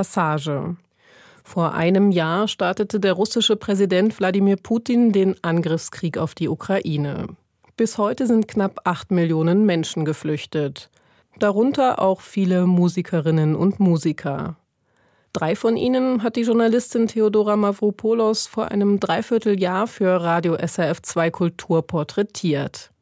Passage. 0.00 0.76
Vor 1.42 1.74
einem 1.74 2.12
Jahr 2.12 2.46
startete 2.46 3.00
der 3.00 3.14
russische 3.14 3.56
Präsident 3.56 4.16
Wladimir 4.20 4.54
Putin 4.54 5.10
den 5.10 5.34
Angriffskrieg 5.42 6.18
auf 6.18 6.36
die 6.36 6.48
Ukraine. 6.48 7.26
Bis 7.76 7.98
heute 7.98 8.28
sind 8.28 8.46
knapp 8.46 8.82
acht 8.84 9.10
Millionen 9.10 9.66
Menschen 9.66 10.04
geflüchtet. 10.04 10.88
Darunter 11.40 12.00
auch 12.00 12.20
viele 12.20 12.68
Musikerinnen 12.68 13.56
und 13.56 13.80
Musiker. 13.80 14.54
Drei 15.32 15.56
von 15.56 15.76
ihnen 15.76 16.22
hat 16.22 16.36
die 16.36 16.42
Journalistin 16.42 17.08
Theodora 17.08 17.56
Mavropoulos 17.56 18.46
vor 18.46 18.70
einem 18.70 19.00
Dreivierteljahr 19.00 19.88
für 19.88 20.22
Radio 20.22 20.56
SRF 20.64 21.02
2 21.02 21.32
Kultur 21.32 21.84
porträtiert. 21.84 22.92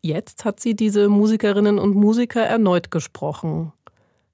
Jetzt 0.00 0.46
hat 0.46 0.60
sie 0.60 0.74
diese 0.74 1.10
Musikerinnen 1.10 1.78
und 1.78 1.94
Musiker 1.94 2.42
erneut 2.42 2.90
gesprochen. 2.90 3.74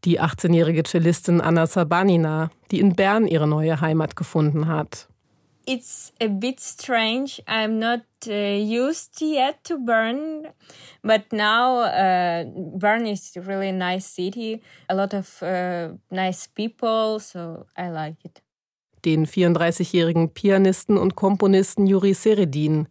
Die 0.04 0.20
18-jährige 0.20 0.82
Cellistin 0.82 1.40
Anna 1.40 1.66
Sabanina, 1.66 2.50
die 2.70 2.80
in 2.80 2.94
Bern 2.94 3.26
ihre 3.26 3.46
neue 3.46 3.80
Heimat 3.80 4.16
gefunden 4.16 4.66
hat. 4.66 5.08
It's 5.64 6.12
a 6.20 6.26
bit 6.26 6.58
strange. 6.58 7.40
I'm 7.46 7.78
not 7.78 8.02
uh, 8.26 8.32
used 8.32 9.20
yet 9.20 9.62
to 9.64 9.78
Bern, 9.78 10.48
but 11.02 11.32
now 11.32 11.84
uh, 11.84 12.44
Bern 12.76 13.06
is 13.06 13.36
a 13.36 13.42
really 13.42 13.70
nice 13.70 14.06
city. 14.06 14.60
A 14.88 14.94
lot 14.94 15.14
of 15.14 15.40
uh, 15.40 15.94
nice 16.10 16.48
people, 16.48 17.20
so 17.20 17.66
I 17.76 17.90
like 17.90 18.24
it. 18.24 18.42
Den 19.04 19.26
34-jährigen 19.26 20.30
Pianisten 20.30 20.96
und 20.96 21.14
Komponisten 21.14 21.86
Juri 21.86 22.14
Seredin, 22.14 22.88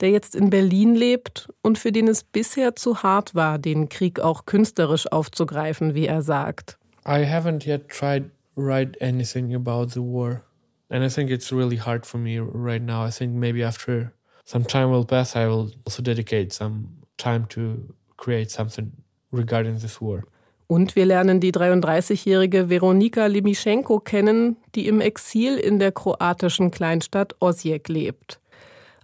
der 0.00 0.10
jetzt 0.10 0.34
in 0.34 0.50
Berlin 0.50 0.94
lebt 0.94 1.48
und 1.62 1.78
für 1.78 1.92
den 1.92 2.08
es 2.08 2.24
bisher 2.24 2.76
zu 2.76 3.02
hart 3.02 3.34
war, 3.34 3.58
den 3.58 3.88
Krieg 3.88 4.20
auch 4.20 4.46
künstlerisch 4.46 5.10
aufzugreifen, 5.10 5.94
wie 5.94 6.06
er 6.06 6.22
sagt. 6.22 6.78
I 7.06 7.24
haven't 7.24 7.66
yet 7.66 7.88
tried 7.88 8.30
write 8.56 9.00
anything 9.00 9.54
about 9.54 9.88
the 9.90 10.00
war. 10.00 10.42
And 10.88 11.04
I 11.04 11.08
think 11.08 11.30
it's 11.30 11.52
really 11.52 11.78
hard 11.78 12.06
for 12.06 12.18
me 12.18 12.38
right 12.38 12.82
now. 12.82 13.06
I 13.06 13.10
think 13.10 13.32
maybe 13.34 13.64
after 13.64 14.12
some 14.44 14.64
time 14.64 14.90
will 14.90 15.04
pass, 15.04 15.36
I 15.36 15.46
will 15.46 15.72
also 15.84 16.02
dedicate 16.02 16.52
some 16.52 16.88
time 17.16 17.46
to 17.48 17.94
create 18.16 18.50
something 18.50 18.92
regarding 19.32 19.78
this 19.78 20.00
war. 20.00 20.22
Und 20.68 20.96
wir 20.96 21.06
lernen 21.06 21.38
die 21.38 21.52
33-jährige 21.52 22.68
Veronika 22.68 23.26
Limischenko 23.26 24.00
kennen, 24.00 24.56
die 24.74 24.88
im 24.88 25.00
Exil 25.00 25.58
in 25.58 25.78
der 25.78 25.92
kroatischen 25.92 26.72
Kleinstadt 26.72 27.36
Osijek 27.40 27.88
lebt. 27.88 28.40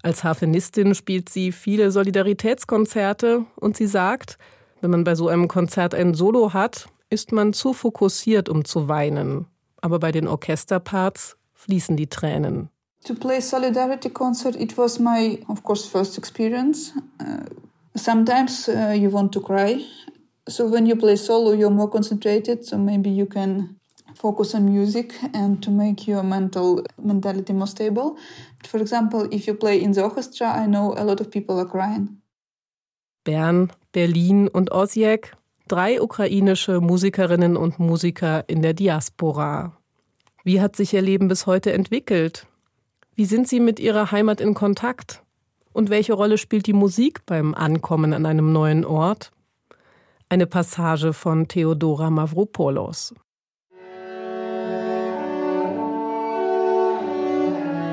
Als 0.03 0.25
Harfenistin 0.25 0.95
spielt 0.97 1.29
sie 1.29 1.53
viele 1.53 1.93
Solidaritätskonzerte 1.93 3.45
und 3.57 3.77
sie 3.77 3.87
sagt, 3.87 4.37
wenn 4.81 4.91
man 4.91 5.05
bei 5.05 5.15
so 5.15 5.29
einem 5.29 5.47
Konzert 5.47 5.95
ein 5.95 6.15
Solo 6.15 6.53
hat, 6.53 6.89
ist 7.09 7.31
man 7.31 7.53
zu 7.53 7.73
fokussiert, 7.73 8.49
um 8.49 8.65
zu 8.65 8.89
weinen. 8.89 9.47
Aber 9.81 10.01
bei 10.01 10.11
den 10.11 10.27
Orchesterparts 10.27 11.37
fließen 11.55 11.97
die 11.97 12.09
Tränen. 12.09 12.69
To 13.05 13.15
play 13.15 13.41
Solidarity 13.41 14.11
concert, 14.11 14.57
it 14.57 14.77
was 14.77 14.99
my, 14.99 15.39
of 15.49 15.63
course, 15.63 15.89
first 15.89 16.19
experience. 16.19 16.93
Uh, 17.21 17.45
sometimes 17.97 18.69
uh, 18.69 18.93
you 18.95 19.11
want 19.13 19.33
to 19.33 19.41
cry. 19.41 19.85
So 20.49 20.69
when 20.69 20.87
you 20.87 20.97
play 20.97 21.17
solo, 21.17 21.53
you're 21.53 21.71
more 21.71 21.91
concentrated. 21.91 22.65
So 22.65 22.79
maybe 22.79 23.11
you 23.11 23.27
can 23.27 23.77
focus 24.15 24.55
on 24.55 24.65
music 24.65 25.15
and 25.35 25.61
to 25.63 25.71
make 25.71 26.07
your 26.07 26.23
mental 26.23 26.85
mentality 27.03 27.53
more 27.53 27.67
stable. 27.67 28.17
For 28.67 28.81
example, 28.81 29.29
if 29.33 29.47
you 29.47 29.55
play 29.55 29.79
in 29.79 29.93
the 29.93 30.03
orchestra, 30.03 30.63
I 30.63 30.67
know 30.67 30.95
a 30.97 31.05
lot 31.05 31.21
of 31.21 31.31
people 31.31 31.57
are 31.59 31.69
crying. 31.69 32.23
Bern, 33.25 33.71
Berlin 33.93 34.49
und 34.49 34.73
Osijek, 34.73 35.37
drei 35.69 36.01
ukrainische 36.01 36.81
Musikerinnen 36.81 37.57
und 37.57 37.79
Musiker 37.79 38.45
in 38.49 38.63
der 38.63 38.75
Diaspora. 38.75 39.77
Wie 40.45 40.61
hat 40.61 40.77
sich 40.77 40.93
Ihr 40.93 41.03
Leben 41.03 41.29
bis 41.29 41.47
heute 41.47 41.73
entwickelt? 41.73 42.47
Wie 43.15 43.27
sind 43.27 43.47
Sie 43.47 43.61
mit 43.61 43.79
Ihrer 43.79 44.11
Heimat 44.11 44.41
in 44.41 44.55
Kontakt? 44.55 45.23
Und 45.73 45.89
welche 45.89 46.15
Rolle 46.15 46.37
spielt 46.37 46.67
die 46.67 46.73
Musik 46.73 47.25
beim 47.27 47.55
Ankommen 47.55 48.13
an 48.13 48.27
einem 48.27 48.53
neuen 48.53 48.85
Ort? 48.85 49.31
Eine 50.29 50.47
Passage 50.47 51.13
von 51.13 51.47
Theodora 51.47 52.11
Mavropoulos. 52.11 53.15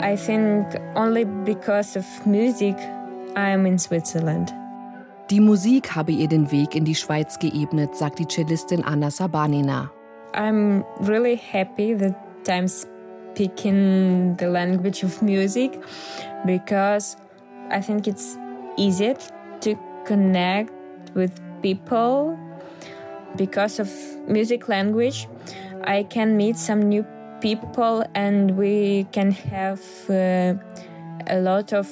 I 0.02 0.16
think 0.16 0.66
only 0.96 1.26
because 1.26 1.98
of 1.98 2.06
music 2.26 2.76
I 3.36 3.50
am 3.52 3.66
in 3.66 3.78
Switzerland. 3.78 4.54
Die 5.30 5.40
Musik 5.40 5.96
habe 5.96 6.12
ihr 6.12 6.28
den 6.28 6.52
Weg 6.52 6.74
in 6.76 6.86
die 6.86 6.96
Schweiz 6.96 7.38
geebnet, 7.38 7.96
sagt 7.96 8.20
die 8.20 8.26
Cellistin 8.28 8.84
Anna 8.84 9.10
Sabanina. 9.10 9.92
I'm 10.34 10.84
really 11.02 11.36
happy 11.36 11.94
that 11.96 12.16
I'm 12.48 12.68
speaking 12.68 14.36
the 14.38 14.48
language 14.48 15.04
of 15.04 15.22
music 15.22 15.80
because 16.46 17.18
I 17.70 17.82
think 17.82 18.08
it's 18.08 18.38
easier 18.78 19.16
to 19.62 19.76
connect 20.06 20.72
with 21.14 21.32
people 21.62 22.38
because 23.36 23.80
of 23.80 23.90
music 24.28 24.68
language. 24.68 25.28
I 25.84 26.04
can 26.04 26.38
meet 26.38 26.58
some 26.58 26.90
new 26.90 27.06
people 27.42 28.08
and 28.14 28.58
we 28.58 29.06
can 29.12 29.32
have 29.32 29.82
uh, 30.10 30.56
a 31.28 31.40
lot 31.40 31.74
of 31.74 31.88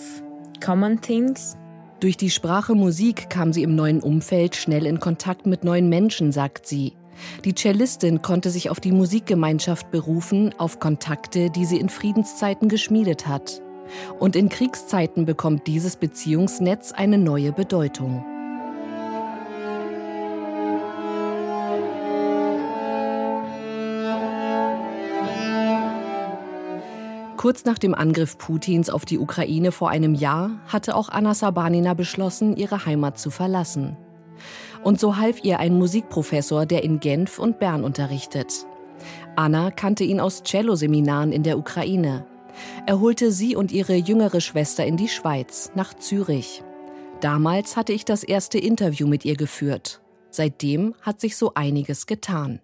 common 0.60 1.00
things. 1.02 1.56
Durch 2.00 2.16
die 2.16 2.30
Sprache 2.30 2.76
Musik 2.76 3.30
kam 3.30 3.54
sie 3.54 3.64
im 3.64 3.76
neuen 3.76 4.02
Umfeld 4.02 4.56
schnell 4.56 4.86
in 4.86 5.00
Kontakt 5.00 5.48
mit 5.48 5.64
neuen 5.64 5.90
Menschen, 5.90 6.32
sagt 6.32 6.68
sie. 6.68 6.94
Die 7.44 7.56
Cellistin 7.56 8.22
konnte 8.22 8.52
sich 8.52 8.70
auf 8.70 8.80
die 8.80 8.92
Musikgemeinschaft 8.92 9.90
berufen, 9.90 10.54
auf 10.60 10.80
Kontakte, 10.80 11.50
die 11.50 11.66
sie 11.66 11.80
in 11.80 11.90
Friedenszeiten 11.90 12.70
geschmiedet 12.70 13.28
hat. 13.28 13.64
Und 14.20 14.36
in 14.36 14.50
Kriegszeiten 14.50 15.26
bekommt 15.26 15.66
dieses 15.66 15.96
Beziehungsnetz 15.96 16.92
eine 16.92 17.18
neue 17.18 17.52
Bedeutung. 17.52 18.24
Kurz 27.38 27.66
nach 27.66 27.78
dem 27.78 27.94
Angriff 27.94 28.40
Putins 28.40 28.90
auf 28.90 29.06
die 29.06 29.20
Ukraine 29.20 29.72
vor 29.72 29.90
einem 29.92 30.16
Jahr 30.16 30.60
hatte 30.68 30.96
auch 30.96 31.10
Anna 31.10 31.36
Sabanina 31.36 31.94
beschlossen, 31.94 32.58
ihre 32.58 32.86
Heimat 32.88 33.20
zu 33.20 33.30
verlassen. 33.30 33.96
Und 34.84 35.00
so 35.00 35.18
half 35.18 35.44
ihr 35.44 35.60
ein 35.60 35.78
Musikprofessor, 35.78 36.66
der 36.66 36.84
in 36.84 37.00
Genf 37.00 37.38
und 37.38 37.60
Bern 37.60 37.84
unterrichtet. 37.84 38.66
Anna 39.36 39.70
kannte 39.70 40.04
ihn 40.04 40.20
aus 40.20 40.42
Celloseminaren 40.44 41.32
in 41.32 41.44
der 41.44 41.60
Ukraine. 41.60 42.26
Er 42.88 43.00
holte 43.00 43.32
sie 43.32 43.56
und 43.56 43.72
ihre 43.72 43.94
jüngere 43.94 44.42
Schwester 44.42 44.84
in 44.86 44.98
die 44.98 45.08
Schweiz, 45.08 45.72
nach 45.76 45.94
Zürich. 45.94 46.64
Damals 47.22 47.78
hatte 47.78 47.94
ich 47.94 48.04
das 48.04 48.24
erste 48.24 48.58
Interview 48.58 49.08
mit 49.08 49.26
ihr 49.26 49.36
geführt. 49.36 50.02
Seitdem 50.32 50.96
hat 51.02 51.22
sich 51.22 51.38
so 51.38 51.54
einiges 51.54 52.08
getan. 52.08 52.62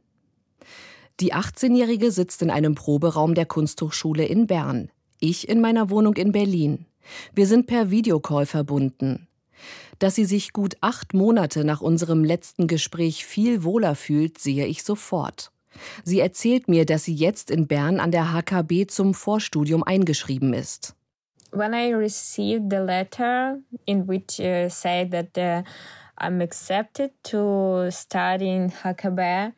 Die 1.19 1.33
18-Jährige 1.33 2.11
sitzt 2.11 2.41
in 2.41 2.49
einem 2.49 2.75
Proberaum 2.75 3.35
der 3.35 3.45
Kunsthochschule 3.45 4.25
in 4.25 4.47
Bern. 4.47 4.89
Ich 5.19 5.47
in 5.47 5.61
meiner 5.61 5.89
Wohnung 5.89 6.15
in 6.15 6.31
Berlin. 6.31 6.85
Wir 7.33 7.45
sind 7.45 7.67
per 7.67 7.91
Videocall 7.91 8.45
verbunden. 8.45 9.27
Dass 9.99 10.15
sie 10.15 10.25
sich 10.25 10.53
gut 10.53 10.75
acht 10.81 11.13
Monate 11.13 11.63
nach 11.63 11.81
unserem 11.81 12.23
letzten 12.23 12.67
Gespräch 12.67 13.25
viel 13.25 13.63
wohler 13.63 13.95
fühlt, 13.95 14.39
sehe 14.39 14.65
ich 14.65 14.83
sofort. 14.83 15.51
Sie 16.03 16.19
erzählt 16.19 16.67
mir, 16.67 16.85
dass 16.85 17.05
sie 17.05 17.15
jetzt 17.15 17.51
in 17.51 17.67
Bern 17.67 17.99
an 17.99 18.11
der 18.11 18.33
HKB 18.33 18.87
zum 18.87 19.13
Vorstudium 19.13 19.83
eingeschrieben 19.83 20.53
ist. 20.53 20.95
When 21.51 21.73
I 21.73 21.93
received 21.93 22.71
the 22.71 22.77
letter 22.77 23.59
in 23.85 24.07
which 24.07 24.39
uh, 24.39 24.69
said 24.69 25.11
that 25.11 25.37
uh, 25.37 25.63
I'm 26.17 26.41
accepted 26.41 27.11
to 27.25 27.91
study 27.91 28.49
in 28.55 28.71
HKB, 28.71 29.53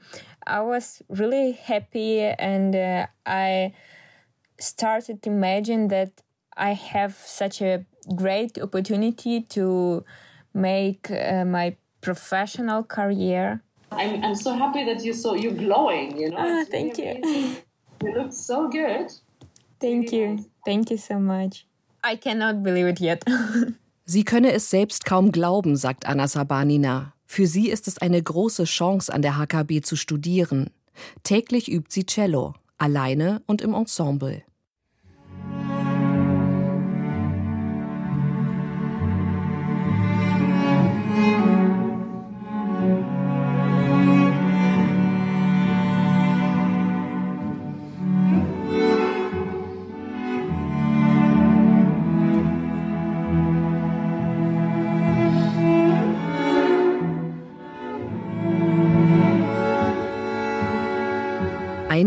I 0.48 0.62
was 0.62 1.02
really 1.10 1.54
happy 1.54 2.22
and 2.22 2.76
uh, 2.76 3.08
I 3.26 3.74
started 4.60 5.22
to 5.24 5.30
imagine 5.30 5.88
that 5.90 6.22
I 6.56 6.74
have 6.74 7.16
such 7.16 7.62
a 7.62 7.86
great 8.16 8.60
opportunity 8.60 9.42
to 9.42 10.06
make 10.54 11.10
uh, 11.12 11.46
my 11.46 11.76
professional 12.02 12.84
career. 12.84 13.62
I'm, 13.92 14.24
I'm 14.24 14.36
so 14.36 14.54
happy 14.54 14.84
that 14.86 15.04
you 15.04 15.14
saw 15.14 15.34
you 15.34 15.52
glowing, 15.52 16.18
you 16.18 16.30
know. 16.30 16.38
Ah, 16.40 16.66
thank 16.70 16.98
you. 16.98 17.22
You 18.04 18.14
look 18.14 18.34
so 18.34 18.68
good. 18.70 19.12
Thank 19.80 20.12
you. 20.12 20.46
Thank 20.66 20.92
you 20.92 20.98
so 20.98 21.20
much. 21.20 21.66
I 22.04 22.16
cannot 22.16 22.62
believe 22.62 22.88
it 22.88 23.00
yet. 23.00 23.24
Sie 24.06 24.24
könne 24.24 24.52
es 24.52 24.70
selbst 24.70 25.06
kaum 25.06 25.32
glauben, 25.32 25.76
sagt 25.76 26.06
Anna 26.06 26.28
Sabanina. 26.28 27.15
Für 27.26 27.48
sie 27.48 27.70
ist 27.70 27.88
es 27.88 27.98
eine 27.98 28.22
große 28.22 28.66
Chance, 28.66 29.14
an 29.14 29.22
der 29.22 29.38
HKB 29.38 29.82
zu 29.84 29.96
studieren. 29.96 30.70
Täglich 31.24 31.72
übt 31.72 31.90
sie 31.92 32.06
Cello, 32.06 32.54
alleine 32.78 33.42
und 33.46 33.62
im 33.62 33.74
Ensemble. 33.74 34.44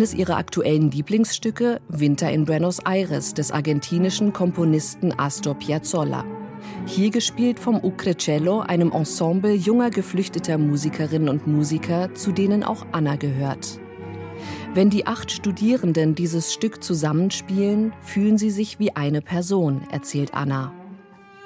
Eines 0.08 0.18
ihrer 0.18 0.38
aktuellen 0.38 0.90
Lieblingsstücke 0.90 1.82
Winter 1.90 2.30
in 2.30 2.46
Buenos 2.46 2.78
Aires 2.78 3.34
des 3.34 3.52
argentinischen 3.52 4.32
Komponisten 4.32 5.12
Astor 5.18 5.54
Piazzolla. 5.54 6.24
Hier 6.86 7.10
gespielt 7.10 7.58
vom 7.58 7.84
Ucrecello, 7.84 8.60
einem 8.60 8.90
Ensemble 8.90 9.52
junger 9.52 9.90
geflüchteter 9.90 10.56
Musikerinnen 10.56 11.28
und 11.28 11.46
Musiker, 11.46 12.14
zu 12.14 12.32
denen 12.32 12.64
auch 12.64 12.86
Anna 12.90 13.16
gehört. 13.16 13.80
Wenn 14.72 14.88
die 14.88 15.06
acht 15.06 15.30
Studierenden 15.30 16.14
dieses 16.14 16.54
Stück 16.54 16.82
zusammenspielen, 16.82 17.92
fühlen 18.00 18.38
sie 18.38 18.50
sich 18.50 18.78
wie 18.78 18.96
eine 18.96 19.20
Person, 19.20 19.82
erzählt 19.92 20.32
Anna. 20.32 20.72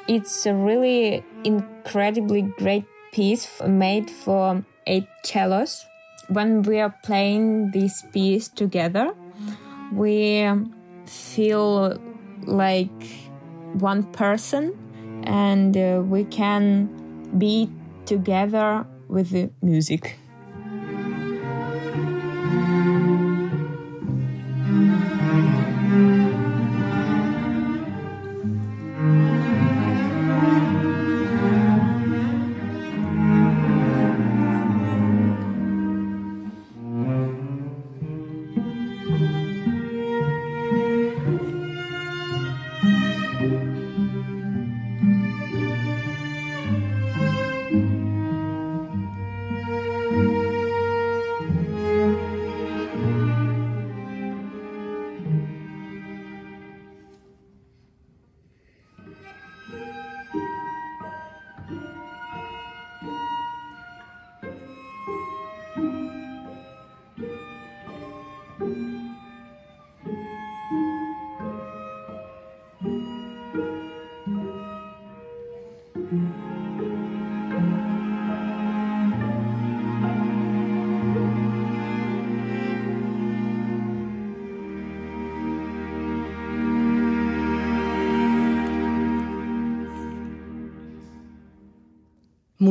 It's 0.06 0.46
a 0.46 0.52
really 0.52 1.24
incredibly 1.42 2.42
great 2.58 2.84
piece 3.10 3.48
made 3.66 4.06
for 4.08 4.62
eight 4.86 5.08
cellos. 5.24 5.84
When 6.28 6.62
we 6.62 6.80
are 6.80 6.94
playing 7.02 7.72
this 7.72 8.02
piece 8.12 8.48
together, 8.48 9.14
we 9.92 10.48
feel 11.06 11.98
like 12.44 12.90
one 13.74 14.04
person 14.12 14.78
and 15.24 15.76
uh, 15.76 16.02
we 16.04 16.24
can 16.24 16.88
be 17.38 17.70
together 18.06 18.86
with 19.08 19.30
the 19.30 19.50
music. 19.62 20.16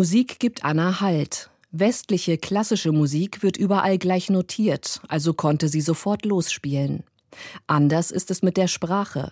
Musik 0.02 0.40
gibt 0.40 0.66
Anna 0.66 1.00
Halt. 1.00 1.52
Westliche 1.70 2.40
klassische 2.40 2.92
Musik 2.92 3.44
wird 3.44 3.56
überall 3.56 4.00
gleich 4.00 4.32
notiert, 4.32 5.00
also 5.08 5.36
konnte 5.36 5.68
sie 5.68 5.82
sofort 5.82 6.26
losspielen. 6.26 7.04
Anders 7.68 8.10
ist 8.10 8.32
es 8.32 8.42
mit 8.42 8.58
der 8.58 8.68
Sprache. 8.68 9.32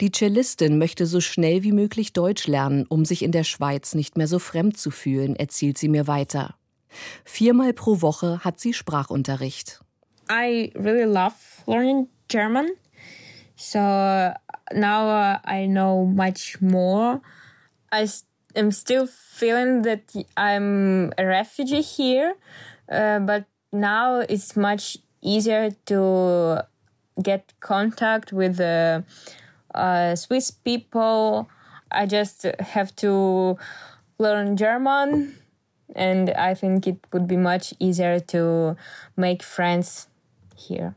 Die 0.00 0.10
Cellistin 0.10 0.78
möchte 0.78 1.04
so 1.04 1.20
schnell 1.20 1.64
wie 1.64 1.72
möglich 1.72 2.14
Deutsch 2.14 2.46
lernen, 2.46 2.86
um 2.88 3.04
sich 3.04 3.22
in 3.22 3.30
der 3.30 3.44
Schweiz 3.44 3.94
nicht 3.94 4.16
mehr 4.16 4.26
so 4.26 4.38
fremd 4.38 4.78
zu 4.78 4.90
fühlen, 4.90 5.36
erzählt 5.36 5.76
sie 5.76 5.90
mir 5.90 6.06
weiter. 6.06 6.54
Viermal 7.26 7.74
pro 7.74 8.00
Woche 8.00 8.42
hat 8.42 8.58
sie 8.58 8.72
Sprachunterricht. 8.72 9.82
I 10.30 10.72
really 10.76 11.04
love 11.04 11.34
learning 11.66 12.08
German. 12.28 12.68
So 13.56 13.80
now 14.72 15.36
I 15.46 15.66
know 15.66 16.06
much 16.06 16.62
more. 16.62 17.20
I 17.92 18.08
am 18.56 18.72
still 18.72 19.06
feeling 19.06 19.82
that 19.82 20.12
I'm 20.36 21.12
a 21.18 21.26
refugee 21.26 21.82
here, 21.82 22.34
uh, 22.90 23.20
but 23.20 23.44
now 23.72 24.20
it's 24.20 24.56
much 24.56 24.98
easier 25.22 25.70
to 25.86 26.64
get 27.22 27.52
contact 27.60 28.32
with 28.32 28.56
the 28.56 29.04
uh, 29.74 30.14
Swiss 30.16 30.50
people. 30.50 31.48
I 31.90 32.06
just 32.06 32.44
have 32.60 32.94
to 32.96 33.56
learn 34.18 34.56
German, 34.56 35.36
and 35.94 36.30
I 36.30 36.54
think 36.54 36.86
it 36.86 36.98
would 37.12 37.26
be 37.26 37.36
much 37.36 37.74
easier 37.78 38.20
to 38.20 38.76
make 39.16 39.42
friends 39.42 40.08
here. 40.56 40.94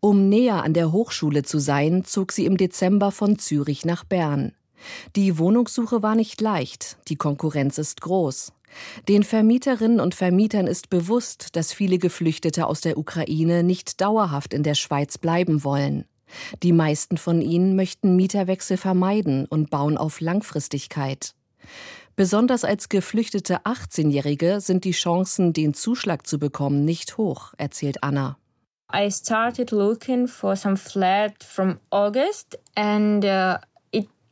Um 0.00 0.28
näher 0.28 0.62
an 0.62 0.74
der 0.74 0.92
Hochschule 0.92 1.44
zu 1.44 1.58
sein, 1.58 2.04
zog 2.04 2.32
sie 2.32 2.44
im 2.44 2.58
Dezember 2.58 3.10
von 3.10 3.38
Zürich 3.38 3.86
nach 3.86 4.04
Bern. 4.04 4.52
Die 5.16 5.38
Wohnungssuche 5.38 6.02
war 6.02 6.14
nicht 6.14 6.40
leicht, 6.40 6.96
die 7.08 7.16
Konkurrenz 7.16 7.78
ist 7.78 8.00
groß. 8.00 8.52
Den 9.08 9.22
Vermieterinnen 9.22 10.00
und 10.00 10.14
Vermietern 10.14 10.66
ist 10.66 10.90
bewusst, 10.90 11.56
dass 11.56 11.72
viele 11.72 11.98
Geflüchtete 11.98 12.66
aus 12.66 12.80
der 12.80 12.98
Ukraine 12.98 13.62
nicht 13.62 14.00
dauerhaft 14.00 14.52
in 14.52 14.62
der 14.62 14.74
Schweiz 14.74 15.18
bleiben 15.18 15.64
wollen. 15.64 16.06
Die 16.62 16.72
meisten 16.72 17.16
von 17.16 17.40
ihnen 17.40 17.76
möchten 17.76 18.16
Mieterwechsel 18.16 18.76
vermeiden 18.76 19.46
und 19.46 19.70
bauen 19.70 19.96
auf 19.96 20.20
Langfristigkeit. 20.20 21.34
Besonders 22.16 22.64
als 22.64 22.88
geflüchtete 22.88 23.62
18-Jährige 23.62 24.60
sind 24.60 24.84
die 24.84 24.92
Chancen, 24.92 25.52
den 25.52 25.74
Zuschlag 25.74 26.26
zu 26.26 26.38
bekommen, 26.38 26.84
nicht 26.84 27.18
hoch, 27.18 27.54
erzählt 27.58 28.02
Anna. 28.02 28.38
I 28.92 29.10
started 29.10 29.72
looking 29.72 30.28
for 30.28 30.54
some 30.54 30.76
flat 30.76 31.42
from 31.42 31.80
August 31.90 32.56
and 32.76 33.24
uh, 33.24 33.56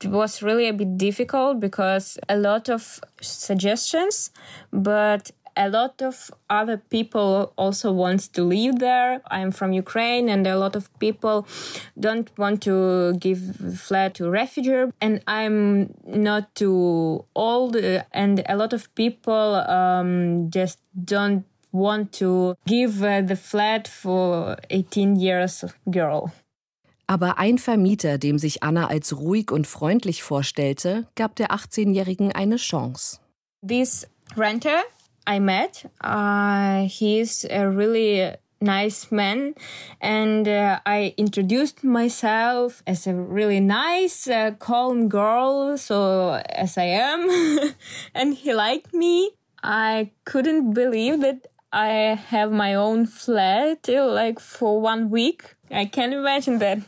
was 0.07 0.43
really 0.43 0.69
a 0.69 0.73
bit 0.73 0.97
difficult 0.97 1.61
because 1.61 2.19
a 2.29 2.37
lot 2.37 2.69
of 2.69 3.01
suggestions, 3.21 4.31
but 4.73 5.31
a 5.57 5.69
lot 5.69 6.01
of 6.01 6.31
other 6.49 6.77
people 6.79 7.53
also 7.57 7.93
want 7.93 8.33
to 8.33 8.43
live 8.43 8.79
there. 8.79 9.21
I'm 9.31 9.51
from 9.51 9.73
Ukraine 9.73 10.29
and 10.29 10.47
a 10.47 10.57
lot 10.57 10.77
of 10.77 10.89
people 10.99 11.47
don't 11.99 12.31
want 12.39 12.63
to 12.63 13.15
give 13.15 13.41
flat 13.79 14.15
to 14.15 14.31
refugee 14.31 14.91
and 15.01 15.23
I'm 15.27 15.95
not 16.07 16.55
too 16.55 17.25
old 17.35 17.77
and 17.77 18.43
a 18.49 18.57
lot 18.57 18.73
of 18.73 18.95
people 18.95 19.57
um, 19.57 20.51
just 20.51 20.79
don't 21.05 21.45
want 21.73 22.13
to 22.13 22.55
give 22.67 23.03
uh, 23.03 23.23
the 23.23 23.37
flat 23.37 23.89
for 23.89 24.57
18 24.71 25.17
years 25.17 25.65
girl. 25.91 26.33
Aber 27.07 27.39
ein 27.39 27.59
Vermieter, 27.59 28.19
dem 28.19 28.39
sich 28.39 28.63
Anna 28.63 28.89
als 28.89 29.17
ruhig 29.17 29.51
und 29.51 29.67
freundlich 29.67 30.23
vorstellte, 30.23 31.07
gab 31.15 31.37
der 31.37 31.51
18-Jährigen 31.51 32.33
eine 32.33 32.57
Chance. 32.57 33.19
This 33.67 34.07
renter 34.37 34.83
I 35.29 35.39
met, 35.39 35.89
uh, 36.03 36.89
is 37.01 37.45
a 37.45 37.69
really 37.69 38.33
nice 38.61 39.11
man 39.11 39.55
and 40.01 40.49
uh, 40.49 40.79
I 40.87 41.15
introduced 41.17 41.85
myself 41.85 42.83
as 42.87 43.07
a 43.07 43.15
really 43.15 43.61
nice, 43.61 44.27
uh, 44.29 44.53
calm 44.59 45.09
girl, 45.09 45.77
so 45.77 46.41
as 46.49 46.79
I 46.79 46.85
am, 46.85 47.29
and 48.15 48.35
he 48.35 48.55
liked 48.55 48.95
me. 48.95 49.31
I 49.63 50.11
couldn't 50.25 50.73
believe 50.73 51.21
that 51.21 51.47
I 51.73 52.19
have 52.29 52.51
my 52.51 52.75
own 52.75 53.07
flat 53.07 53.89
like 53.89 54.41
for 54.41 54.81
one 54.81 55.09
week. 55.11 55.55
I 55.71 55.87
can't 55.87 56.13
imagine 56.13 56.59
that. 56.59 56.79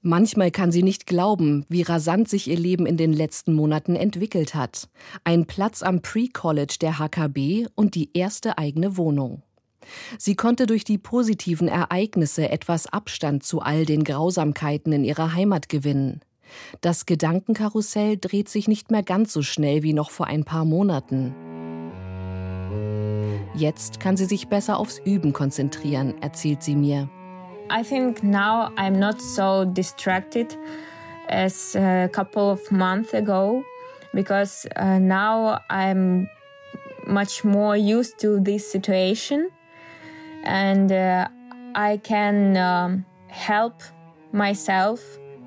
Manchmal 0.00 0.52
kann 0.52 0.70
sie 0.70 0.84
nicht 0.84 1.06
glauben, 1.06 1.64
wie 1.68 1.82
rasant 1.82 2.28
sich 2.28 2.48
ihr 2.48 2.58
Leben 2.58 2.86
in 2.86 2.96
den 2.96 3.12
letzten 3.12 3.52
Monaten 3.52 3.96
entwickelt 3.96 4.54
hat. 4.54 4.88
Ein 5.24 5.46
Platz 5.46 5.82
am 5.82 6.02
Pre-College 6.02 6.76
der 6.80 6.98
HKB 6.98 7.66
und 7.74 7.96
die 7.96 8.10
erste 8.14 8.58
eigene 8.58 8.96
Wohnung. 8.96 9.42
Sie 10.16 10.36
konnte 10.36 10.66
durch 10.66 10.84
die 10.84 10.98
positiven 10.98 11.66
Ereignisse 11.66 12.48
etwas 12.48 12.86
Abstand 12.86 13.42
zu 13.42 13.60
all 13.60 13.86
den 13.86 14.04
Grausamkeiten 14.04 14.92
in 14.92 15.02
ihrer 15.02 15.34
Heimat 15.34 15.68
gewinnen. 15.68 16.20
Das 16.80 17.04
Gedankenkarussell 17.04 18.18
dreht 18.18 18.48
sich 18.48 18.68
nicht 18.68 18.90
mehr 18.90 19.02
ganz 19.02 19.32
so 19.32 19.42
schnell 19.42 19.82
wie 19.82 19.92
noch 19.92 20.10
vor 20.10 20.26
ein 20.26 20.44
paar 20.44 20.64
Monaten. 20.64 21.34
Jetzt 23.54 23.98
kann 23.98 24.16
sie 24.16 24.26
sich 24.26 24.46
besser 24.48 24.78
aufs 24.78 25.00
Üben 25.04 25.32
konzentrieren, 25.32 26.14
erzählt 26.22 26.62
sie 26.62 26.76
mir. 26.76 27.10
I 27.70 27.82
think 27.82 28.22
now 28.22 28.72
I'm 28.76 28.98
not 28.98 29.20
so 29.20 29.64
distracted 29.64 30.56
as 31.28 31.76
a 31.76 32.08
couple 32.12 32.50
of 32.50 32.72
months 32.72 33.12
ago 33.12 33.62
because 34.14 34.66
uh, 34.76 34.98
now 34.98 35.60
I'm 35.68 36.28
much 37.06 37.44
more 37.44 37.76
used 37.76 38.18
to 38.20 38.40
this 38.40 38.70
situation 38.70 39.50
and 40.44 40.90
uh, 40.90 41.28
I 41.74 41.98
can 41.98 42.56
um, 42.56 43.04
help 43.28 43.82
myself 44.32 45.00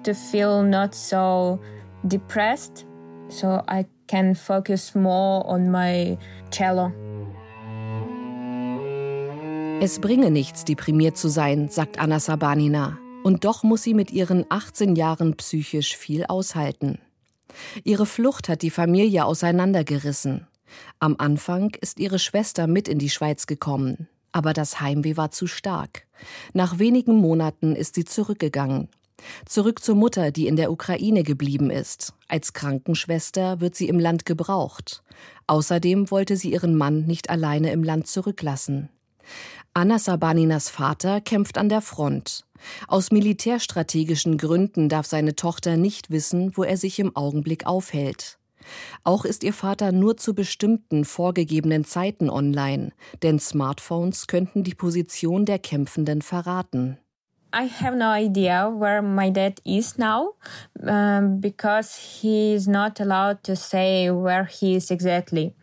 to 0.04 0.14
feel 0.14 0.64
not 0.64 0.96
so 0.96 1.60
depressed, 2.08 2.86
so 3.30 3.64
I 3.68 3.86
can 4.08 4.36
focus 4.36 4.96
more 4.96 5.46
on 5.48 5.72
my 5.72 6.18
cello. 6.52 6.92
Es 9.84 9.98
bringe 9.98 10.30
nichts, 10.30 10.64
deprimiert 10.64 11.18
zu 11.18 11.28
sein, 11.28 11.68
sagt 11.68 11.98
Anna 11.98 12.20
Sabanina. 12.20 13.00
Und 13.24 13.46
doch 13.46 13.64
muss 13.64 13.82
sie 13.82 13.96
mit 13.96 14.12
ihren 14.12 14.46
18 14.48 14.96
Jahren 14.96 15.36
psychisch 15.38 15.98
viel 15.98 16.24
aushalten. 16.26 17.00
Ihre 17.84 18.06
Flucht 18.06 18.48
hat 18.48 18.62
die 18.62 18.70
Familie 18.70 19.26
auseinandergerissen. 19.26 20.46
Am 21.00 21.16
Anfang 21.18 21.76
ist 21.82 22.00
ihre 22.00 22.20
Schwester 22.20 22.68
mit 22.68 22.88
in 22.88 23.00
die 23.00 23.10
Schweiz 23.10 23.48
gekommen, 23.48 24.08
aber 24.32 24.54
das 24.54 24.82
Heimweh 24.82 25.18
war 25.18 25.32
zu 25.32 25.48
stark. 25.48 26.06
Nach 26.54 26.78
wenigen 26.78 27.16
Monaten 27.16 27.76
ist 27.76 27.96
sie 27.96 28.06
zurückgegangen. 28.06 28.88
Zurück 29.48 29.84
zur 29.84 29.96
Mutter, 29.96 30.30
die 30.30 30.46
in 30.46 30.58
der 30.58 30.72
Ukraine 30.72 31.24
geblieben 31.24 31.72
ist. 31.72 32.14
Als 32.28 32.54
Krankenschwester 32.54 33.62
wird 33.62 33.74
sie 33.74 33.88
im 33.88 33.98
Land 33.98 34.28
gebraucht. 34.28 35.02
Außerdem 35.48 36.12
wollte 36.12 36.38
sie 36.38 36.52
ihren 36.52 36.76
Mann 36.76 37.08
nicht 37.08 37.32
alleine 37.32 37.72
im 37.72 37.82
Land 37.82 38.06
zurücklassen. 38.06 38.90
Anna 39.74 40.00
Sabaninas 40.00 40.70
Vater 40.70 41.22
kämpft 41.22 41.58
an 41.58 41.70
der 41.70 41.80
Front. 41.80 42.44
Aus 42.90 43.10
militärstrategischen 43.12 44.38
Gründen 44.38 44.90
darf 44.90 45.06
seine 45.06 45.34
Tochter 45.38 45.78
nicht 45.78 46.12
wissen, 46.12 46.58
wo 46.58 46.64
er 46.64 46.76
sich 46.76 47.00
im 47.00 47.16
Augenblick 47.16 47.66
aufhält. 47.66 48.38
Auch 49.06 49.24
ist 49.24 49.46
ihr 49.46 49.54
Vater 49.54 49.94
nur 49.94 50.18
zu 50.18 50.36
bestimmten 50.36 51.06
vorgegebenen 51.06 51.86
Zeiten 51.86 52.30
online, 52.30 52.92
denn 53.24 53.40
Smartphones 53.40 54.28
könnten 54.28 54.64
die 54.66 54.76
Position 54.76 55.46
der 55.46 55.58
Kämpfenden 55.58 56.22
verraten. 56.22 56.98
I 57.54 57.68
have 57.68 57.96
no 57.96 58.14
idea 58.14 58.70
where 58.70 59.02
my 59.02 59.32
dad 59.32 59.62
is 59.66 59.98
now 59.98 60.36
um, 60.82 61.40
because 61.40 61.96
he 61.98 62.54
is 62.54 62.68
not 62.68 63.00
allowed 63.00 63.44
to 63.44 63.56
say 63.56 64.10
where 64.10 64.46
he 64.46 64.76
is 64.76 64.92
exactly. 64.92 65.54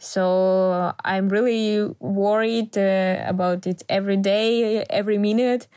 So 0.00 0.94
I'm 1.04 1.28
really 1.28 1.86
worried 2.00 2.76
uh, 2.78 3.22
about 3.28 3.66
it 3.66 3.84
every 3.88 4.16
day, 4.16 4.82
every 4.88 5.18
minute. 5.18 5.68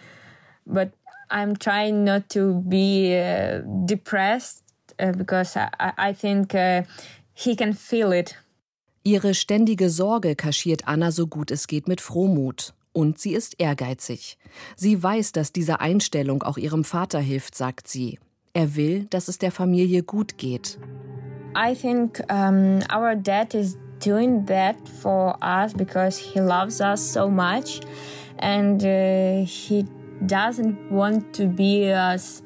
But 0.66 0.94
I'm 1.30 1.58
trying 1.58 2.06
not 2.06 2.30
to 2.30 2.64
be 2.68 3.18
uh, 3.18 3.60
depressed 3.86 4.64
uh, 4.98 5.12
because 5.12 5.58
I, 5.58 5.92
I 5.98 6.14
think 6.14 6.56
uh, 6.56 6.84
he 7.34 7.56
can 7.58 7.74
feel 7.74 8.14
it. 8.14 8.36
Ihre 9.04 9.34
ständige 9.34 9.90
Sorge 9.90 10.36
kaschiert 10.38 10.88
Anna 10.88 11.12
so 11.12 11.28
gut 11.28 11.52
es 11.52 11.68
geht 11.68 11.90
mit 11.90 12.00
Frohmut. 12.00 12.74
Und 12.94 13.20
sie 13.20 13.34
ist 13.34 13.60
ehrgeizig. 13.60 14.38
Sie 14.78 15.04
weiß, 15.04 15.34
dass 15.34 15.52
diese 15.52 15.82
Einstellung 15.82 16.44
auch 16.44 16.58
ihrem 16.58 16.86
Vater 16.86 17.20
hilft, 17.20 17.56
sagt 17.56 17.90
sie. 17.90 18.20
Er 18.54 18.76
will, 18.76 19.08
dass 19.10 19.28
es 19.28 19.38
der 19.38 19.52
Familie 19.52 20.04
gut 20.04 20.38
geht. 20.38 20.78
I 21.56 21.76
think 21.76 22.22
um, 22.32 22.80
our 22.90 23.16
dad 23.16 23.54
is 23.54 23.78
doing 24.04 24.46
that 24.46 24.88
for 24.88 25.38
us 25.42 25.74
because 25.74 26.18
he 26.18 26.42
loves 26.42 26.82
us 26.82 27.02
so 27.02 27.30
much 27.30 27.82
and 28.40 28.84
uh, 28.84 29.46
he 29.46 29.88
doesn't 30.26 30.92
want 30.92 31.34
to 31.34 31.48
be 31.48 31.90
us 31.92 32.42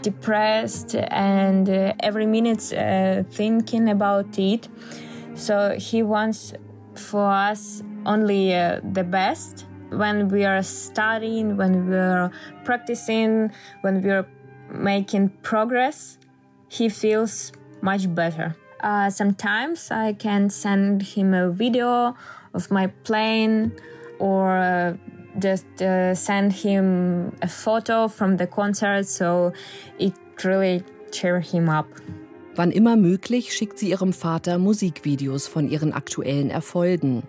depressed 0.00 0.94
and 0.94 1.68
uh, 1.68 1.92
every 2.00 2.26
minute 2.26 2.72
uh, 2.72 3.22
thinking 3.30 3.88
about 3.90 4.38
it. 4.38 4.68
So 5.34 5.76
he 5.78 6.02
wants 6.02 6.54
for 6.94 7.30
us 7.30 7.82
only 8.06 8.54
uh, 8.54 8.80
the 8.92 9.04
best 9.04 9.66
when 9.90 10.28
we 10.28 10.44
are 10.44 10.62
studying, 10.62 11.58
when 11.58 11.88
we 11.88 11.96
are 11.96 12.30
practicing, 12.64 13.52
when 13.82 14.02
we 14.02 14.10
are 14.10 14.26
making 14.70 15.28
progress, 15.42 16.18
he 16.68 16.88
feels 16.88 17.52
much 17.82 18.12
better. 18.14 18.56
Uh, 18.82 19.08
sometimes 19.10 19.90
I 19.92 20.12
can 20.12 20.50
send 20.50 21.02
him 21.02 21.34
a 21.34 21.50
video 21.50 22.16
of 22.52 22.70
my 22.70 22.88
playing 23.04 23.72
or 24.18 24.98
just 25.38 25.66
uh, 25.80 26.14
send 26.14 26.52
him 26.52 27.32
a 27.42 27.48
photo 27.48 28.08
from 28.08 28.36
the 28.36 28.46
concert, 28.46 29.06
so 29.06 29.52
it 29.98 30.14
really 30.44 30.82
cheer 31.12 31.40
him 31.40 31.68
up. 31.68 31.86
Wann 32.54 32.70
immer 32.70 32.96
möglich 32.96 33.54
schickt 33.54 33.78
sie 33.78 33.90
ihrem 33.90 34.12
Vater 34.12 34.58
Musikvideos 34.58 35.46
von 35.46 35.68
ihren 35.68 35.92
aktuellen 35.92 36.50
Erfolgen. 36.50 37.22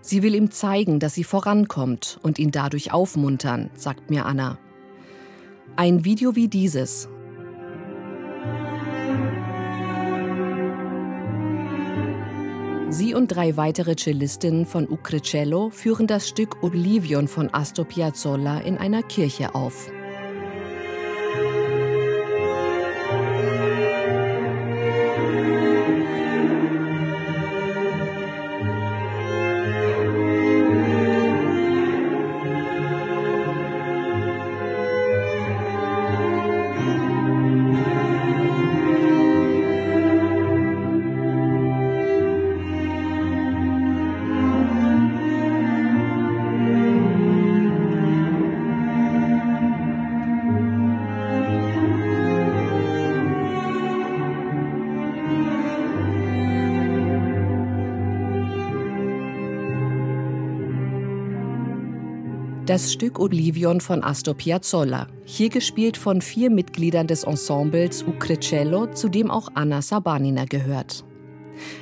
Sie 0.00 0.22
will 0.22 0.34
ihm 0.34 0.50
zeigen, 0.50 1.00
dass 1.00 1.14
sie 1.14 1.24
vorankommt 1.24 2.18
und 2.22 2.38
ihn 2.38 2.50
dadurch 2.50 2.92
aufmuntern, 2.92 3.70
sagt 3.74 4.10
mir 4.10 4.26
Anna. 4.26 4.58
Ein 5.76 6.04
Video 6.04 6.36
wie 6.36 6.48
dieses. 6.48 7.08
Sie 12.90 13.14
und 13.14 13.28
drei 13.28 13.56
weitere 13.56 13.94
Cellistinnen 13.94 14.66
von 14.66 14.88
Ucrecello 14.90 15.70
führen 15.70 16.08
das 16.08 16.28
Stück 16.28 16.60
Oblivion 16.60 17.28
von 17.28 17.48
Astor 17.54 17.84
Piazzolla 17.84 18.58
in 18.58 18.78
einer 18.78 19.04
Kirche 19.04 19.54
auf. 19.54 19.92
Das 62.80 62.94
Stück 62.94 63.18
Oblivion 63.18 63.82
von 63.82 64.02
Astor 64.02 64.32
Piazzolla, 64.32 65.06
hier 65.26 65.50
gespielt 65.50 65.98
von 65.98 66.22
vier 66.22 66.48
Mitgliedern 66.48 67.06
des 67.06 67.24
Ensembles 67.24 68.02
Ucrecello, 68.04 68.86
zu 68.86 69.10
dem 69.10 69.30
auch 69.30 69.50
Anna 69.52 69.82
Sabanina 69.82 70.46
gehört. 70.46 71.04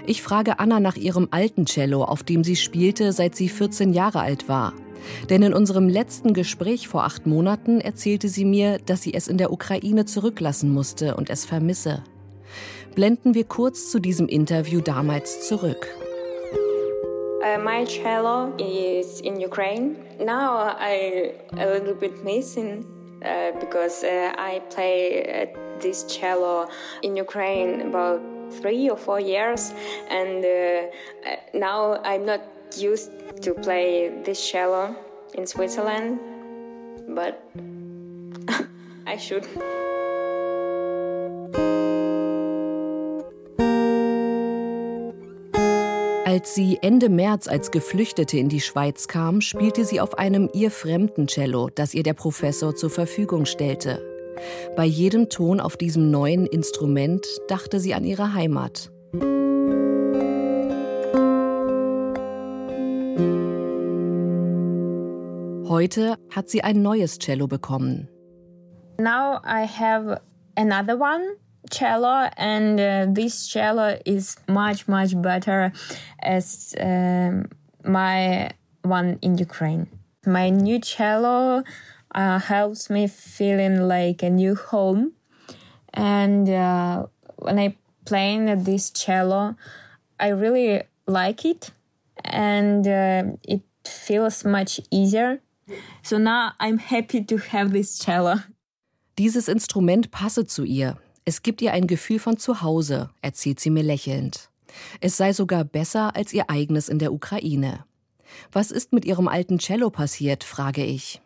Ich 0.08 0.22
frage 0.22 0.58
Anna 0.58 0.80
nach 0.80 0.96
ihrem 0.96 1.28
alten 1.30 1.66
Cello, 1.66 2.02
auf 2.02 2.24
dem 2.24 2.42
sie 2.42 2.56
spielte, 2.56 3.12
seit 3.12 3.36
sie 3.36 3.48
14 3.48 3.92
Jahre 3.92 4.22
alt 4.22 4.48
war. 4.48 4.72
Denn 5.30 5.44
in 5.44 5.54
unserem 5.54 5.88
letzten 5.88 6.34
Gespräch 6.34 6.88
vor 6.88 7.04
acht 7.04 7.28
Monaten 7.28 7.80
erzählte 7.80 8.28
sie 8.28 8.44
mir, 8.44 8.78
dass 8.84 9.02
sie 9.02 9.14
es 9.14 9.28
in 9.28 9.38
der 9.38 9.52
Ukraine 9.52 10.04
zurücklassen 10.04 10.74
musste 10.74 11.14
und 11.14 11.30
es 11.30 11.44
vermisse. 11.44 12.02
Blenden 12.96 13.34
wir 13.34 13.44
kurz 13.44 13.88
zu 13.92 14.00
diesem 14.00 14.26
Interview 14.26 14.80
damals 14.80 15.46
zurück. 15.46 15.86
Uh, 17.42 17.56
my 17.56 17.84
cello 17.84 18.52
is 18.58 19.20
in 19.20 19.38
Ukraine. 19.40 19.96
Now 20.18 20.74
I 20.76 21.34
a 21.56 21.66
little 21.66 21.94
bit 21.94 22.24
missing 22.24 22.84
uh, 23.24 23.52
because 23.60 24.02
uh, 24.02 24.34
I 24.36 24.60
play 24.70 25.22
uh, 25.22 25.58
this 25.80 26.02
cello 26.04 26.68
in 27.02 27.14
Ukraine 27.16 27.82
about 27.82 28.20
three 28.60 28.90
or 28.90 28.96
four 28.96 29.20
years, 29.20 29.72
and 30.10 30.44
uh, 30.44 30.48
uh, 30.48 31.36
now 31.54 32.00
I'm 32.02 32.26
not 32.26 32.42
used 32.76 33.10
to 33.42 33.54
play 33.54 34.08
this 34.24 34.40
cello 34.50 34.96
in 35.34 35.46
Switzerland, 35.46 36.18
but 37.08 37.42
I 39.06 39.16
should. 39.16 39.46
Als 46.28 46.54
sie 46.54 46.78
Ende 46.82 47.08
März 47.08 47.48
als 47.48 47.70
Geflüchtete 47.70 48.36
in 48.36 48.50
die 48.50 48.60
Schweiz 48.60 49.08
kam, 49.08 49.40
spielte 49.40 49.86
sie 49.86 49.98
auf 49.98 50.18
einem 50.18 50.50
ihr 50.52 50.70
fremden 50.70 51.26
Cello, 51.26 51.70
das 51.74 51.94
ihr 51.94 52.02
der 52.02 52.12
Professor 52.12 52.76
zur 52.76 52.90
Verfügung 52.90 53.46
stellte. 53.46 54.02
Bei 54.76 54.84
jedem 54.84 55.30
Ton 55.30 55.58
auf 55.58 55.78
diesem 55.78 56.10
neuen 56.10 56.44
Instrument 56.44 57.26
dachte 57.48 57.80
sie 57.80 57.94
an 57.94 58.04
ihre 58.04 58.34
Heimat. 58.34 58.92
Heute 65.66 66.18
hat 66.28 66.50
sie 66.50 66.62
ein 66.62 66.82
neues 66.82 67.18
Cello 67.20 67.46
bekommen. 67.46 68.06
Now 69.00 69.40
I 69.46 69.66
have 69.66 70.20
another 70.56 71.00
one 71.00 71.38
cello 71.70 72.30
and 72.36 72.80
uh, 72.80 73.06
this 73.08 73.46
cello 73.46 73.98
is 74.04 74.36
much 74.48 74.88
much 74.88 75.20
better 75.20 75.72
as 76.22 76.74
um, 76.80 77.48
my 77.84 78.50
one 78.82 79.18
in 79.22 79.38
Ukraine. 79.38 79.86
My 80.26 80.50
new 80.50 80.78
cello 80.80 81.62
uh, 82.14 82.38
helps 82.38 82.90
me 82.90 83.06
feeling 83.06 83.88
like 83.88 84.22
a 84.22 84.30
new 84.30 84.54
home. 84.54 85.12
And 85.94 86.48
uh, 86.48 87.06
when 87.36 87.58
I 87.58 87.76
playing 88.04 88.64
this 88.64 88.90
cello, 88.90 89.56
I 90.18 90.28
really 90.28 90.82
like 91.06 91.44
it, 91.44 91.70
and 92.24 92.86
uh, 92.86 93.22
it 93.42 93.62
feels 93.84 94.44
much 94.44 94.80
easier. 94.90 95.40
So 96.02 96.18
now 96.18 96.52
I'm 96.58 96.78
happy 96.78 97.22
to 97.24 97.36
have 97.36 97.72
this 97.72 97.98
cello. 97.98 98.36
Dieses 99.16 99.48
Instrument 99.48 100.10
passe 100.10 100.46
zu 100.46 100.64
ihr. 100.64 100.96
Es 101.28 101.42
gibt 101.42 101.60
ihr 101.60 101.74
ein 101.74 101.86
Gefühl 101.86 102.18
von 102.18 102.38
Zuhause, 102.38 103.10
erzählt 103.20 103.60
sie 103.60 103.68
mir 103.68 103.82
lächelnd. 103.82 104.48
Es 105.02 105.18
sei 105.18 105.34
sogar 105.34 105.62
besser 105.62 106.16
als 106.16 106.32
ihr 106.32 106.48
eigenes 106.48 106.88
in 106.88 106.98
der 106.98 107.12
Ukraine. 107.12 107.84
Was 108.50 108.70
ist 108.70 108.94
mit 108.94 109.04
ihrem 109.04 109.28
alten 109.28 109.58
Cello 109.58 109.90
passiert, 109.90 110.42
frage 110.42 110.82
ich. 110.82 111.20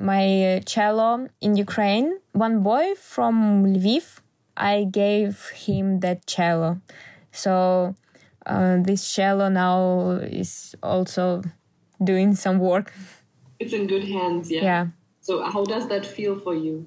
My 0.00 0.62
cello 0.64 1.28
in 1.40 1.60
Ukraine, 1.60 2.14
one 2.32 2.60
boy 2.60 2.94
from 2.96 3.66
Lviv, 3.66 4.22
I 4.56 4.86
gave 4.90 5.36
him 5.52 6.00
that 6.00 6.26
cello. 6.26 6.80
So 7.30 7.94
uh, 8.46 8.82
this 8.82 9.12
cello 9.12 9.50
now 9.50 10.20
is 10.22 10.74
also 10.82 11.42
doing 12.00 12.34
some 12.34 12.60
work. 12.60 12.94
It's 13.58 13.74
in 13.74 13.88
good 13.88 14.04
hands, 14.04 14.50
yeah. 14.50 14.62
Yeah. 14.62 14.86
So 15.20 15.42
how 15.42 15.64
does 15.64 15.86
that 15.88 16.06
feel 16.06 16.34
for 16.38 16.54
you? 16.54 16.86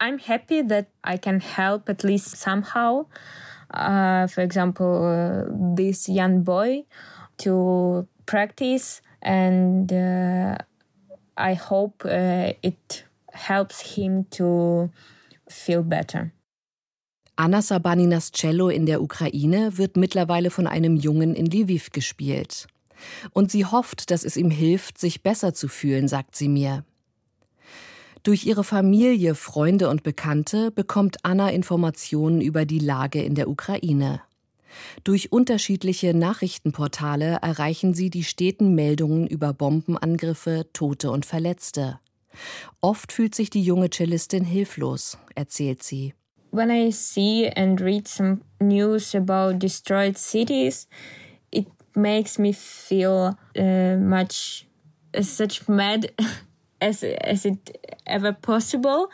I'm 0.00 0.18
happy 0.18 0.62
that 0.62 0.88
I 1.04 1.18
can 1.18 1.40
help 1.40 1.88
at 1.88 2.02
least 2.02 2.36
somehow. 2.36 3.06
Uh, 3.72 4.26
for 4.26 4.40
example, 4.40 5.04
uh, 5.04 5.44
this 5.76 6.08
young 6.08 6.42
boy 6.42 6.84
to 7.38 8.08
practice, 8.26 9.02
and 9.22 9.92
uh, 9.92 10.56
I 11.36 11.54
hope 11.54 12.04
uh, 12.04 12.52
it 12.62 13.04
helps 13.32 13.94
him 13.96 14.24
to 14.32 14.90
feel 15.48 15.82
better. 15.82 16.32
Anna 17.36 17.62
Sabaninas 17.62 18.32
Cello 18.32 18.68
in 18.68 18.86
der 18.86 19.00
Ukraine 19.00 19.78
wird 19.78 19.96
mittlerweile 19.96 20.50
von 20.50 20.66
einem 20.66 20.96
Jungen 20.96 21.34
in 21.34 21.46
Lviv 21.46 21.90
gespielt. 21.90 22.66
Und 23.32 23.50
sie 23.50 23.64
hofft, 23.64 24.10
dass 24.10 24.24
es 24.24 24.36
ihm 24.36 24.50
hilft, 24.50 24.98
sich 24.98 25.22
besser 25.22 25.54
zu 25.54 25.68
fühlen, 25.68 26.08
sagt 26.08 26.36
sie 26.36 26.48
mir. 26.48 26.84
Durch 28.22 28.44
ihre 28.44 28.64
Familie, 28.64 29.34
Freunde 29.34 29.88
und 29.88 30.02
Bekannte 30.02 30.70
bekommt 30.70 31.18
Anna 31.22 31.50
Informationen 31.50 32.40
über 32.40 32.66
die 32.66 32.78
Lage 32.78 33.22
in 33.22 33.34
der 33.34 33.48
Ukraine. 33.48 34.20
Durch 35.04 35.32
unterschiedliche 35.32 36.14
Nachrichtenportale 36.14 37.38
erreichen 37.42 37.94
sie 37.94 38.10
die 38.10 38.24
steten 38.24 38.74
Meldungen 38.74 39.26
über 39.26 39.52
Bombenangriffe, 39.52 40.66
Tote 40.72 41.10
und 41.10 41.26
Verletzte. 41.26 41.98
Oft 42.80 43.12
fühlt 43.12 43.34
sich 43.34 43.50
die 43.50 43.62
junge 43.62 43.90
Cellistin 43.90 44.44
hilflos, 44.44 45.18
erzählt 45.34 45.82
sie. 45.82 46.14
When 46.52 46.70
I 46.70 46.90
see 46.90 47.48
and 47.48 47.80
read 47.80 48.08
some 48.08 48.40
news 48.60 49.14
about 49.14 49.58
destroyed 49.58 50.18
cities, 50.18 50.88
it 51.50 51.66
makes 51.94 52.38
me 52.38 52.52
feel 52.52 53.36
uh, 53.56 53.96
much 53.96 54.66
uh, 55.16 55.22
such 55.22 55.68
mad 55.68 56.12
as 56.80 57.04
as 57.04 57.46
it 57.46 57.98
ever 58.06 58.32
possible 58.32 59.10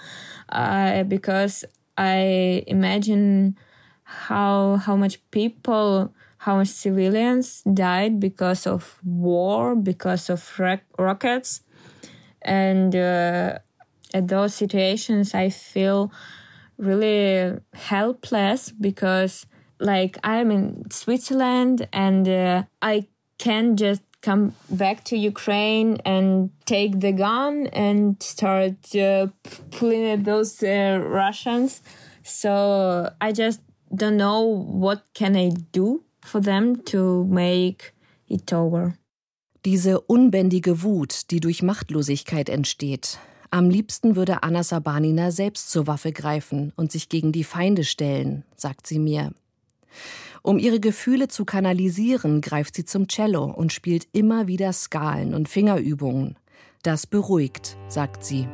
uh, 0.50 1.02
because 1.04 1.64
I 1.96 2.64
imagine 2.66 3.56
how 4.04 4.76
how 4.76 4.96
much 4.96 5.18
people 5.30 6.14
how 6.38 6.56
much 6.56 6.68
civilians 6.68 7.62
died 7.62 8.20
because 8.20 8.66
of 8.66 9.00
war 9.04 9.74
because 9.74 10.30
of 10.30 10.60
rockets. 10.98 11.62
And 12.42 12.94
uh, 12.94 13.58
at 14.14 14.28
those 14.28 14.54
situations 14.54 15.34
I 15.34 15.50
feel 15.50 16.12
really 16.78 17.58
helpless 17.74 18.70
because 18.70 19.46
like 19.80 20.18
I'm 20.22 20.50
in 20.50 20.90
Switzerland 20.90 21.88
and 21.92 22.28
uh, 22.28 22.62
I 22.80 23.08
can't 23.38 23.78
just 23.78 24.02
come 24.26 24.52
back 24.68 25.04
to 25.04 25.16
Ukraine 25.16 25.98
and 26.04 26.50
take 26.64 27.00
the 27.00 27.12
gun 27.12 27.68
and 27.68 28.20
start 28.20 28.74
uh, 28.94 29.28
pulling 29.70 30.04
at 30.14 30.24
those 30.24 30.62
uh, 30.62 30.98
Russians. 31.00 31.80
So 32.24 33.08
I 33.20 33.32
just 33.32 33.60
don't 33.94 34.16
know 34.16 34.42
what 34.42 35.02
can 35.14 35.36
I 35.36 35.50
do 35.72 36.02
for 36.22 36.40
them 36.40 36.84
to 36.86 37.24
make 37.24 37.92
it 38.28 38.52
over. 38.52 38.94
Diese 39.64 40.00
unbändige 40.00 40.82
Wut, 40.82 41.30
die 41.30 41.40
durch 41.40 41.62
Machtlosigkeit 41.62 42.48
entsteht. 42.48 43.18
Am 43.50 43.70
liebsten 43.70 44.16
würde 44.16 44.42
Anna 44.42 44.62
Sabanina 44.62 45.30
selbst 45.30 45.70
zur 45.70 45.86
Waffe 45.86 46.12
greifen 46.12 46.72
und 46.76 46.92
sich 46.92 47.08
gegen 47.08 47.32
die 47.32 47.44
Feinde 47.44 47.84
stellen, 47.84 48.44
sagt 48.56 48.86
sie 48.86 48.98
mir. 48.98 49.32
Um 50.46 50.60
ihre 50.60 50.78
Gefühle 50.78 51.26
zu 51.26 51.44
kanalisieren, 51.44 52.40
greift 52.40 52.76
sie 52.76 52.84
zum 52.84 53.08
Cello 53.08 53.46
und 53.46 53.72
spielt 53.72 54.06
immer 54.12 54.46
wieder 54.46 54.72
Skalen 54.72 55.34
und 55.34 55.48
Fingerübungen. 55.48 56.36
Das 56.84 57.04
beruhigt, 57.08 57.76
sagt 57.88 58.24
sie. 58.24 58.46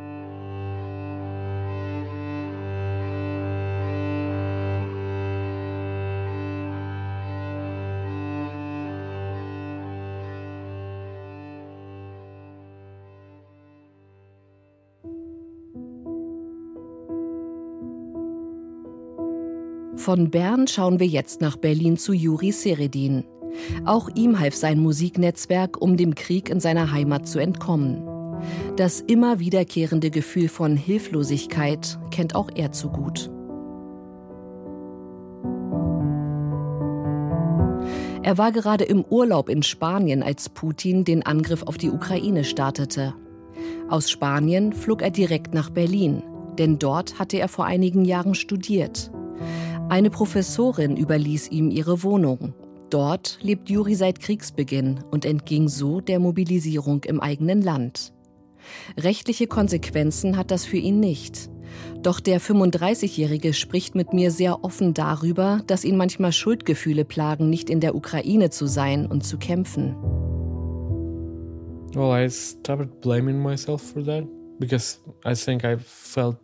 Von 20.02 20.30
Bern 20.30 20.66
schauen 20.66 20.98
wir 20.98 21.06
jetzt 21.06 21.40
nach 21.40 21.56
Berlin 21.56 21.96
zu 21.96 22.12
Juri 22.12 22.50
Seredin. 22.50 23.22
Auch 23.84 24.08
ihm 24.16 24.40
half 24.40 24.52
sein 24.52 24.80
Musiknetzwerk, 24.80 25.80
um 25.80 25.96
dem 25.96 26.16
Krieg 26.16 26.50
in 26.50 26.58
seiner 26.58 26.90
Heimat 26.90 27.28
zu 27.28 27.38
entkommen. 27.38 28.02
Das 28.74 29.00
immer 29.00 29.38
wiederkehrende 29.38 30.10
Gefühl 30.10 30.48
von 30.48 30.76
Hilflosigkeit 30.76 32.00
kennt 32.10 32.34
auch 32.34 32.50
er 32.52 32.72
zu 32.72 32.88
gut. 32.88 33.30
Er 38.24 38.38
war 38.38 38.50
gerade 38.50 38.82
im 38.82 39.04
Urlaub 39.04 39.48
in 39.48 39.62
Spanien, 39.62 40.24
als 40.24 40.48
Putin 40.48 41.04
den 41.04 41.24
Angriff 41.24 41.62
auf 41.62 41.78
die 41.78 41.90
Ukraine 41.90 42.42
startete. 42.42 43.14
Aus 43.88 44.10
Spanien 44.10 44.72
flog 44.72 45.00
er 45.00 45.10
direkt 45.10 45.54
nach 45.54 45.70
Berlin, 45.70 46.24
denn 46.58 46.80
dort 46.80 47.20
hatte 47.20 47.38
er 47.38 47.46
vor 47.46 47.66
einigen 47.66 48.04
Jahren 48.04 48.34
studiert. 48.34 49.11
Eine 49.88 50.10
Professorin 50.10 50.96
überließ 50.96 51.50
ihm 51.50 51.70
ihre 51.70 52.02
Wohnung. 52.02 52.54
Dort 52.90 53.38
lebt 53.42 53.70
Juri 53.70 53.94
seit 53.94 54.20
Kriegsbeginn 54.20 55.04
und 55.10 55.24
entging 55.24 55.68
so 55.68 56.00
der 56.00 56.18
Mobilisierung 56.18 57.04
im 57.04 57.20
eigenen 57.20 57.62
Land. 57.62 58.12
Rechtliche 58.98 59.46
Konsequenzen 59.46 60.36
hat 60.36 60.50
das 60.50 60.64
für 60.64 60.76
ihn 60.76 61.00
nicht. 61.00 61.50
Doch 62.02 62.20
der 62.20 62.40
35-Jährige 62.40 63.54
spricht 63.54 63.94
mit 63.94 64.12
mir 64.12 64.30
sehr 64.30 64.64
offen 64.64 64.94
darüber, 64.94 65.62
dass 65.66 65.84
ihn 65.84 65.96
manchmal 65.96 66.32
Schuldgefühle 66.32 67.04
plagen, 67.04 67.48
nicht 67.48 67.70
in 67.70 67.80
der 67.80 67.94
Ukraine 67.94 68.50
zu 68.50 68.66
sein 68.66 69.06
und 69.06 69.24
zu 69.24 69.38
kämpfen. 69.38 69.96
Well, 71.94 72.12
I 72.12 72.28
started 72.30 73.00
blaming 73.00 73.42
myself 73.42 73.82
for 73.82 74.02
that 74.04 74.24
because 74.58 74.98
I 75.24 75.34
think 75.34 75.64
I 75.64 75.76
felt 75.78 76.38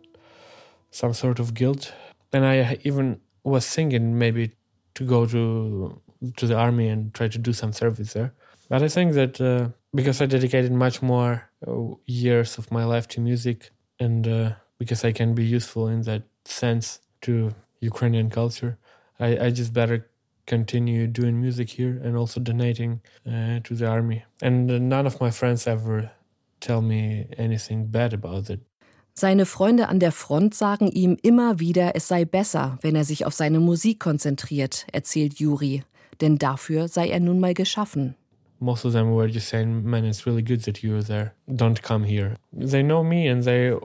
some 0.91 1.13
sort 1.13 1.39
of 1.39 1.53
guilt. 1.53 1.93
And 2.31 2.45
I 2.45 2.77
even 2.83 3.19
was 3.43 3.67
thinking 3.67 4.17
maybe 4.17 4.51
to 4.95 5.03
go 5.05 5.25
to 5.25 6.01
to 6.35 6.47
the 6.47 6.55
army 6.55 6.87
and 6.89 7.13
try 7.13 7.27
to 7.27 7.37
do 7.37 7.53
some 7.53 7.71
service 7.71 8.13
there. 8.13 8.33
But 8.69 8.83
I 8.83 8.87
think 8.89 9.13
that 9.13 9.39
uh, 9.41 9.69
because 9.93 10.21
I 10.21 10.25
dedicated 10.25 10.71
much 10.71 11.01
more 11.01 11.49
uh, 11.65 11.95
years 12.05 12.57
of 12.57 12.71
my 12.71 12.83
life 12.85 13.07
to 13.09 13.21
music, 13.21 13.71
and 13.99 14.27
uh, 14.27 14.51
because 14.77 15.03
I 15.03 15.11
can 15.11 15.33
be 15.33 15.45
useful 15.45 15.87
in 15.87 16.01
that 16.03 16.23
sense 16.45 16.99
to 17.21 17.51
Ukrainian 17.81 18.29
culture, 18.29 18.77
I, 19.19 19.45
I 19.45 19.49
just 19.49 19.73
better 19.73 20.09
continue 20.45 21.07
doing 21.07 21.39
music 21.39 21.69
here 21.69 21.99
and 22.03 22.17
also 22.17 22.39
donating 22.39 23.01
uh, 23.25 23.59
to 23.63 23.75
the 23.75 23.87
army. 23.87 24.23
And 24.41 24.67
none 24.89 25.05
of 25.05 25.19
my 25.21 25.31
friends 25.31 25.67
ever 25.67 26.11
tell 26.59 26.81
me 26.81 27.27
anything 27.37 27.87
bad 27.87 28.13
about 28.13 28.49
it. 28.49 28.61
Seine 29.19 29.45
Freunde 29.45 29.89
an 29.89 29.99
der 29.99 30.13
Front 30.13 30.55
sagen 30.55 30.87
ihm 30.87 31.17
immer 31.21 31.59
wieder, 31.59 31.93
es 31.93 32.07
sei 32.07 32.23
besser, 32.23 32.79
wenn 32.81 32.95
er 32.95 33.03
sich 33.03 33.25
auf 33.25 33.33
seine 33.33 33.59
Musik 33.59 33.99
konzentriert, 33.99 34.87
erzählt 34.93 35.39
Juri, 35.41 35.83
denn 36.21 36.37
dafür 36.37 36.87
sei 36.87 37.09
er 37.09 37.19
nun 37.19 37.41
mal 37.41 37.53
geschaffen. 37.53 38.15
Most 38.61 38.85
of 38.85 38.93
them 38.93 39.13
were 39.13 39.27
just 39.27 39.49
saying, 39.49 39.83
"Man, 39.83 40.05
it's 40.05 40.25
really 40.25 40.41
good 40.41 40.63
that 40.63 40.81
you're 40.81 41.03
there. 41.03 41.33
Don't 41.49 41.81
come 41.81 42.05
here." 42.05 42.35
They 42.53 42.81
know 42.81 43.03
me, 43.03 43.29
and 43.29 43.43
they, 43.43 43.75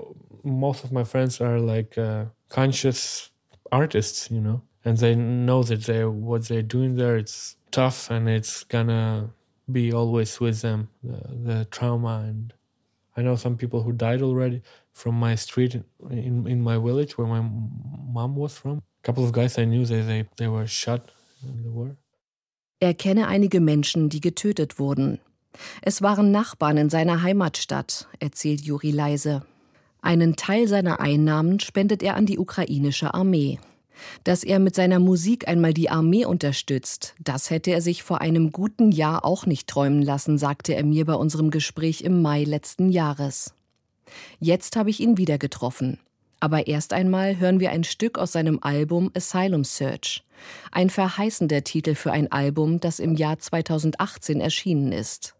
most 0.44 0.84
of 0.84 0.92
my 0.92 1.02
friends 1.02 1.40
are 1.40 1.58
like 1.58 1.98
uh, 1.98 2.26
conscious 2.48 3.32
artists, 3.72 4.30
you 4.30 4.40
know, 4.40 4.60
and 4.84 4.98
they 4.98 5.16
know 5.16 5.64
that 5.64 5.86
they 5.86 6.04
what 6.04 6.46
they're 6.46 6.62
doing 6.62 6.94
there. 6.94 7.16
It's 7.16 7.56
tough, 7.72 8.08
and 8.08 8.28
it's 8.28 8.62
gonna 8.62 9.30
be 9.66 9.92
always 9.92 10.38
with 10.38 10.60
them, 10.60 10.90
the, 11.02 11.18
the 11.42 11.64
trauma. 11.72 12.22
And 12.28 12.52
I 13.16 13.22
know 13.22 13.36
some 13.36 13.56
people 13.56 13.82
who 13.82 13.92
died 13.92 14.22
already 14.22 14.62
from 14.92 15.18
my 15.18 15.36
street 15.36 15.80
in, 16.10 16.46
in 16.46 16.62
my 16.62 16.78
village 16.78 17.16
where 17.16 17.28
my 17.28 17.40
mom 17.40 18.36
was 18.36 18.58
from. 18.58 18.78
A 18.78 19.02
couple 19.02 19.24
of 19.24 19.32
guys 19.32 19.58
I 19.58 19.64
knew, 19.64 19.84
they, 19.84 20.00
they, 20.00 20.24
they 20.36 20.48
were 20.48 20.66
shot 20.66 21.12
in 21.42 21.62
the 21.62 21.70
war. 21.70 21.96
Er 22.80 22.94
kenne 22.94 23.28
einige 23.28 23.60
Menschen, 23.60 24.08
die 24.08 24.20
getötet 24.20 24.78
wurden. 24.78 25.20
Es 25.80 26.02
waren 26.02 26.32
Nachbarn 26.32 26.76
in 26.76 26.90
seiner 26.90 27.22
Heimatstadt, 27.22 28.08
erzählt 28.18 28.62
Juri 28.62 28.90
leise. 28.90 29.42
Einen 30.02 30.36
Teil 30.36 30.68
seiner 30.68 31.00
Einnahmen 31.00 31.60
spendet 31.60 32.02
er 32.02 32.16
an 32.16 32.26
die 32.26 32.38
ukrainische 32.38 33.14
Armee. 33.14 33.58
Dass 34.24 34.44
er 34.44 34.58
mit 34.58 34.74
seiner 34.74 34.98
Musik 34.98 35.48
einmal 35.48 35.74
die 35.74 35.90
Armee 35.90 36.24
unterstützt, 36.24 37.14
das 37.22 37.50
hätte 37.50 37.70
er 37.70 37.80
sich 37.80 38.02
vor 38.02 38.20
einem 38.20 38.52
guten 38.52 38.92
Jahr 38.92 39.24
auch 39.24 39.46
nicht 39.46 39.68
träumen 39.68 40.02
lassen, 40.02 40.38
sagte 40.38 40.74
er 40.74 40.84
mir 40.84 41.04
bei 41.04 41.14
unserem 41.14 41.50
Gespräch 41.50 42.02
im 42.02 42.22
Mai 42.22 42.44
letzten 42.44 42.90
Jahres. 42.90 43.54
Jetzt 44.40 44.76
habe 44.76 44.90
ich 44.90 45.00
ihn 45.00 45.16
wieder 45.16 45.38
getroffen. 45.38 45.98
Aber 46.40 46.66
erst 46.66 46.92
einmal 46.92 47.38
hören 47.38 47.58
wir 47.58 47.70
ein 47.70 47.84
Stück 47.84 48.18
aus 48.18 48.32
seinem 48.32 48.58
Album 48.60 49.10
Asylum 49.14 49.64
Search. 49.64 50.24
Ein 50.72 50.90
verheißender 50.90 51.64
Titel 51.64 51.94
für 51.94 52.12
ein 52.12 52.30
Album, 52.30 52.80
das 52.80 52.98
im 52.98 53.14
Jahr 53.14 53.38
2018 53.38 54.40
erschienen 54.40 54.92
ist. 54.92 55.34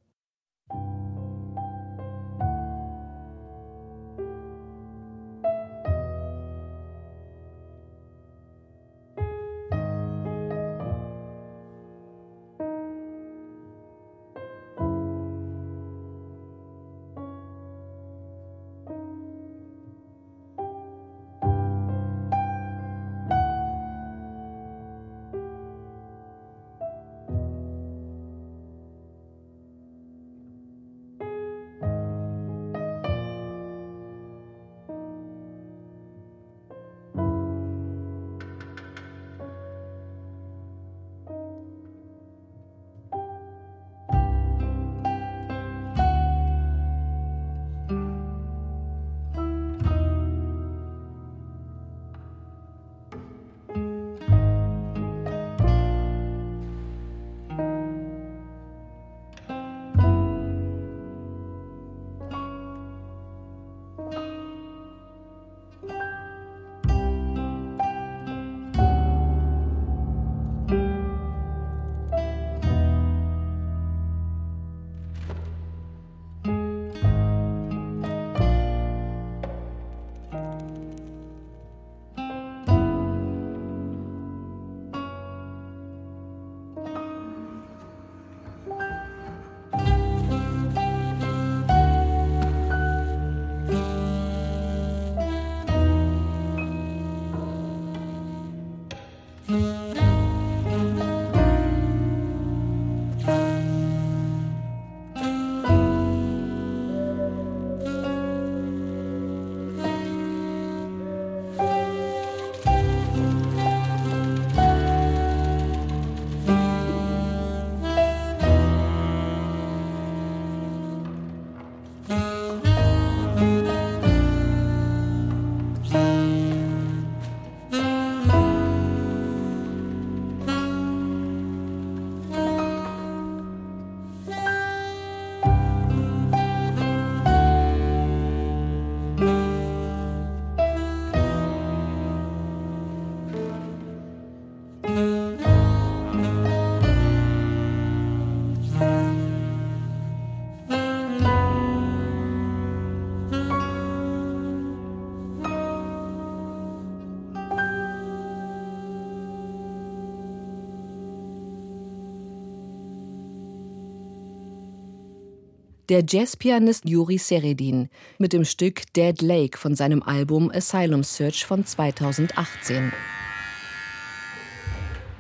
Der 165.89 166.05
Jazzpianist 166.09 166.89
Juri 166.89 167.19
Seredin 167.19 167.89
mit 168.19 168.33
dem 168.33 168.45
Stück 168.45 168.83
Dead 168.95 169.21
Lake 169.21 169.59
von 169.59 169.75
seinem 169.75 170.03
Album 170.03 170.51
Asylum 170.51 171.03
Search 171.03 171.45
von 171.45 171.67
2018. 171.67 172.93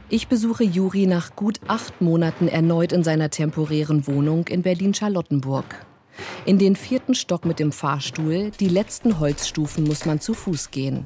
Ich 0.08 0.28
besuche 0.28 0.64
Juri 0.64 1.06
nach 1.06 1.34
gut 1.34 1.60
acht 1.66 2.00
Monaten 2.00 2.48
erneut 2.48 2.92
in 2.92 3.02
seiner 3.02 3.30
temporären 3.30 4.06
Wohnung 4.06 4.46
in 4.48 4.62
Berlin-Charlottenburg. 4.62 5.86
In 6.46 6.58
den 6.58 6.76
vierten 6.76 7.14
Stock 7.14 7.44
mit 7.44 7.58
dem 7.58 7.72
Fahrstuhl, 7.72 8.50
die 8.60 8.68
letzten 8.68 9.18
Holzstufen 9.18 9.84
muss 9.84 10.04
man 10.04 10.20
zu 10.20 10.34
Fuß 10.34 10.70
gehen. 10.70 11.04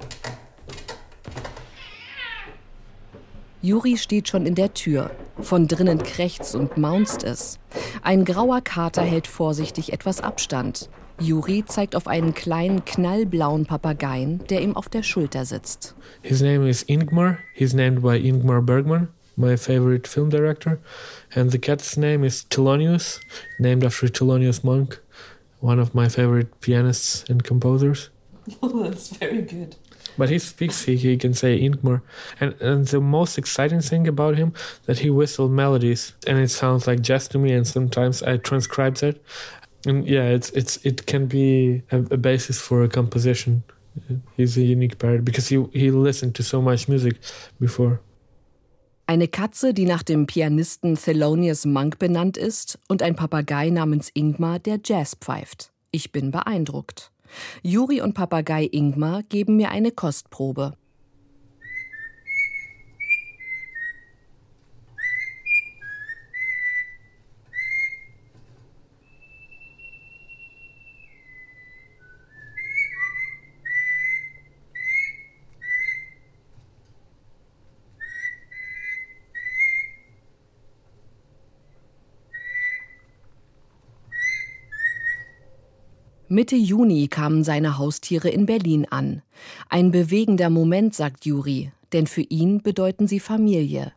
Juri 3.61 3.97
steht 3.97 4.29
schon 4.29 4.47
in 4.47 4.55
der 4.55 4.73
Tür. 4.73 5.11
Von 5.41 5.67
drinnen 5.67 6.03
krächzt 6.03 6.55
und 6.55 6.77
maunzt 6.77 7.25
es. 7.25 7.59
Ein 8.03 8.25
grauer 8.25 8.61
Kater 8.61 9.03
hält 9.03 9.27
vorsichtig 9.27 9.93
etwas 9.93 10.21
Abstand. 10.21 10.89
Juri 11.21 11.65
zeigt 11.67 11.97
auf 11.97 12.07
einen 12.07 12.35
kleinen 12.35 12.85
knallblauen 12.85 13.67
Papageien, 13.67 14.41
der 14.49 14.63
ihm 14.63 14.77
auf 14.77 14.89
der 14.89 15.03
Schulter 15.03 15.45
sitzt. 15.45 15.97
His 16.23 16.41
name 16.41 16.69
is 16.69 16.85
Ingmar. 16.85 17.39
He's 17.55 17.75
named 17.75 18.03
by 18.03 18.17
Ingmar 18.17 18.63
Bergman, 18.63 19.09
my 19.37 19.57
favorite 19.57 20.09
film 20.09 20.31
director. 20.31 20.79
And 21.35 21.51
the 21.51 21.59
cat's 21.59 21.97
name 21.97 22.25
is 22.25 22.47
Thelonious, 22.49 23.19
named 23.59 23.85
after 23.85 24.07
Thelonious 24.07 24.63
Monk, 24.63 25.01
one 25.61 25.81
of 25.81 25.93
my 25.95 26.09
favorite 26.09 26.61
pianists 26.61 27.25
and 27.29 27.43
composers. 27.43 28.11
Oh, 28.63 28.83
that's 28.89 29.09
very 29.09 29.43
good. 29.43 29.75
But 30.19 30.29
he 30.29 30.39
speaks 30.39 30.85
he, 30.85 30.97
he 30.97 31.17
can 31.17 31.33
say 31.33 31.59
Ingmar 31.59 32.03
and, 32.41 32.61
and 32.61 32.87
the 32.89 33.01
most 33.01 33.39
exciting 33.39 33.81
thing 33.81 34.07
about 34.07 34.37
him 34.37 34.53
that 34.87 34.99
he 34.99 35.09
whistled 35.09 35.53
melodies 35.53 36.13
and 36.27 36.39
it 36.39 36.51
sounds 36.51 36.87
like 36.87 37.01
jazz 37.01 37.29
to 37.29 37.39
me 37.39 37.53
and 37.53 37.67
sometimes 37.67 38.23
I 38.23 38.37
transcribe 38.37 38.97
that 38.97 39.17
and 39.87 40.07
yeah 40.07 40.25
it's 40.25 40.51
it's 40.51 40.77
it 40.85 41.07
can 41.07 41.27
be 41.27 41.83
a, 41.93 41.99
a 42.11 42.17
basis 42.17 42.61
for 42.61 42.83
a 42.83 42.89
composition 42.89 43.63
he's 44.37 44.57
a 44.57 44.63
unique 44.63 44.99
parrot 44.99 45.25
because 45.25 45.49
he 45.49 45.65
he 45.73 45.91
listened 45.91 46.35
to 46.35 46.43
so 46.43 46.61
much 46.61 46.89
music 46.89 47.19
before 47.61 48.01
Eine 49.11 49.27
Katze, 49.27 49.73
die 49.73 49.87
nach 49.87 50.03
dem 50.03 50.27
Pianisten 50.27 50.95
Thelonious 50.95 51.65
Monk 51.65 51.99
benannt 51.99 52.37
ist, 52.37 52.79
und 52.89 53.03
ein 53.03 53.17
Papagei 53.17 53.71
namens 53.71 54.11
Ingmar, 54.13 54.59
der 54.59 54.81
Jazz 54.85 55.17
pfeift. 55.19 55.73
Ich 55.91 56.13
bin 56.13 56.31
beeindruckt. 56.31 57.11
Juri 57.63 58.01
und 58.01 58.15
Papagei 58.15 58.69
Ingmar 58.71 59.23
geben 59.23 59.57
mir 59.57 59.71
eine 59.71 59.91
Kostprobe. 59.91 60.75
Mitte 86.31 86.57
Juni 86.57 87.09
kamen 87.09 87.43
seine 87.43 87.79
Haustiere 87.79 88.29
in 88.29 88.45
Berlin 88.45 88.87
an. 88.91 89.23
Ein 89.71 89.91
bewegender 89.91 90.51
Moment, 90.51 90.95
sagt 90.95 91.25
Juri, 91.25 91.73
denn 91.95 92.07
für 92.07 92.21
ihn 92.21 92.63
bedeuten 92.63 93.07
sie 93.07 93.21
Familie. 93.21 93.93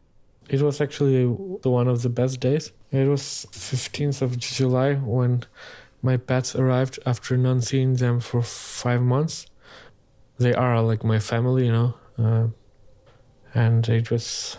It 0.48 0.62
was 0.62 0.80
actually 0.80 1.26
one 1.26 1.90
of 1.90 2.02
the 2.02 2.10
best 2.10 2.42
days. 2.42 2.74
It 2.92 3.08
was 3.08 3.48
15th 3.52 4.22
of 4.22 4.38
July 4.38 4.96
when 4.96 5.46
my 6.02 6.18
pets 6.18 6.56
arrived 6.56 7.00
after 7.06 7.38
not 7.38 7.64
seeing 7.64 7.98
them 7.98 8.22
for 8.22 8.42
five 8.42 9.02
months. 9.02 9.46
They 10.40 10.54
are 10.54 10.82
like 10.82 11.04
my 11.06 11.20
family, 11.20 11.66
you 11.66 11.72
know, 11.72 11.94
uh, 12.18 12.48
and 13.54 13.88
it 13.88 14.10
was 14.10 14.58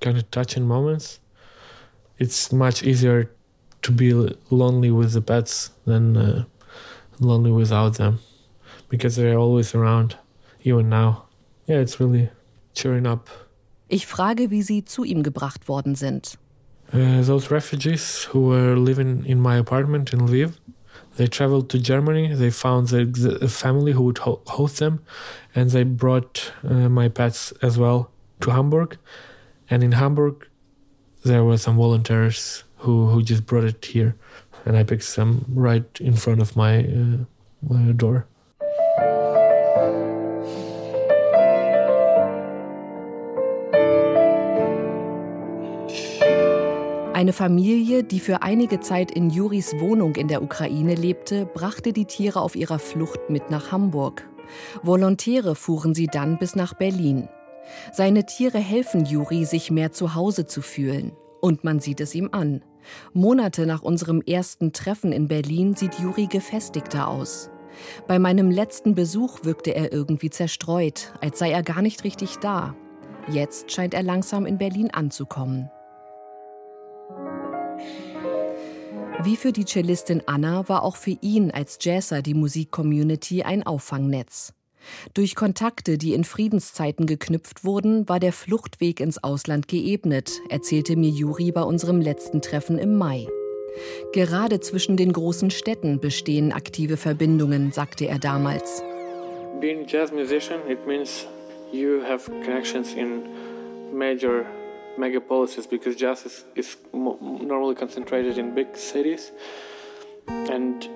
kind 0.00 0.16
of 0.16 0.30
touching 0.30 0.66
moments. 0.66 1.20
It's 2.18 2.52
much 2.52 2.82
easier 2.82 3.30
to 3.82 3.92
be 3.92 4.12
lonely 4.50 4.90
with 4.90 5.12
the 5.12 5.20
pets 5.20 5.70
than 5.84 6.16
uh, 6.16 6.44
lonely 7.20 7.52
without 7.52 7.94
them 7.94 8.20
because 8.88 9.16
they're 9.16 9.38
always 9.38 9.74
around, 9.74 10.16
even 10.62 10.88
now. 10.88 11.24
Yeah, 11.66 11.78
it's 11.78 12.00
really 12.00 12.30
cheering 12.74 13.06
up. 13.06 13.28
Ich 13.88 14.06
frage, 14.06 14.50
wie 14.50 14.62
sie 14.62 14.84
zu 14.84 15.04
ihm 15.04 15.22
gebracht 15.22 15.68
worden 15.68 15.94
sind. 15.94 16.36
Uh, 16.92 17.22
those 17.22 17.50
refugees 17.50 18.24
who 18.24 18.48
were 18.48 18.76
living 18.76 19.24
in 19.26 19.40
my 19.40 19.56
apartment 19.56 20.12
in 20.12 20.20
Lviv, 20.20 20.54
they 21.16 21.26
traveled 21.26 21.68
to 21.70 21.78
Germany. 21.78 22.34
They 22.34 22.50
found 22.50 22.88
the, 22.88 23.04
the 23.04 23.48
family 23.48 23.92
who 23.92 24.04
would 24.04 24.18
ho 24.18 24.40
host 24.46 24.78
them, 24.78 25.00
and 25.54 25.70
they 25.70 25.84
brought 25.84 26.52
uh, 26.62 26.88
my 26.88 27.08
pets 27.08 27.52
as 27.62 27.78
well 27.78 28.10
to 28.40 28.50
Hamburg. 28.50 28.98
And 29.70 29.82
in 29.82 29.92
Hamburg, 29.92 30.46
there 31.24 31.44
were 31.44 31.56
some 31.56 31.76
volunteers 31.76 32.64
who, 32.78 33.06
who 33.08 33.22
just 33.22 33.46
brought 33.46 33.64
it 33.64 33.84
here, 33.84 34.14
and 34.64 34.76
I 34.76 34.84
picked 34.84 35.04
some 35.04 35.44
right 35.54 35.84
in 36.00 36.14
front 36.14 36.40
of 36.40 36.56
my, 36.56 36.80
uh, 36.84 37.24
my 37.62 37.92
door. 37.92 38.26
Eine 47.12 47.32
Familie, 47.32 48.02
die 48.02 48.20
für 48.20 48.42
einige 48.42 48.80
Zeit 48.80 49.10
in 49.10 49.30
Juris 49.30 49.72
Wohnung 49.78 50.16
in 50.16 50.28
der 50.28 50.42
Ukraine 50.42 50.94
lebte, 50.94 51.46
brachte 51.46 51.92
die 51.92 52.04
Tiere 52.04 52.40
auf 52.40 52.56
ihrer 52.56 52.78
Flucht 52.78 53.30
mit 53.30 53.50
nach 53.50 53.72
Hamburg. 53.72 54.28
Volontäre 54.82 55.54
fuhren 55.54 55.94
sie 55.94 56.06
dann 56.06 56.38
bis 56.38 56.54
nach 56.54 56.74
Berlin. 56.74 57.28
Seine 57.92 58.26
Tiere 58.26 58.58
helfen 58.58 59.06
Juri, 59.06 59.46
sich 59.46 59.70
mehr 59.70 59.92
zu 59.92 60.14
Hause 60.14 60.44
zu 60.46 60.60
fühlen. 60.60 61.12
Und 61.40 61.64
man 61.64 61.80
sieht 61.80 62.00
es 62.00 62.14
ihm 62.14 62.28
an. 62.32 62.62
Monate 63.12 63.66
nach 63.66 63.82
unserem 63.82 64.20
ersten 64.22 64.72
Treffen 64.72 65.12
in 65.12 65.28
Berlin 65.28 65.74
sieht 65.74 65.98
Juri 65.98 66.26
gefestigter 66.26 67.08
aus. 67.08 67.50
Bei 68.06 68.18
meinem 68.18 68.50
letzten 68.50 68.94
Besuch 68.94 69.44
wirkte 69.44 69.74
er 69.74 69.92
irgendwie 69.92 70.30
zerstreut, 70.30 71.12
als 71.20 71.38
sei 71.38 71.50
er 71.50 71.62
gar 71.62 71.82
nicht 71.82 72.04
richtig 72.04 72.36
da. 72.36 72.74
Jetzt 73.28 73.72
scheint 73.72 73.94
er 73.94 74.02
langsam 74.02 74.46
in 74.46 74.58
Berlin 74.58 74.90
anzukommen. 74.90 75.70
Wie 79.22 79.36
für 79.36 79.52
die 79.52 79.64
Cellistin 79.64 80.22
Anna 80.26 80.68
war 80.68 80.82
auch 80.82 80.96
für 80.96 81.16
ihn 81.22 81.50
als 81.50 81.78
Jazzer 81.80 82.20
die 82.20 82.34
Musikcommunity 82.34 83.42
ein 83.42 83.62
Auffangnetz. 83.64 84.52
Durch 85.14 85.34
Kontakte, 85.34 85.98
die 85.98 86.14
in 86.14 86.24
Friedenszeiten 86.24 87.06
geknüpft 87.06 87.64
wurden, 87.64 88.08
war 88.08 88.20
der 88.20 88.32
Fluchtweg 88.32 89.00
ins 89.00 89.22
Ausland 89.22 89.68
geebnet, 89.68 90.40
erzählte 90.48 90.96
mir 90.96 91.10
Juri 91.10 91.52
bei 91.52 91.62
unserem 91.62 92.00
letzten 92.00 92.42
Treffen 92.42 92.78
im 92.78 92.96
Mai. 92.96 93.26
Gerade 94.12 94.60
zwischen 94.60 94.96
den 94.96 95.12
großen 95.12 95.50
Städten 95.50 96.00
bestehen 96.00 96.52
aktive 96.52 96.96
Verbindungen, 96.96 97.72
sagte 97.72 98.06
er 98.06 98.18
damals. 98.18 98.82
Being 99.60 99.86
jazz 99.86 100.12
musician, 100.12 100.60
it 100.68 100.86
means 100.86 101.26
you 101.72 102.02
have 102.02 102.30
connections 102.44 102.94
in 102.94 103.22
major 103.92 104.44
megapolises 104.98 105.68
because 105.68 105.96
jazz 105.96 106.24
is, 106.24 106.44
is 106.54 106.76
normally 106.92 107.74
concentrated 107.74 108.38
in 108.38 108.54
big 108.54 108.76
cities. 108.76 109.32
And 110.26 110.88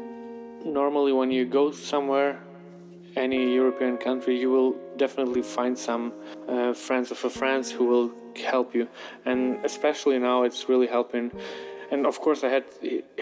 normally, 0.65 1.13
when 1.13 1.31
you 1.31 1.45
go 1.47 1.73
somewhere, 1.73 2.39
any 3.19 3.53
European 3.55 3.97
country, 3.99 4.39
you 4.39 4.51
will 4.51 4.77
definitely 4.97 5.43
find 5.43 5.77
some 5.77 6.13
uh, 6.49 6.73
friends 6.73 7.11
of 7.11 7.25
a 7.25 7.31
friends 7.31 7.71
who 7.71 7.85
will 7.85 8.11
help 8.37 8.75
you. 8.75 8.89
And 9.25 9.65
especially 9.65 10.19
now, 10.19 10.45
it's 10.45 10.69
really 10.69 10.87
helping. 10.87 11.33
And 11.91 12.07
of 12.07 12.21
course, 12.21 12.45
I 12.45 12.49
had 12.49 12.65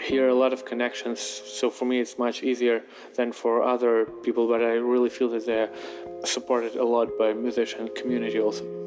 here 0.01 0.27
a 0.27 0.35
lot 0.35 0.53
of 0.53 0.65
connections, 0.65 1.19
so 1.19 1.69
for 1.69 1.85
me, 1.85 1.99
it's 1.99 2.17
much 2.17 2.43
easier 2.43 2.83
than 3.15 3.31
for 3.31 3.63
other 3.63 4.05
people. 4.23 4.47
But 4.47 4.61
I 4.61 4.73
really 4.73 5.09
feel 5.09 5.29
that 5.29 5.45
they're 5.45 5.71
supported 6.25 6.75
a 6.75 6.85
lot 6.85 7.17
by 7.17 7.33
musician 7.33 7.89
community 7.95 8.39
also. 8.39 8.86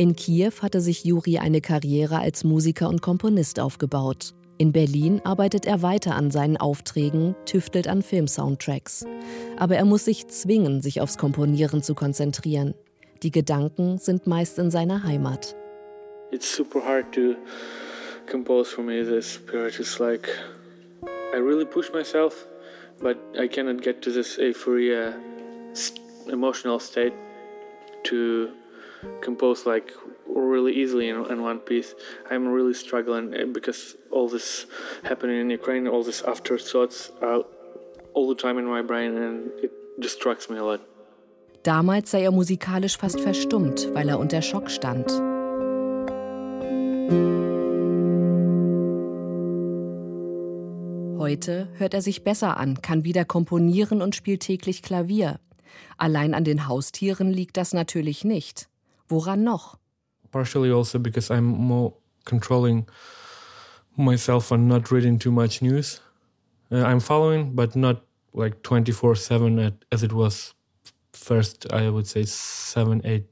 In 0.00 0.16
Kiew 0.16 0.62
hatte 0.62 0.80
sich 0.80 1.04
Juri 1.04 1.36
eine 1.36 1.60
Karriere 1.60 2.20
als 2.20 2.42
Musiker 2.42 2.88
und 2.88 3.02
Komponist 3.02 3.60
aufgebaut. 3.60 4.32
In 4.56 4.72
Berlin 4.72 5.20
arbeitet 5.24 5.66
er 5.66 5.82
weiter 5.82 6.14
an 6.14 6.30
seinen 6.30 6.56
Aufträgen, 6.56 7.36
tüftelt 7.44 7.86
an 7.86 8.00
Filmsoundtracks. 8.00 9.04
Aber 9.58 9.76
er 9.76 9.84
muss 9.84 10.06
sich 10.06 10.26
zwingen, 10.28 10.80
sich 10.80 11.02
aufs 11.02 11.18
Komponieren 11.18 11.82
zu 11.82 11.94
konzentrieren. 11.94 12.72
Die 13.22 13.30
Gedanken 13.30 13.98
sind 13.98 14.26
meist 14.26 14.58
in 14.58 14.70
seiner 14.70 15.02
Heimat. 15.02 15.54
It's 16.30 16.50
super 16.50 16.82
hard 16.82 17.12
to 17.12 17.34
compose 18.26 18.74
for 18.74 18.82
me 18.82 19.04
this 19.04 19.38
period. 19.38 19.78
It's 19.78 19.98
like 19.98 20.30
I 21.34 21.36
really 21.36 21.66
push 21.66 21.92
myself, 21.92 22.46
but 23.02 23.18
I 23.38 23.46
cannot 23.46 23.82
get 23.82 24.00
to 24.00 24.10
this 24.10 24.38
euphoria 24.38 25.12
emotional 26.26 26.80
state 26.80 27.12
to 28.04 28.48
compose 29.20 29.66
like 29.66 29.92
really 30.26 30.72
easily 30.72 31.08
in, 31.08 31.16
in 31.30 31.42
one 31.42 31.58
piece. 31.58 31.94
I'm 32.30 32.48
really 32.48 32.74
struggling 32.74 33.34
eh, 33.34 33.44
because 33.44 33.96
all 34.10 34.28
this 34.28 34.66
happening 35.04 35.40
in 35.40 35.50
Ukraine, 35.50 35.88
all 35.88 36.02
these 36.02 36.22
afterthoughts 36.22 37.10
are 37.20 37.44
all 38.14 38.28
the 38.28 38.34
time 38.34 38.58
in 38.58 38.66
my 38.66 38.82
brain 38.82 39.16
and 39.16 39.50
it 39.62 39.72
distracts 40.00 40.48
me 40.50 40.58
a 40.58 40.64
lot. 40.64 40.80
Damals 41.62 42.10
sei 42.10 42.22
er 42.22 42.30
musikalisch 42.30 42.96
fast 42.96 43.20
verstummt, 43.20 43.90
weil 43.92 44.08
er 44.08 44.18
unter 44.18 44.40
Schock 44.40 44.70
stand. 44.70 45.10
Heute 51.18 51.68
hört 51.74 51.92
er 51.92 52.00
sich 52.00 52.24
besser 52.24 52.56
an, 52.56 52.80
kann 52.80 53.04
wieder 53.04 53.26
komponieren 53.26 54.00
und 54.00 54.16
spielt 54.16 54.40
täglich 54.40 54.82
Klavier. 54.82 55.38
Allein 55.98 56.32
an 56.32 56.44
den 56.44 56.66
Haustieren 56.66 57.30
liegt 57.30 57.58
das 57.58 57.74
natürlich 57.74 58.24
nicht. 58.24 58.69
Woran 59.10 59.44
noch? 59.44 59.78
Partially 60.30 60.70
also 60.70 60.98
because 60.98 61.30
I'm 61.30 61.44
more 61.44 61.92
controlling 62.24 62.86
myself 63.96 64.52
and 64.52 64.68
not 64.68 64.90
reading 64.90 65.18
too 65.18 65.32
much 65.32 65.60
news. 65.62 66.00
Uh, 66.70 66.84
I'm 66.84 67.00
following, 67.00 67.54
but 67.54 67.74
not 67.74 68.02
like 68.32 68.62
24 68.62 69.16
7 69.16 69.72
as 69.90 70.02
it 70.02 70.12
was 70.12 70.54
first, 71.12 71.72
I 71.72 71.90
would 71.90 72.06
say, 72.06 72.24
seven, 72.24 73.00
eight 73.04 73.26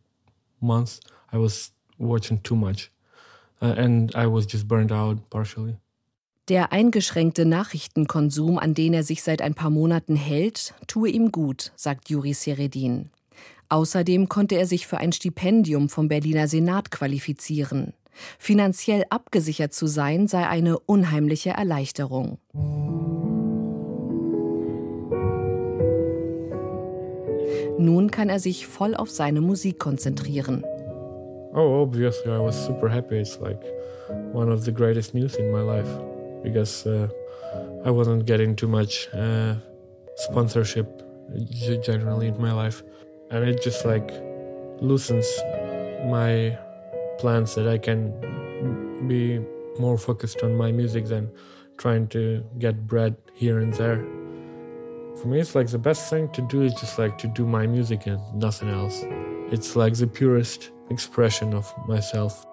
months. 0.61 1.01
I 1.33 1.39
was 1.39 1.71
watching 1.99 2.41
too 2.43 2.57
much. 2.57 2.91
Uh, 3.61 3.75
and 3.77 4.15
I 4.15 4.27
was 4.27 4.47
just 4.47 4.67
burned 4.67 4.93
out 4.93 5.31
partially. 5.31 5.77
Der 6.49 6.73
eingeschränkte 6.73 7.45
Nachrichtenkonsum, 7.45 8.59
an 8.59 8.73
den 8.73 8.95
er 8.95 9.03
sich 9.03 9.23
seit 9.23 9.43
ein 9.43 9.55
paar 9.55 9.69
Monaten 9.69 10.17
hält, 10.17 10.73
tue 10.87 11.11
ihm 11.11 11.31
gut, 11.31 11.73
sagt 11.77 12.09
Juri 12.09 12.33
Seredin. 12.33 13.11
Außerdem 13.71 14.29
konnte 14.29 14.57
er 14.57 14.67
sich 14.67 14.87
für 14.87 14.99
ein 14.99 15.13
Stipendium 15.13 15.89
vom 15.89 16.09
Berliner 16.09 16.49
Senat 16.49 16.91
qualifizieren. 16.91 17.93
Finanziell 18.39 19.05
abgesichert 19.11 19.73
zu 19.73 19.87
sein 19.87 20.27
sei 20.27 20.47
eine 20.47 20.79
unheimliche 20.79 21.51
Erleichterung. 21.51 22.39
Nun 27.79 28.11
kann 28.11 28.29
er 28.29 28.41
sich 28.41 28.67
voll 28.67 28.97
auf 28.97 29.11
seine 29.11 29.41
Musik 29.41 29.79
konzentrieren. 29.79 30.65
Oh, 31.55 31.83
obviously 31.83 32.33
I 32.33 32.39
was 32.39 32.67
super 32.67 32.91
happy. 32.91 33.21
It's 33.21 33.39
like 33.41 33.61
one 34.33 34.53
of 34.53 34.65
the 34.65 34.73
greatest 34.73 35.15
news 35.15 35.37
in 35.37 35.51
my 35.53 35.63
life 35.63 35.89
because 36.43 36.87
uh, 36.87 37.09
I 37.85 37.91
wasn't 37.91 38.27
getting 38.27 38.57
too 38.57 38.69
much 38.69 39.09
uh, 39.15 39.55
sponsorship 40.17 40.87
generally 41.83 42.29
in 42.29 42.41
my 42.41 42.53
life. 42.53 42.83
And 43.31 43.45
it 43.45 43.63
just 43.63 43.85
like 43.85 44.11
loosens 44.81 45.27
my 46.07 46.57
plans 47.19 47.55
that 47.55 47.69
I 47.69 47.79
can 47.79 48.13
be 49.07 49.41
more 49.79 49.99
focused 49.99 50.43
on 50.43 50.57
my 50.57 50.73
music 50.73 51.07
than 51.07 51.31
trying 51.77 52.09
to 52.09 52.45
get 52.59 52.87
bread 52.87 53.17
here 53.35 53.59
and 53.61 53.73
there. 53.75 54.05
For 55.21 55.27
me, 55.27 55.41
it's 55.41 55.55
like 55.55 55.69
the 55.69 55.79
best 55.79 56.11
thing 56.11 56.29
to 56.31 56.43
do 56.43 56.63
is 56.63 56.75
just 56.75 56.99
like 56.99 57.19
to 57.19 57.29
do 57.29 57.45
my 57.45 57.67
music 57.67 58.07
and 58.07 58.21
nothing 58.35 58.69
else. 58.69 59.03
It's 59.51 59.75
like 59.77 59.95
the 59.95 60.07
purest 60.07 60.71
expression 60.91 61.55
of 61.55 61.73
myself. 61.87 62.45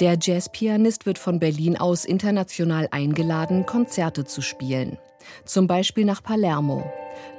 Der 0.00 0.16
Jazzpianist 0.20 1.06
wird 1.06 1.18
von 1.18 1.38
Berlin 1.38 1.76
aus 1.76 2.04
international 2.04 2.88
eingeladen, 2.90 3.64
Konzerte 3.64 4.24
zu 4.24 4.42
spielen. 4.42 4.98
Zum 5.44 5.68
Beispiel 5.68 6.04
nach 6.04 6.22
Palermo. 6.22 6.84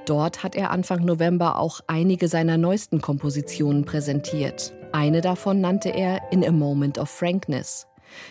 Dort 0.05 0.43
hat 0.43 0.55
er 0.55 0.69
Anfang 0.69 1.03
November 1.03 1.57
auch 1.59 1.81
einige 1.87 2.27
seiner 2.27 2.57
neuesten 2.57 3.01
Kompositionen 3.01 3.85
präsentiert. 3.85 4.71
Eine 4.91 5.21
davon 5.21 5.61
nannte 5.61 5.89
er 5.89 6.31
In 6.31 6.45
a 6.45 6.51
Moment 6.51 6.99
of 6.99 7.09
Frankness. 7.09 7.87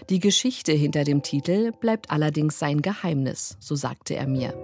Die 0.08 0.20
Geschichte 0.20 0.72
hinter 0.72 1.04
dem 1.04 1.22
Titel 1.22 1.72
bleibt 1.72 2.10
allerdings 2.10 2.58
sein 2.58 2.80
Geheimnis, 2.80 3.56
so 3.60 3.74
sagte 3.74 4.14
er 4.14 4.28
mir. 4.28 4.54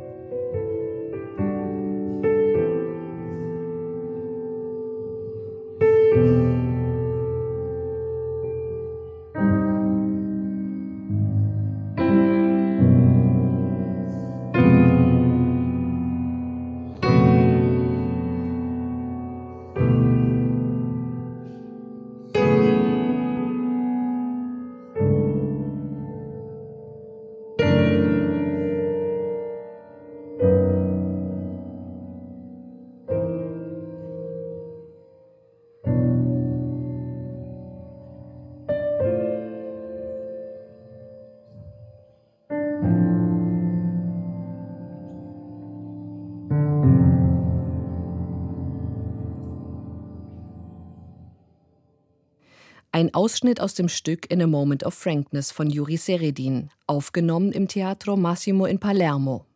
Ein 53.00 53.14
Ausschnitt 53.14 53.62
aus 53.62 53.72
dem 53.72 53.88
Stück 53.88 54.30
In 54.30 54.42
a 54.42 54.46
Moment 54.46 54.84
of 54.84 54.92
Frankness 54.92 55.50
von 55.50 55.70
Juri 55.70 55.96
Seredin, 55.96 56.68
aufgenommen 56.86 57.50
im 57.50 57.66
Teatro 57.66 58.14
Massimo 58.14 58.66
in 58.66 58.78
Palermo. 58.78 59.46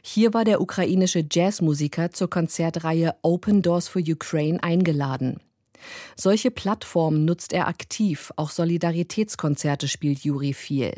Hier 0.00 0.32
war 0.32 0.46
der 0.46 0.62
ukrainische 0.62 1.26
Jazzmusiker 1.30 2.12
zur 2.12 2.30
Konzertreihe 2.30 3.16
Open 3.20 3.60
Doors 3.60 3.88
for 3.88 4.00
Ukraine 4.00 4.62
eingeladen. 4.62 5.40
Solche 6.16 6.50
Plattformen 6.50 7.26
nutzt 7.26 7.52
er 7.52 7.68
aktiv, 7.68 8.32
auch 8.36 8.48
Solidaritätskonzerte 8.48 9.86
spielt 9.86 10.20
Juri 10.20 10.54
viel. 10.54 10.94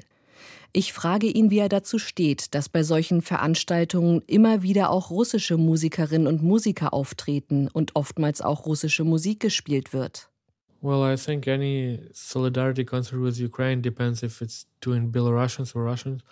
Ich 0.73 0.93
frage 0.93 1.27
ihn, 1.27 1.51
wie 1.51 1.59
er 1.59 1.69
dazu 1.69 1.99
steht, 1.99 2.55
dass 2.55 2.69
bei 2.69 2.85
solchen 2.85 3.23
Veranstaltungen 3.23 4.23
immer 4.29 4.63
wieder 4.63 4.91
auch 4.91 5.11
russische 5.11 5.57
Musikerinnen 5.57 6.29
und 6.29 6.45
Musiker 6.45 6.95
auftreten 6.95 7.67
und 7.67 7.97
oftmals 7.97 8.41
auch 8.41 8.67
russische 8.67 9.03
Musik 9.03 9.41
gespielt 9.41 9.93
wird. 9.93 10.31
Well, 10.81 11.03
I 11.03 11.17
think 11.17 11.49
any 11.49 12.01
solidarity 12.13 12.85
concert 12.85 13.21
with 13.21 13.39
Ukraine 13.39 13.81
depends 13.81 14.23
if 14.23 14.43
it's 14.43 14.67
doing 14.81 15.11
Belarusians 15.11 15.75
or 15.75 15.83
Russians. 15.85 16.23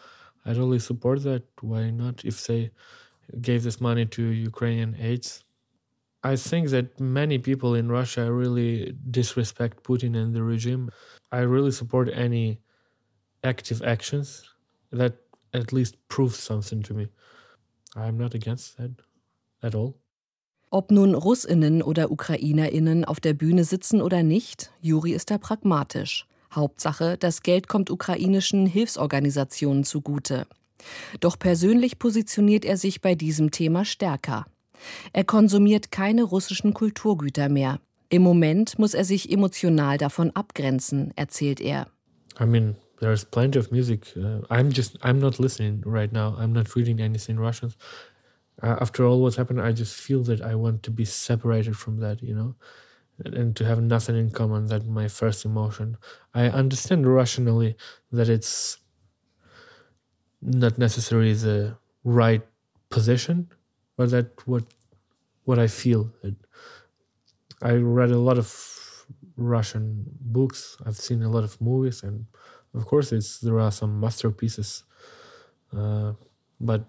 I 0.45 0.51
totally 0.53 0.79
support 0.79 1.23
that. 1.25 1.45
Why 1.61 1.91
not? 1.91 2.25
If 2.25 2.47
they 2.47 2.71
gave 3.41 3.63
this 3.65 3.81
money 3.81 4.07
to 4.07 4.23
Ukrainian 4.53 4.97
aids. 4.97 5.45
I 6.25 6.37
think 6.37 6.71
that 6.71 7.01
many 7.01 7.39
people 7.39 7.75
in 7.75 7.89
Russia 7.91 8.33
really 8.33 8.97
disrespect 9.11 9.85
Putin 9.85 10.17
and 10.17 10.35
the 10.35 10.43
regime. 10.43 10.91
I 11.33 11.41
really 11.41 11.73
support 11.73 12.09
any 12.13 12.61
active 13.45 13.83
actions 13.83 14.45
that 14.93 15.15
at 15.55 15.73
least 15.73 15.97
prove 16.09 16.35
something 16.35 16.83
to 16.85 16.95
me. 16.95 17.09
I'm 17.97 18.19
not 18.19 18.35
against 18.35 18.79
that 18.79 18.93
at 19.63 19.75
all. 19.75 20.01
Ob 20.75 20.91
nun 20.91 21.15
Russinnen 21.15 21.83
oder 21.83 22.11
Ukrainerinnen 22.11 23.05
auf 23.05 23.21
der 23.21 23.33
Bühne 23.33 23.63
sitzen 23.63 24.03
oder 24.03 24.25
nicht, 24.25 24.73
Juri 24.81 25.13
ist 25.13 25.31
da 25.31 25.39
pragmatisch. 25.39 26.27
Hauptsache, 26.53 27.17
das 27.17 27.45
Geld 27.45 27.69
kommt 27.69 27.91
ukrainischen 27.91 28.67
Hilfsorganisationen 28.67 29.85
zugute. 29.85 30.49
Doch 31.21 31.39
persönlich 31.39 32.01
positioniert 32.01 32.65
er 32.65 32.77
sich 32.77 33.01
bei 33.01 33.15
diesem 33.15 33.53
Thema 33.53 33.85
stärker. 33.85 34.47
Er 35.13 35.23
konsumiert 35.23 35.93
keine 35.93 36.25
russischen 36.25 36.75
Kulturgüter 36.75 37.49
mehr. 37.49 37.79
Im 38.09 38.23
Moment 38.23 38.77
muss 38.77 38.95
er 38.95 39.05
sich 39.05 39.31
emotional 39.31 39.97
davon 39.97 40.33
abgrenzen, 40.33 41.13
erzählt 41.15 41.61
er. 41.61 41.87
I 42.41 42.47
mean, 42.47 42.75
there's 42.99 43.25
plenty 43.25 43.61
of 43.61 43.71
music. 43.71 44.13
Uh, 44.17 44.43
I'm 44.53 44.75
just, 44.75 44.97
I'm 45.05 45.21
not 45.21 45.39
listening 45.39 45.85
right 45.87 46.13
now. 46.13 46.37
I'm 46.37 46.53
not 46.53 46.75
reading 46.75 46.99
anything 46.99 47.39
Russian. 47.39 47.73
Uh, 48.63 48.77
after 48.81 49.05
all 49.05 49.21
what's 49.21 49.37
happened, 49.37 49.61
I 49.61 49.73
just 49.73 50.01
feel 50.01 50.23
that 50.25 50.41
I 50.41 50.55
want 50.55 50.83
to 50.85 50.91
be 50.91 51.05
separated 51.05 51.77
from 51.77 51.99
that, 51.99 52.23
you 52.23 52.35
know, 52.35 52.55
and, 53.25 53.57
to 53.57 53.65
have 53.65 53.83
nothing 53.83 54.17
in 54.17 54.31
common. 54.31 54.67
That 54.67 54.87
my 54.87 55.09
first 55.09 55.45
emotion. 55.45 55.97
I 56.35 56.49
understand 56.49 57.13
rationally 57.13 57.77
that 58.13 58.29
it's 58.29 58.79
not 60.41 60.79
necessarily 60.79 61.35
the 61.35 61.77
right 62.05 62.43
position, 62.91 63.49
but 63.97 64.11
that 64.11 64.47
what 64.47 64.65
what 65.45 65.59
I 65.59 65.67
feel. 65.67 66.11
I 67.63 67.73
read 67.73 68.11
a 68.11 68.19
lot 68.19 68.39
of 68.39 69.07
Russian 69.37 70.05
books. 70.21 70.77
I've 70.87 70.97
seen 70.97 71.23
a 71.23 71.31
lot 71.31 71.45
of 71.45 71.61
movies, 71.61 72.03
and 72.03 72.27
of 72.75 72.87
course, 72.87 73.11
it's 73.11 73.41
there 73.41 73.59
are 73.59 73.73
some 73.73 73.99
masterpieces. 74.01 74.85
Uh, 75.77 76.13
but 76.61 76.87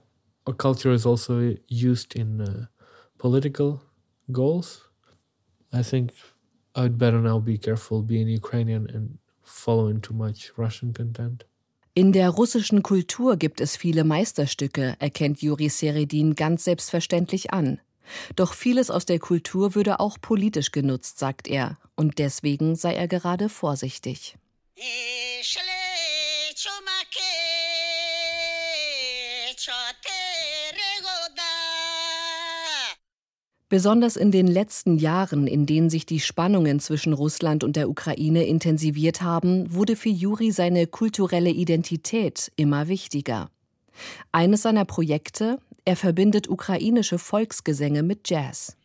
culture 0.53 0.93
is 0.93 1.05
also 1.05 1.55
used 1.67 2.15
in 2.15 2.41
uh, 2.41 2.65
political 3.17 3.81
goals. 4.31 4.89
I 5.73 5.84
think 5.84 6.13
I'd 6.75 6.97
better 6.97 7.19
now 7.19 7.39
be 7.39 7.58
careful 7.58 8.01
being 8.01 8.27
Ukrainian 8.27 8.88
and 8.93 9.17
following 9.43 10.01
too 10.01 10.13
much 10.13 10.51
Russian 10.58 10.93
content. 10.93 11.45
In 11.97 12.12
der 12.12 12.29
russischen 12.29 12.84
Kultur 12.84 13.38
gibt 13.38 13.62
es 13.62 13.77
viele 13.77 14.03
Meisterstücke, 14.03 14.97
erkennt 14.99 15.41
Juri 15.41 15.69
Seredin 15.69 16.36
ganz 16.36 16.65
selbstverständlich 16.65 17.53
an. 17.53 17.79
Doch 18.36 18.53
vieles 18.53 18.91
aus 18.91 19.05
der 19.05 19.19
Kultur 19.19 19.75
würde 19.75 19.99
auch 20.01 20.17
politisch 20.19 20.71
genutzt, 20.71 21.19
sagt 21.19 21.47
er, 21.47 21.77
und 21.95 22.19
deswegen 22.19 22.75
sei 22.75 22.95
er 22.95 23.08
gerade 23.08 23.47
vorsichtig. 23.47 24.36
Besonders 33.75 34.15
in 34.15 34.31
den 34.31 34.47
letzten 34.47 34.97
Jahren, 34.97 35.47
in 35.47 35.65
denen 35.65 35.89
sich 35.89 36.05
die 36.05 36.21
Spannungen 36.21 36.80
zwischen 36.80 37.11
Russland 37.11 37.61
und 37.61 37.76
der 37.76 37.89
Ukraine 37.89 38.45
intensiviert 38.45 39.21
haben, 39.21 39.65
wurde 39.73 39.97
für 39.97 40.07
Juri 40.07 40.53
seine 40.53 40.88
kulturelle 40.88 41.49
Identität 41.49 42.53
immer 42.55 42.88
wichtiger. 42.88 43.49
Eines 44.32 44.61
seiner 44.61 44.86
Projekte, 44.86 45.59
er 45.84 45.97
verbindet 45.97 46.47
ukrainische 46.47 47.19
Volksgesänge 47.19 48.01
mit 48.01 48.30
Jazz. 48.30 48.78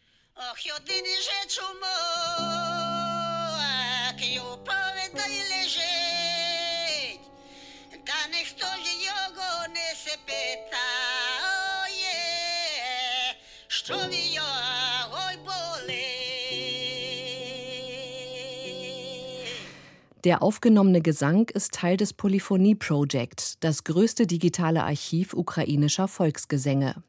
Der 20.25 20.43
aufgenommene 20.43 21.01
Gesang 21.01 21.49
ist 21.49 21.73
Teil 21.73 21.97
des 21.97 22.13
Polyphonie 22.13 22.75
Project, 22.75 23.65
das 23.65 23.85
größte 23.85 24.27
digitale 24.27 24.85
Archiv 24.85 25.33
ukrainischer 25.33 26.09
Volksgesänge. 26.09 27.03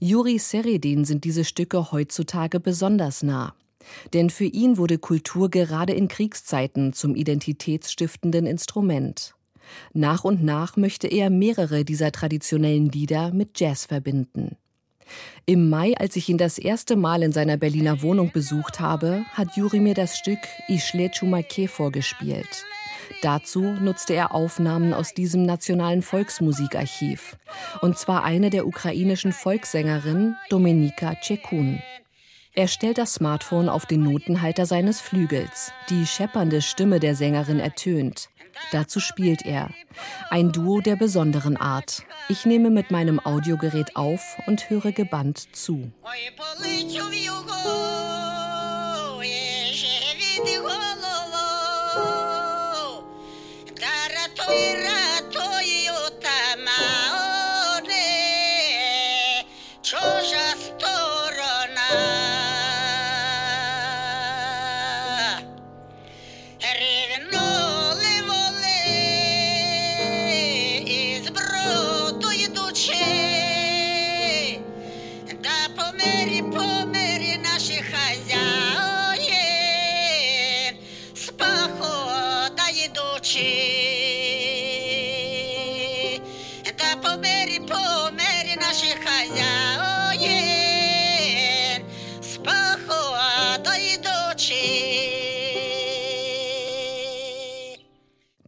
Juri 0.00 0.38
Seredin 0.38 1.04
sind 1.04 1.22
diese 1.22 1.44
Stücke 1.44 1.92
heutzutage 1.92 2.58
besonders 2.58 3.22
nah. 3.22 3.54
Denn 4.14 4.30
für 4.30 4.44
ihn 4.44 4.78
wurde 4.78 4.98
Kultur 4.98 5.48
gerade 5.48 5.92
in 5.92 6.08
Kriegszeiten 6.08 6.92
zum 6.92 7.14
identitätsstiftenden 7.14 8.46
Instrument. 8.46 9.34
Nach 9.92 10.24
und 10.24 10.42
nach 10.42 10.76
möchte 10.76 11.06
er 11.06 11.30
mehrere 11.30 11.84
dieser 11.84 12.10
traditionellen 12.10 12.88
Lieder 12.88 13.32
mit 13.32 13.60
Jazz 13.60 13.86
verbinden. 13.86 14.56
Im 15.46 15.68
Mai, 15.68 15.94
als 15.96 16.16
ich 16.16 16.28
ihn 16.28 16.38
das 16.38 16.58
erste 16.58 16.96
Mal 16.96 17.22
in 17.22 17.32
seiner 17.32 17.56
Berliner 17.56 18.02
Wohnung 18.02 18.30
besucht 18.32 18.80
habe, 18.80 19.24
hat 19.32 19.56
Juri 19.56 19.80
mir 19.80 19.94
das 19.94 20.16
Stück 20.16 20.38
Ishle 20.68 21.10
Chumake 21.10 21.68
vorgespielt. 21.68 22.64
Dazu 23.22 23.60
nutzte 23.60 24.14
er 24.14 24.34
Aufnahmen 24.34 24.94
aus 24.94 25.12
diesem 25.12 25.42
nationalen 25.44 26.00
Volksmusikarchiv. 26.00 27.36
Und 27.82 27.98
zwar 27.98 28.24
eine 28.24 28.48
der 28.48 28.66
ukrainischen 28.66 29.32
Volkssängerin 29.32 30.36
Dominika 30.48 31.14
Tschekun. 31.16 31.82
Er 32.54 32.66
stellt 32.66 32.98
das 32.98 33.14
Smartphone 33.14 33.68
auf 33.68 33.86
den 33.86 34.02
Notenhalter 34.02 34.66
seines 34.66 35.00
Flügels. 35.00 35.72
Die 35.88 36.06
scheppernde 36.06 36.62
Stimme 36.62 36.98
der 36.98 37.14
Sängerin 37.14 37.60
ertönt. 37.60 38.29
Dazu 38.72 39.00
spielt 39.00 39.44
er. 39.44 39.70
Ein 40.30 40.52
Duo 40.52 40.80
der 40.80 40.96
besonderen 40.96 41.56
Art. 41.56 42.04
Ich 42.28 42.46
nehme 42.46 42.70
mit 42.70 42.90
meinem 42.90 43.18
Audiogerät 43.20 43.96
auf 43.96 44.36
und 44.46 44.70
höre 44.70 44.92
gebannt 44.92 45.48
zu. 45.52 45.90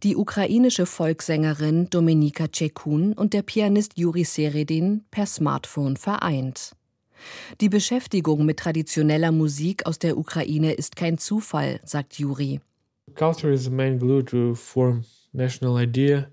Die 0.03 0.17
ukrainische 0.17 0.85
Volkssängerin 0.85 1.89
Dominika 1.89 2.49
Tschekun 2.49 3.13
und 3.13 3.31
der 3.31 3.41
Pianist 3.41 3.97
Juri 3.97 4.25
Seredin 4.25 5.05
per 5.11 5.25
Smartphone 5.25 5.95
vereint. 5.95 6.75
Die 7.61 7.69
Beschäftigung 7.69 8.45
mit 8.45 8.59
traditioneller 8.59 9.31
Musik 9.31 9.85
aus 9.85 9.99
der 9.99 10.17
Ukraine 10.17 10.73
ist 10.73 10.97
kein 10.97 11.17
Zufall, 11.17 11.79
sagt 11.85 12.19
Juri. 12.19 12.59
Culture 13.15 13.53
is 13.53 13.63
the 13.63 13.69
main 13.69 13.97
glue 13.97 14.25
to 14.25 14.55
form 14.55 15.05
national 15.31 15.81
idea, 15.81 16.29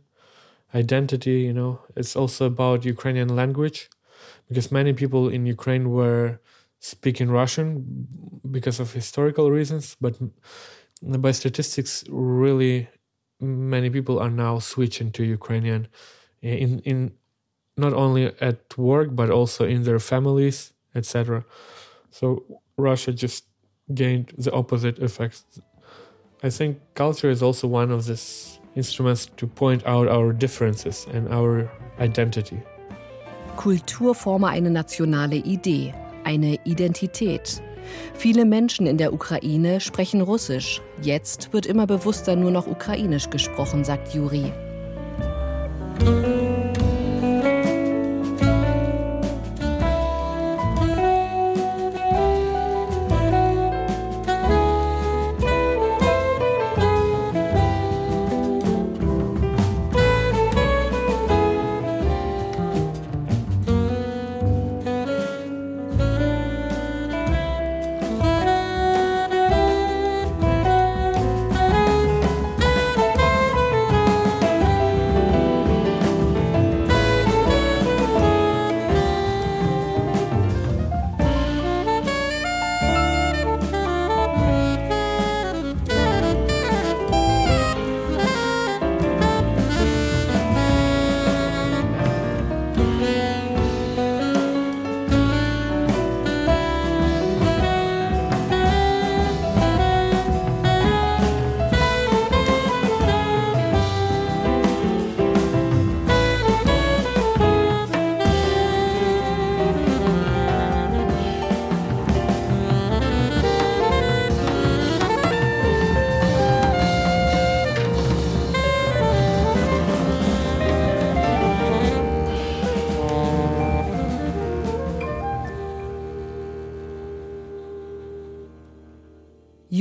identity, 0.75 1.47
you 1.47 1.53
know. 1.53 1.79
It's 1.95 2.17
also 2.17 2.47
about 2.47 2.85
Ukrainian 2.85 3.29
language 3.29 3.89
because 4.49 4.73
many 4.73 4.93
people 4.93 5.33
in 5.33 5.47
Ukraine 5.47 5.91
were 5.91 6.41
speaking 6.81 7.31
Russian 7.31 8.09
because 8.43 8.83
of 8.83 8.93
historical 8.93 9.49
reasons, 9.49 9.97
but 10.01 10.19
by 11.03 11.31
statistics 11.31 12.03
really 12.09 12.89
many 13.41 13.91
people 13.91 14.19
are 14.19 14.31
now 14.31 14.59
switching 14.59 15.11
to 15.13 15.25
Ukrainian 15.25 15.89
eh, 16.43 16.55
in 16.55 16.81
in 16.81 17.13
not 17.77 17.93
only 17.93 18.27
at 18.41 18.77
work 18.77 19.09
but 19.15 19.31
also 19.31 19.65
in 19.65 19.85
their 19.85 19.99
families, 19.99 20.73
etc. 20.95 21.45
So 22.11 22.45
Russia 22.77 23.13
just 23.13 23.45
gained 23.95 24.33
the 24.39 24.53
opposite 24.53 24.99
effects. 24.99 25.45
I 26.43 26.51
think 26.51 26.79
culture 26.95 27.31
is 27.31 27.43
also 27.43 27.67
one 27.69 27.91
of 27.91 28.07
these 28.07 28.59
instruments 28.75 29.27
to 29.37 29.47
point 29.47 29.87
out 29.87 30.09
our 30.09 30.33
differences 30.33 31.07
and 31.13 31.29
our 31.29 31.71
identity. 31.99 32.63
Kultur 33.57 34.15
forme 34.15 34.49
eine 34.49 34.71
nationale 34.71 35.43
Idee, 35.45 35.93
eine 36.25 36.59
Identität. 36.65 37.61
Viele 38.15 38.45
Menschen 38.45 38.87
in 38.87 38.99
der 38.99 39.13
Ukraine 39.13 39.81
sprechen 39.81 40.21
Russisch. 40.21 40.81
Jetzt 41.03 41.53
wird 41.53 41.67
immer 41.67 41.87
bewusster 41.87 42.37
nur 42.37 42.51
noch 42.51 42.67
Ukrainisch 42.67 43.31
gesprochen, 43.31 43.85
sagt 43.85 44.15
Juri. 44.15 44.53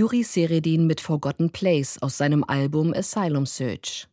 Juri 0.09 0.23
Seredin 0.23 0.87
mit 0.87 1.01
Forgotten 1.01 1.51
Place 1.51 2.01
aus 2.01 2.17
seinem 2.17 2.43
Album 2.43 2.95
Asylum 2.95 3.45
Search. 3.45 4.07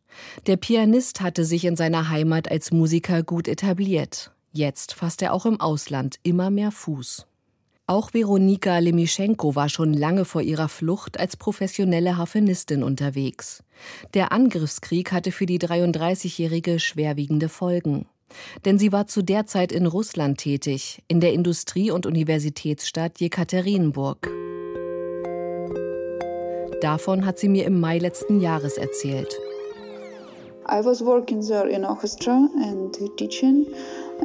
Der 0.45 0.55
Pianist 0.55 1.21
hatte 1.21 1.43
sich 1.43 1.65
in 1.65 1.75
seiner 1.75 2.09
Heimat 2.09 2.51
als 2.51 2.69
Musiker 2.69 3.23
gut 3.23 3.47
etabliert. 3.47 4.31
Jetzt 4.51 4.93
fasst 4.93 5.23
er 5.23 5.33
auch 5.33 5.47
im 5.47 5.59
Ausland 5.59 6.19
immer 6.21 6.51
mehr 6.51 6.69
Fuß. 6.69 7.25
Auch 7.87 8.13
Veronika 8.13 8.77
Lemischenko 8.77 9.55
war 9.55 9.69
schon 9.69 9.91
lange 9.91 10.25
vor 10.25 10.43
ihrer 10.43 10.69
Flucht 10.69 11.19
als 11.19 11.35
professionelle 11.35 12.15
Harfenistin 12.15 12.83
unterwegs. 12.83 13.63
Der 14.13 14.31
Angriffskrieg 14.31 15.11
hatte 15.11 15.31
für 15.31 15.47
die 15.47 15.57
33-Jährige 15.57 16.77
schwerwiegende 16.77 17.49
Folgen. 17.49 18.05
Denn 18.65 18.77
sie 18.77 18.91
war 18.91 19.07
zu 19.07 19.23
der 19.23 19.47
Zeit 19.47 19.71
in 19.71 19.87
Russland 19.87 20.37
tätig, 20.37 21.01
in 21.07 21.21
der 21.21 21.33
Industrie- 21.33 21.89
und 21.89 22.05
Universitätsstadt 22.05 23.19
Jekaterinburg. 23.19 24.46
Davon 26.81 27.25
hat 27.25 27.39
sie 27.39 27.49
mir 27.49 27.65
im 27.65 27.79
Mai 27.79 27.97
letzten 27.97 28.39
Jahres 28.39 28.77
erzählt. 28.77 29.33
I 30.69 30.83
was 30.83 31.01
working 31.01 31.41
there 31.47 31.67
in 31.69 31.85
orchestra 31.85 32.49
and 32.61 32.93
teaching. 33.17 33.65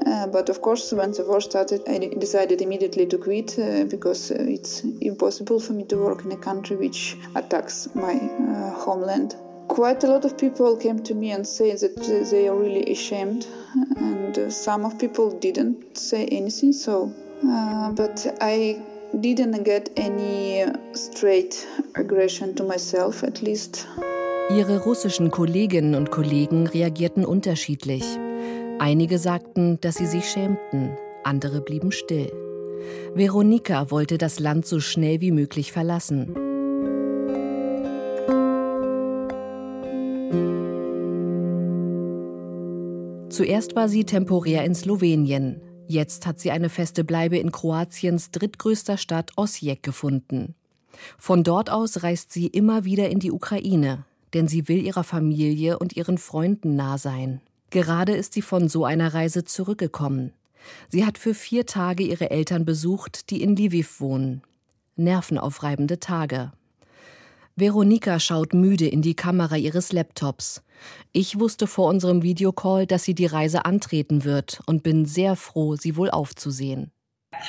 Uh, 0.07 0.27
but 0.27 0.49
of 0.49 0.61
course, 0.61 0.93
when 0.93 1.13
the 1.13 1.25
war 1.25 1.41
started, 1.41 1.83
I 1.87 1.99
decided 2.19 2.63
immediately 2.63 3.07
to 3.07 3.19
quit 3.19 3.59
uh, 3.59 3.85
because 3.85 4.31
uh, 4.31 4.37
it's 4.39 4.83
impossible 5.01 5.61
for 5.61 5.75
me 5.75 5.85
to 5.85 5.97
work 5.97 6.25
in 6.25 6.33
a 6.33 6.37
country 6.37 6.77
which 6.77 7.17
attacks 7.35 7.89
my 7.95 8.15
uh, 8.15 8.71
homeland. 8.71 9.37
Quite 9.69 10.03
a 10.05 10.09
lot 10.09 10.25
of 10.25 10.37
people 10.37 10.77
came 10.77 11.03
to 11.05 11.15
me 11.15 11.31
and 11.31 11.47
say 11.47 11.75
that 11.75 12.29
they 12.31 12.49
are 12.49 12.57
really 12.57 12.91
ashamed, 12.91 13.47
and 13.97 14.37
uh, 14.37 14.51
some 14.51 14.85
of 14.85 14.99
people 14.99 15.31
didn't 15.39 15.97
say 15.97 16.27
anything. 16.27 16.73
So, 16.73 17.13
uh, 17.47 17.93
but 17.93 18.27
I 18.41 18.83
didn't 19.15 19.65
get 19.65 19.91
any 19.99 20.65
straight 20.95 21.67
aggression 21.95 22.55
to 22.57 22.65
myself, 22.65 23.23
at 23.23 23.41
least. 23.43 23.87
Ihre 24.51 24.83
russischen 24.83 25.31
Kolleginnen 25.31 25.95
und 25.95 26.11
Kollegen 26.11 26.67
reagierten 26.67 27.25
unterschiedlich. 27.25 28.05
Einige 28.79 29.19
sagten, 29.19 29.79
dass 29.81 29.97
sie 29.97 30.07
sich 30.07 30.29
schämten, 30.29 30.97
andere 31.25 31.61
blieben 31.61 31.93
still. 31.93 32.33
Veronika 33.15 33.91
wollte 33.91 34.19
das 34.19 34.41
Land 34.41 34.67
so 34.67 34.81
schnell 34.81 35.21
wie 35.21 35.31
möglich 35.31 35.73
verlassen. 35.73 36.35
Zuerst 43.29 43.77
war 43.77 43.89
sie 43.89 44.05
temporär 44.05 44.65
in 44.65 44.75
Slowenien, 44.75 45.63
Jetzt 45.89 46.27
hat 46.27 46.41
sie 46.41 46.51
eine 46.51 46.69
feste 46.69 47.05
Bleibe 47.05 47.39
in 47.39 47.53
Kroatiens 47.53 48.31
drittgrößter 48.31 48.97
Stadt 48.97 49.33
Osijek 49.37 49.83
gefunden. 49.83 50.55
Von 51.19 51.43
dort 51.45 51.71
aus 51.71 52.03
reist 52.03 52.33
sie 52.33 52.47
immer 52.47 52.85
wieder 52.85 53.11
in 53.11 53.19
die 53.19 53.33
Ukraine. 53.33 54.05
denn 54.35 54.49
sie 54.49 54.69
will 54.69 54.83
ihrer 54.83 55.05
Familie 55.05 55.79
und 55.79 55.97
ihren 55.97 56.19
Freunden 56.19 56.77
nah 56.77 56.99
sein. 56.99 57.41
Gerade 57.71 58.13
ist 58.13 58.35
sie 58.35 58.43
von 58.43 58.69
so 58.69 58.85
einer 58.85 59.15
Reise 59.15 59.45
zurückgekommen. 59.45 60.33
Sie 60.89 61.05
hat 61.05 61.19
für 61.19 61.35
vier 61.35 61.67
Tage 61.67 62.05
ihre 62.05 62.31
Eltern 62.31 62.65
besucht, 62.65 63.31
die 63.31 63.43
in 63.43 63.57
Lviv 63.57 64.01
wohnen. 64.01 64.43
Nervenaufreibende 64.97 65.99
Tage. 65.99 66.53
Veronika 67.57 68.19
schaut 68.19 68.55
müde 68.55 68.89
in 68.89 69.03
die 69.03 69.15
Kamera 69.15 69.57
ihres 69.57 69.93
Laptops. 69.93 70.63
Ich 71.13 71.39
wusste 71.39 71.67
vor 71.67 71.89
unserem 71.89 72.23
Videocall, 72.23 72.87
dass 72.87 73.05
sie 73.05 73.15
die 73.15 73.27
Reise 73.27 73.65
antreten 73.65 74.25
wird 74.25 74.61
und 74.67 74.83
bin 74.83 75.05
sehr 75.05 75.37
froh, 75.37 75.77
sie 75.77 75.97
wohl 75.97 76.11
aufzusehen. 76.11 76.91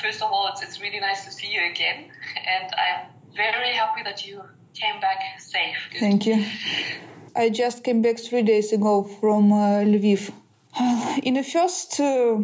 First 0.01 0.21
of 0.21 0.29
all, 0.31 0.49
it's, 0.51 0.61
it's 0.61 0.81
really 0.81 0.99
nice 0.99 1.23
to 1.25 1.31
see 1.31 1.47
you 1.47 1.61
again 1.61 2.11
and 2.35 2.73
I'm 2.73 3.35
very 3.35 3.75
happy 3.75 4.03
that 4.03 4.25
you 4.25 4.41
came 4.73 4.99
back 4.99 5.19
safe. 5.39 5.89
Good. 5.91 5.99
Thank 5.99 6.25
you. 6.25 6.43
I 7.35 7.49
just 7.49 7.83
came 7.83 8.01
back 8.01 8.19
three 8.19 8.43
days 8.43 8.73
ago 8.73 9.03
from 9.03 9.51
uh, 9.51 9.83
Lviv. 9.83 10.31
In 11.23 11.35
the 11.35 11.43
first 11.43 11.99
uh, 11.99 12.39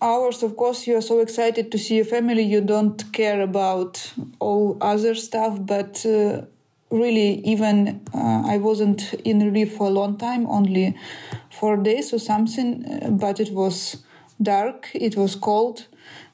hours, 0.00 0.42
of 0.42 0.56
course, 0.56 0.86
you 0.86 0.96
are 0.96 1.02
so 1.02 1.20
excited 1.20 1.70
to 1.72 1.78
see 1.78 1.96
your 1.96 2.04
family, 2.04 2.42
you 2.42 2.60
don't 2.60 3.12
care 3.12 3.40
about 3.40 4.12
all 4.38 4.76
other 4.80 5.14
stuff, 5.14 5.58
but 5.60 6.04
uh, 6.06 6.42
really 6.90 7.42
even 7.44 8.00
uh, 8.14 8.42
i 8.46 8.58
wasn't 8.58 9.14
in 9.24 9.40
relief 9.40 9.76
for 9.76 9.88
a 9.88 9.90
long 9.90 10.16
time 10.18 10.46
only 10.46 10.94
four 11.50 11.76
days 11.76 12.12
or 12.12 12.18
something 12.18 12.84
uh, 12.84 13.10
but 13.10 13.40
it 13.40 13.52
was 13.52 14.04
dark 14.40 14.88
it 14.94 15.16
was 15.16 15.38
cold 15.40 15.86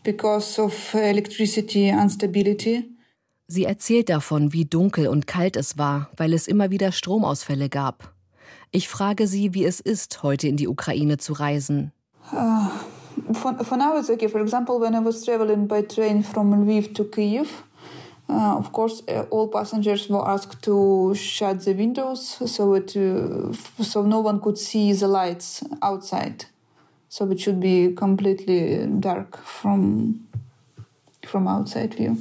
because 0.03 0.59
of 0.61 0.95
electricity 0.95 1.89
instability 1.89 2.85
Sie 3.47 3.65
erzählt 3.65 4.09
davon, 4.09 4.55
wie 4.55 4.65
dunkel 4.65 5.07
und 5.07 5.27
kalt 5.27 5.57
es 5.57 5.77
war, 5.77 6.09
weil 6.17 6.33
es 6.33 6.49
immer 6.49 6.71
wieder 6.71 6.93
Stromausfälle 6.93 7.69
gab. 7.69 8.15
Ich 8.71 8.89
frage 8.89 9.27
sie, 9.27 9.55
wie 9.55 9.65
es 9.65 9.81
ist, 9.81 10.23
heute 10.23 10.49
in 10.49 10.57
die 10.57 10.67
Ukraine 10.67 11.19
zu 11.19 11.35
reisen. 11.35 11.93
Uh, 12.33 12.69
for, 13.33 13.55
for 13.63 13.77
now 13.77 13.99
it's 13.99 14.11
okay. 14.11 14.29
For 14.29 14.41
example, 14.41 14.81
when 14.81 14.95
I 14.95 15.05
was 15.05 15.23
traveling 15.23 15.69
by 15.69 15.83
train 15.83 16.25
from 16.25 16.53
Lviv 16.53 16.95
to 16.95 17.05
Kiev, 17.05 17.65
Uh, 18.29 18.57
of 18.57 18.73
course, 18.73 19.03
uh, 19.09 19.27
all 19.31 19.49
passengers 19.49 20.09
were 20.09 20.27
asked 20.27 20.63
to 20.63 21.15
shut 21.15 21.61
the 21.65 21.75
windows 21.75 22.41
so 22.47 22.75
it, 22.75 22.97
uh, 22.97 23.53
so 23.83 24.03
no 24.03 24.21
one 24.21 24.41
could 24.41 24.59
see 24.59 24.93
the 24.93 25.07
lights 25.07 25.63
outside. 25.83 26.47
So 27.09 27.31
it 27.31 27.41
should 27.41 27.61
be 27.61 27.93
completely 27.95 28.87
dark 28.99 29.39
from 29.45 30.27
from 31.27 31.47
outside 31.47 31.95
view. 31.95 32.17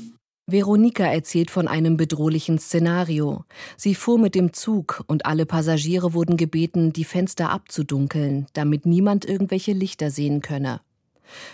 Veronika 0.45 1.06
erzählt 1.06 1.49
von 1.51 1.70
einem 1.70 1.95
bedrohlichen 1.95 2.60
Szenario. 2.60 3.45
Sie 3.78 3.95
fuhr 3.95 4.20
mit 4.20 4.36
dem 4.36 4.51
Zug 4.51 5.04
und 5.08 5.26
alle 5.26 5.45
Passagiere 5.45 6.14
wurden 6.14 6.36
gebeten, 6.36 6.91
die 6.91 7.06
Fenster 7.06 7.49
abzudunkeln, 7.49 8.47
damit 8.51 8.86
niemand 8.86 9.24
irgendwelche 9.24 9.72
Lichter 9.72 10.12
sehen 10.12 10.41
könne. 10.41 10.82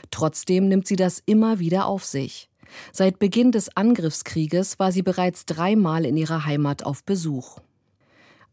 Trotzdem 0.10 0.68
nimmt 0.68 0.88
sie 0.88 0.96
das 0.96 1.22
immer 1.26 1.60
wieder 1.60 1.86
auf 1.86 2.04
sich. 2.04 2.49
Seit 2.92 3.20
Beginn 3.20 3.52
des 3.52 3.76
Angriffskrieges 3.76 4.80
war 4.80 4.92
sie 4.92 5.04
bereits 5.04 5.46
dreimal 5.46 6.06
in 6.06 6.18
ihrer 6.18 6.46
Heimat 6.46 6.86
auf 6.86 7.04
Besuch. 7.04 7.60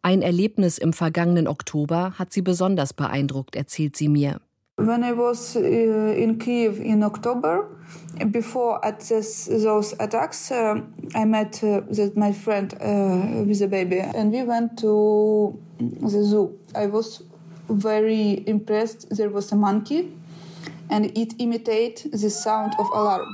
Ein 0.03 0.23
Erlebnis 0.23 0.79
im 0.79 0.93
vergangenen 0.93 1.49
Oktober 1.49 2.12
hat 2.19 2.33
sie 2.33 2.43
besonders 2.43 2.93
beeindruckt, 2.93 3.57
erzählt 3.57 3.97
sie 3.97 4.09
mir. 4.09 4.41
When 4.79 5.03
I 5.03 5.17
was 5.17 5.57
uh, 5.57 5.61
in 5.61 6.39
Kiev 6.39 6.79
in 6.79 7.03
October, 7.03 7.71
before 8.31 8.79
at 8.85 9.01
this, 9.09 9.47
those 9.47 9.95
attacks, 9.99 10.51
uh, 10.53 10.83
I 11.14 11.25
met 11.25 11.62
uh, 11.62 11.81
my 12.14 12.33
friend 12.33 12.75
uh, 12.75 13.43
with 13.47 13.62
a 13.62 13.69
baby, 13.69 14.01
and 14.01 14.31
we 14.31 14.43
went 14.43 14.79
to 14.81 15.59
the 15.81 16.23
zoo. 16.23 16.59
I 16.75 16.89
was 16.89 17.25
very 17.71 18.45
impressed. 18.47 19.09
There 19.17 19.31
was 19.31 19.51
a 19.51 19.57
monkey, 19.57 20.12
and 20.91 21.07
it 21.17 21.35
imitated 21.39 22.12
the 22.12 22.29
sound 22.29 22.75
of 22.79 22.87
alarm. 22.93 23.27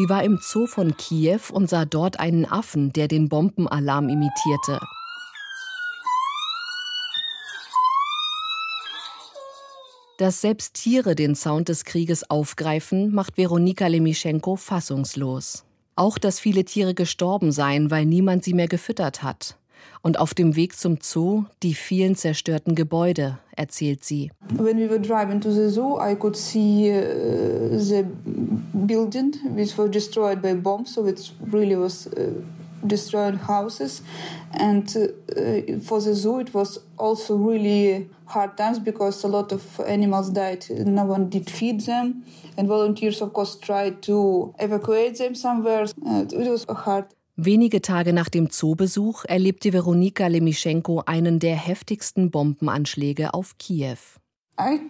Sie 0.00 0.08
war 0.08 0.24
im 0.24 0.38
Zoo 0.40 0.66
von 0.66 0.96
Kiew 0.96 1.52
und 1.52 1.68
sah 1.68 1.84
dort 1.84 2.18
einen 2.18 2.46
Affen, 2.46 2.90
der 2.90 3.06
den 3.06 3.28
Bombenalarm 3.28 4.08
imitierte. 4.08 4.80
Dass 10.16 10.40
selbst 10.40 10.72
Tiere 10.72 11.14
den 11.14 11.34
Sound 11.34 11.68
des 11.68 11.84
Krieges 11.84 12.30
aufgreifen, 12.30 13.12
macht 13.12 13.36
Veronika 13.36 13.88
Lemischenko 13.88 14.56
fassungslos. 14.56 15.66
Auch, 15.96 16.16
dass 16.16 16.40
viele 16.40 16.64
Tiere 16.64 16.94
gestorben 16.94 17.52
seien, 17.52 17.90
weil 17.90 18.06
niemand 18.06 18.42
sie 18.42 18.54
mehr 18.54 18.68
gefüttert 18.68 19.22
hat. 19.22 19.59
Und 20.02 20.18
auf 20.18 20.32
dem 20.32 20.56
Weg 20.56 20.76
zum 20.76 20.98
Zoo 21.02 21.44
die 21.62 21.74
vielen 21.74 22.16
zerstörten 22.16 22.74
Gebäude, 22.74 23.38
erzählt 23.54 24.02
sie. 24.04 24.30
When 24.56 24.78
we 24.78 24.88
were 24.88 25.00
driving 25.00 25.40
to 25.40 25.50
the 25.50 25.68
zoo, 25.68 25.98
I 26.00 26.14
could 26.14 26.36
see 26.36 26.90
uh, 26.90 27.76
the 27.76 28.06
building 28.72 29.34
which 29.54 29.76
was 29.76 29.90
destroyed 29.90 30.40
by 30.40 30.54
bombs, 30.54 30.94
so 30.94 31.06
it 31.06 31.32
really 31.52 31.76
was 31.76 32.06
uh, 32.06 32.32
destroyed 32.82 33.38
houses. 33.46 34.02
And 34.52 34.88
uh, 34.96 35.78
for 35.82 36.00
the 36.00 36.14
zoo, 36.14 36.40
it 36.40 36.54
was 36.54 36.80
also 36.96 37.36
really 37.36 38.08
hard 38.24 38.56
times 38.56 38.78
because 38.78 39.22
a 39.24 39.28
lot 39.28 39.52
of 39.52 39.80
animals 39.80 40.30
died. 40.30 40.64
No 40.70 41.04
one 41.04 41.28
did 41.28 41.50
feed 41.50 41.82
them, 41.82 42.24
and 42.56 42.66
volunteers, 42.68 43.20
of 43.20 43.32
course, 43.32 43.56
tried 43.56 44.00
to 44.02 44.54
evacuate 44.58 45.18
them 45.18 45.34
somewhere. 45.34 45.84
Uh, 46.06 46.24
it 46.32 46.50
was 46.50 46.64
hard. 46.68 47.04
Wenige 47.42 47.80
Tage 47.80 48.12
nach 48.12 48.28
dem 48.28 48.50
Zoobesuch 48.50 49.24
erlebte 49.24 49.72
Veronika 49.72 50.26
Lemischenko 50.26 51.04
einen 51.06 51.38
der 51.38 51.56
heftigsten 51.56 52.30
Bombenanschläge 52.30 53.32
auf 53.32 53.56
Kiew. 53.56 53.96
I 54.58 54.80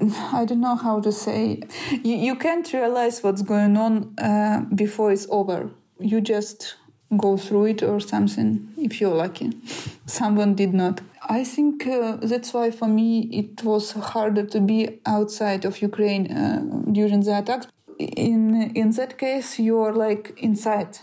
I 0.00 0.44
don't 0.44 0.58
know 0.58 0.76
how 0.82 1.00
to 1.00 1.12
say. 1.12 1.60
You, 2.02 2.16
you 2.16 2.34
can't 2.34 2.66
realize 2.72 3.22
what's 3.22 3.44
going 3.44 3.76
on 3.76 4.16
uh, 4.18 4.62
before 4.74 5.12
it's 5.12 5.28
over. 5.30 5.70
You 6.00 6.20
just 6.20 6.76
go 7.16 7.36
through 7.36 7.66
it 7.66 7.82
or 7.84 8.00
something 8.00 8.66
if 8.76 9.00
you're 9.00 9.14
lucky. 9.14 9.50
Someone 10.06 10.56
did 10.56 10.74
not. 10.74 11.00
I 11.28 11.44
think 11.44 11.86
uh, 11.86 12.16
that's 12.16 12.52
why 12.52 12.72
for 12.72 12.88
me 12.88 13.28
it 13.30 13.62
was 13.62 13.92
harder 13.92 14.44
to 14.46 14.60
be 14.60 14.98
outside 15.06 15.64
of 15.64 15.80
Ukraine 15.80 16.26
uh, 16.32 16.62
during 16.90 17.20
the 17.20 17.38
attacks. 17.38 17.68
In 18.02 18.70
in 18.74 18.92
that 18.96 19.18
case, 19.18 19.58
you 19.58 19.78
are 19.82 19.92
like 19.92 20.34
inside 20.36 20.98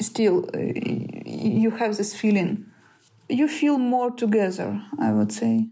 still 0.00 0.46
you 0.54 1.70
have 1.78 1.96
this 1.96 2.14
feeling. 2.14 2.66
You 3.28 3.48
feel 3.48 3.78
more 3.78 4.14
together, 4.14 4.82
I 4.98 5.12
would 5.12 5.32
say. 5.32 5.68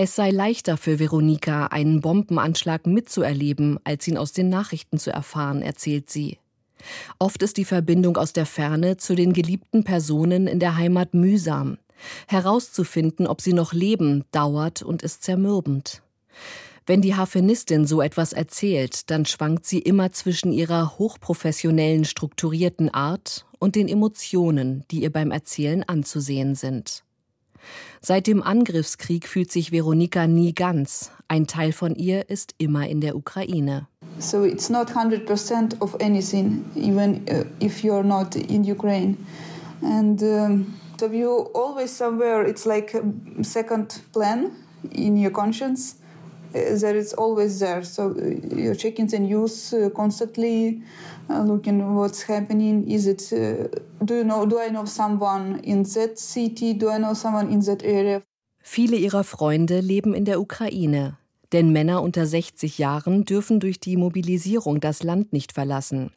Es 0.00 0.14
sei 0.14 0.30
leichter 0.30 0.76
für 0.76 1.00
Veronika, 1.00 1.66
einen 1.66 2.00
Bombenanschlag 2.00 2.86
mitzuerleben, 2.86 3.80
als 3.82 4.06
ihn 4.06 4.16
aus 4.16 4.32
den 4.32 4.48
Nachrichten 4.48 4.98
zu 4.98 5.10
erfahren, 5.10 5.60
erzählt 5.60 6.08
sie. 6.08 6.38
Oft 7.18 7.42
ist 7.42 7.56
die 7.56 7.64
Verbindung 7.64 8.16
aus 8.16 8.32
der 8.32 8.46
Ferne 8.46 8.96
zu 8.96 9.16
den 9.16 9.32
geliebten 9.32 9.82
Personen 9.82 10.46
in 10.46 10.60
der 10.60 10.76
Heimat 10.76 11.14
mühsam. 11.14 11.78
Herauszufinden, 12.28 13.26
ob 13.26 13.40
sie 13.40 13.52
noch 13.52 13.72
leben, 13.72 14.24
dauert 14.30 14.82
und 14.82 15.02
ist 15.02 15.24
zermürbend. 15.24 16.02
Wenn 16.88 17.02
die 17.02 17.14
Harfenistin 17.14 17.84
so 17.84 18.00
etwas 18.00 18.32
erzählt, 18.32 19.10
dann 19.10 19.26
schwankt 19.26 19.66
sie 19.66 19.78
immer 19.78 20.10
zwischen 20.10 20.52
ihrer 20.52 20.98
hochprofessionellen, 20.98 22.06
strukturierten 22.06 22.88
Art 22.88 23.44
und 23.58 23.76
den 23.76 23.88
Emotionen, 23.88 24.84
die 24.90 25.02
ihr 25.02 25.12
beim 25.12 25.30
Erzählen 25.30 25.82
anzusehen 25.82 26.54
sind. 26.54 27.04
Seit 28.00 28.26
dem 28.26 28.42
Angriffskrieg 28.42 29.28
fühlt 29.28 29.52
sich 29.52 29.70
Veronika 29.70 30.26
nie 30.26 30.54
ganz. 30.54 31.10
Ein 31.28 31.46
Teil 31.46 31.72
von 31.72 31.94
ihr 31.94 32.30
ist 32.30 32.54
immer 32.56 32.88
in 32.88 33.02
der 33.02 33.16
Ukraine. 33.16 33.86
So 34.18 34.44
it's 34.44 34.70
not 34.70 34.88
100% 34.92 35.82
of 35.82 35.94
anything, 36.00 36.64
even 36.74 37.20
uh, 37.28 37.44
if 37.62 37.84
you're 37.84 38.02
not 38.02 38.34
in 38.34 38.64
Ukraine. 38.64 39.18
And 39.82 40.22
um, 40.22 40.74
so 40.98 41.12
you 41.12 41.50
always 41.52 41.94
somewhere, 41.94 42.48
it's 42.48 42.64
like 42.64 42.94
a 42.94 43.44
second 43.44 44.00
plan 44.14 44.52
in 44.90 45.22
your 45.22 45.32
conscience. 45.32 45.97
Uh, 46.54 46.78
that 46.78 46.96
it's 46.96 47.12
always 47.12 47.60
there. 47.60 47.84
So 47.84 48.10
uh, 48.10 48.56
you're 48.56 48.74
checking 48.74 49.06
the 49.06 49.18
news 49.18 49.74
uh, 49.74 49.90
constantly, 49.94 50.82
looking 51.28 51.94
what's 51.94 52.22
happening. 52.22 52.90
Is 52.90 53.06
it? 53.06 53.30
do 54.04 54.14
you 54.14 54.24
know? 54.24 54.46
Do 54.46 54.58
I 54.58 54.70
know 54.70 54.86
someone 54.86 55.60
in 55.62 55.82
that 55.94 56.18
city? 56.18 56.72
Do 56.74 56.88
I 56.88 56.98
know 56.98 57.14
someone 57.14 57.50
in 57.50 57.60
that 57.66 57.82
area? 57.82 58.22
Viele 58.62 58.96
ihrer 58.96 59.24
Freunde 59.24 59.80
leben 59.80 60.14
in 60.14 60.24
der 60.24 60.40
Ukraine. 60.40 61.18
Denn 61.52 61.72
Männer 61.72 62.02
unter 62.02 62.26
60 62.26 62.78
Jahren 62.78 63.24
dürfen 63.24 63.60
durch 63.60 63.80
die 63.80 63.96
Mobilisierung 63.96 64.80
das 64.80 65.02
Land 65.02 65.32
nicht 65.32 65.52
verlassen. 65.52 66.10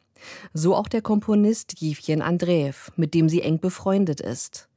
So 0.52 0.74
auch 0.76 0.88
der 0.88 1.02
Komponist 1.02 1.80
Jewchen 1.80 2.22
Andreev, 2.22 2.92
mit 2.96 3.14
dem 3.14 3.28
sie 3.28 3.42
eng 3.42 3.58
befreundet 3.58 4.20
ist. 4.20 4.68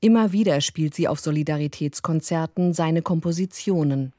Immer 0.00 0.32
wieder 0.32 0.60
spielt 0.60 0.94
sie 0.94 1.08
auf 1.08 1.20
Solidaritätskonzerten 1.20 2.72
seine 2.72 3.02
Kompositionen. 3.02 4.12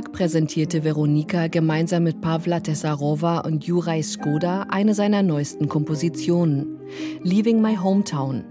Tag 0.00 0.12
präsentierte 0.12 0.82
Veronika 0.82 1.48
gemeinsam 1.48 2.04
mit 2.04 2.22
Pavla 2.22 2.60
Tesarova 2.60 3.40
und 3.40 3.64
Juraj 3.64 4.02
Skoda 4.02 4.62
eine 4.70 4.94
seiner 4.94 5.22
neuesten 5.22 5.68
Kompositionen, 5.68 6.78
Leaving 7.22 7.60
My 7.60 7.76
Hometown, 7.76 8.44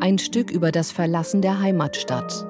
ein 0.00 0.18
Stück 0.18 0.50
über 0.50 0.70
das 0.70 0.92
Verlassen 0.92 1.40
der 1.40 1.60
Heimatstadt. 1.60 2.46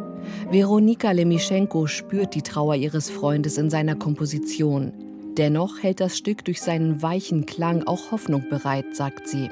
Veronika 0.51 1.13
Lemischenko 1.13 1.87
spürt 1.87 2.35
die 2.35 2.43
Trauer 2.43 2.75
ihres 2.75 3.11
Freundes 3.11 3.59
in 3.59 3.71
seiner 3.71 3.95
Komposition. 3.95 4.93
Dennoch 5.37 5.81
hält 5.81 6.01
das 6.01 6.19
Stück 6.19 6.45
durch 6.45 6.63
seinen 6.63 7.01
weichen 7.01 7.47
Klang 7.47 7.85
auch 7.85 8.11
Hoffnung 8.11 8.49
bereit, 8.51 8.97
sagt 8.97 9.29
sie. 9.29 9.51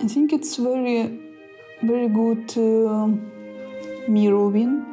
I 0.00 0.06
think 0.06 0.32
it's 0.32 0.54
very, 0.54 1.18
very 1.82 2.08
good 2.08 2.50
uh, 2.56 3.08
mirroring 4.08 4.84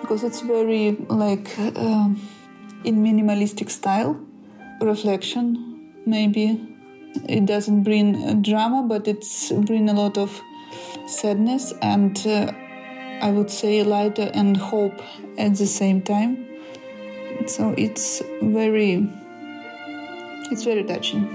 because 0.00 0.22
it's 0.22 0.40
very 0.40 0.92
like 1.08 1.58
uh, 1.58 2.08
in 2.84 3.02
minimalistic 3.02 3.70
style, 3.70 4.20
reflection. 4.80 5.92
Maybe 6.06 6.60
it 7.28 7.46
doesn't 7.46 7.82
bring 7.82 8.42
drama, 8.42 8.82
but 8.82 9.08
it's 9.08 9.50
bring 9.52 9.88
a 9.88 9.94
lot 9.94 10.18
of 10.18 10.40
sadness 11.06 11.72
and 11.82 12.16
uh, 12.26 12.52
I 13.22 13.30
would 13.30 13.50
say 13.50 13.82
lighter 13.82 14.30
and 14.34 14.56
hope 14.56 15.00
at 15.38 15.54
the 15.56 15.66
same 15.66 16.02
time. 16.02 16.46
So 17.46 17.74
it's 17.76 18.22
very, 18.42 19.08
it's 20.50 20.64
very 20.64 20.84
touching. 20.84 21.26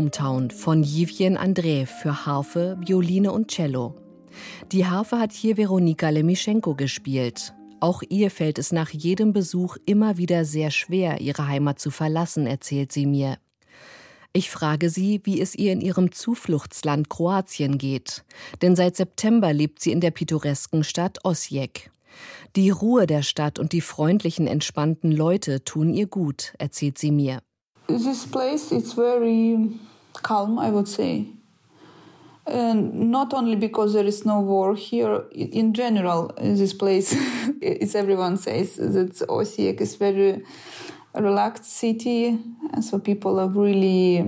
Hometown 0.00 0.50
von 0.50 0.82
Jivjen 0.82 1.36
André 1.36 1.84
für 1.84 2.24
Harfe, 2.24 2.78
Violine 2.80 3.32
und 3.32 3.48
Cello. 3.48 3.96
Die 4.72 4.86
Harfe 4.86 5.18
hat 5.18 5.30
hier 5.30 5.58
Veronika 5.58 6.08
Lemischenko 6.08 6.74
gespielt. 6.74 7.52
Auch 7.80 8.02
ihr 8.08 8.30
fällt 8.30 8.58
es 8.58 8.72
nach 8.72 8.88
jedem 8.88 9.34
Besuch 9.34 9.76
immer 9.84 10.16
wieder 10.16 10.46
sehr 10.46 10.70
schwer, 10.70 11.20
ihre 11.20 11.46
Heimat 11.48 11.80
zu 11.80 11.90
verlassen, 11.90 12.46
erzählt 12.46 12.92
sie 12.92 13.04
mir. 13.04 13.36
Ich 14.32 14.50
frage 14.50 14.88
sie, 14.88 15.20
wie 15.24 15.38
es 15.38 15.54
ihr 15.54 15.70
in 15.70 15.82
ihrem 15.82 16.12
Zufluchtsland 16.12 17.10
Kroatien 17.10 17.76
geht. 17.76 18.24
Denn 18.62 18.76
seit 18.76 18.96
September 18.96 19.52
lebt 19.52 19.82
sie 19.82 19.92
in 19.92 20.00
der 20.00 20.12
pittoresken 20.12 20.82
Stadt 20.82 21.18
Osijek. 21.24 21.90
Die 22.56 22.70
Ruhe 22.70 23.06
der 23.06 23.20
Stadt 23.20 23.58
und 23.58 23.72
die 23.72 23.82
freundlichen, 23.82 24.46
entspannten 24.46 25.12
Leute 25.12 25.62
tun 25.62 25.92
ihr 25.92 26.06
gut, 26.06 26.54
erzählt 26.56 26.96
sie 26.96 27.10
mir. 27.10 27.42
this 27.98 28.24
place 28.24 28.72
it's 28.72 28.92
very 28.92 29.80
calm 30.22 30.58
i 30.58 30.70
would 30.70 30.88
say. 30.88 31.26
And 32.46 33.10
not 33.12 33.32
only 33.32 33.54
because 33.54 33.92
there 33.92 34.06
is 34.06 34.24
no 34.24 34.40
war 34.40 34.74
here 34.74 35.24
in 35.30 35.72
general 35.72 36.32
this 36.36 36.74
place 36.74 37.14
it's 37.60 37.94
everyone 37.94 38.38
says 38.38 38.76
that 38.76 39.12
Osijek 39.28 39.80
is 39.80 39.94
very 39.94 40.42
relaxed 41.14 41.64
city 41.64 42.38
so 42.80 42.98
people 42.98 43.38
are 43.38 43.48
really 43.48 44.24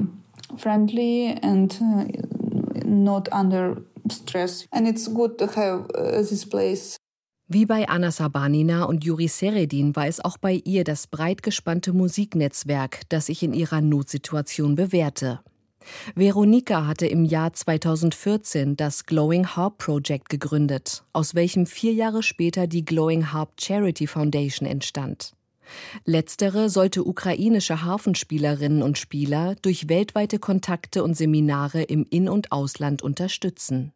friendly 0.59 1.39
and 1.43 1.77
uh, 1.83 2.05
not 2.85 3.29
under 3.33 3.83
stress. 4.11 4.67
And 4.73 4.87
it's 4.87 5.09
good 5.09 5.39
to 5.39 5.47
have 5.47 5.91
uh, 5.95 6.23
this 6.23 6.45
place. 6.45 6.97
Wie 7.49 7.67
bei 7.67 7.87
Anna 7.87 8.11
Sabanina 8.11 8.85
und 8.85 9.05
Juri 9.05 9.29
Seredin 9.29 9.95
war 9.95 10.07
es 10.07 10.25
auch 10.25 10.39
bei 10.39 10.63
ihr 10.65 10.85
das 10.85 11.07
breit 11.07 11.43
gespannte 11.43 11.93
Musiknetzwerk, 11.93 13.03
das 13.11 13.27
sich 13.27 13.43
in 13.43 13.53
ihrer 13.53 13.83
Notsituation 13.83 14.75
bewährte. 14.75 15.41
Veronika 16.15 16.87
hatte 16.87 17.07
im 17.07 17.25
Jahr 17.25 17.53
2014 17.53 18.77
das 18.77 19.07
Glowing 19.07 19.47
Harp 19.47 19.79
Project 19.79 20.29
gegründet, 20.29 21.05
aus 21.13 21.35
welchem 21.35 21.67
vier 21.67 21.93
Jahre 21.93 22.23
später 22.23 22.67
die 22.67 22.85
Glowing 22.85 23.33
Harp 23.33 23.53
Charity 23.61 24.07
Foundation 24.07 24.69
entstand. 24.69 25.35
Letztere 26.05 26.69
sollte 26.69 27.05
ukrainische 27.05 27.83
Harfenspielerinnen 27.83 28.83
und 28.83 28.99
Spieler 28.99 29.55
durch 29.63 29.89
weltweite 29.89 30.39
Kontakte 30.39 31.03
und 31.03 31.17
Seminare 31.17 31.83
im 31.83 32.07
In- 32.11 32.29
und 32.29 32.53
Ausland 32.53 33.03
unterstützen. 33.03 33.93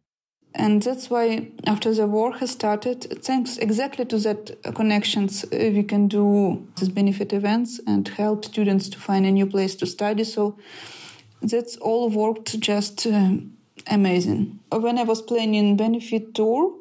And 0.53 0.83
that's 0.83 1.11
why 1.11 1.51
after 1.67 1.93
the 1.93 2.09
war 2.09 2.39
has 2.39 2.51
started, 2.51 3.21
thanks 3.21 3.57
exactly 3.57 4.05
to 4.05 4.17
that 4.19 4.57
connections, 4.73 5.43
uh, 5.43 5.71
we 5.71 5.83
can 5.83 6.07
do 6.07 6.65
these 6.77 6.89
benefit 6.89 7.31
events 7.31 7.79
and 7.85 8.09
help 8.17 8.43
students 8.43 8.89
to 8.89 8.99
find 8.99 9.25
a 9.25 9.31
new 9.31 9.45
place 9.45 9.77
to 9.77 9.85
study. 9.85 10.23
So 10.23 10.55
that's 11.41 11.77
all 11.77 12.09
worked 12.09 12.59
just 12.59 13.05
uh, 13.05 13.31
amazing. 13.89 14.59
When 14.71 14.97
I 14.97 15.03
was 15.03 15.21
playing 15.21 15.55
in 15.55 15.77
benefit 15.77 16.33
tour, 16.33 16.73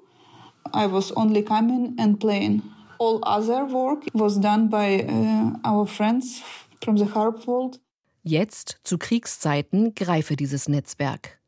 I 0.72 0.86
was 0.86 1.12
only 1.12 1.42
coming 1.42 1.94
and 1.98 2.18
playing. 2.18 2.62
All 2.98 3.20
other 3.22 3.64
work 3.64 4.04
was 4.14 4.38
done 4.38 4.68
by 4.68 5.04
uh, 5.04 5.58
our 5.64 5.86
friends 5.86 6.42
from 6.82 6.96
the 6.96 7.06
harp 7.06 7.46
world. 7.46 7.78
Jetzt, 8.22 8.78
zu 8.82 8.98
Kriegszeiten, 8.98 9.94
greife 9.94 10.34
dieses 10.34 10.68
Netzwerk. 10.68 11.38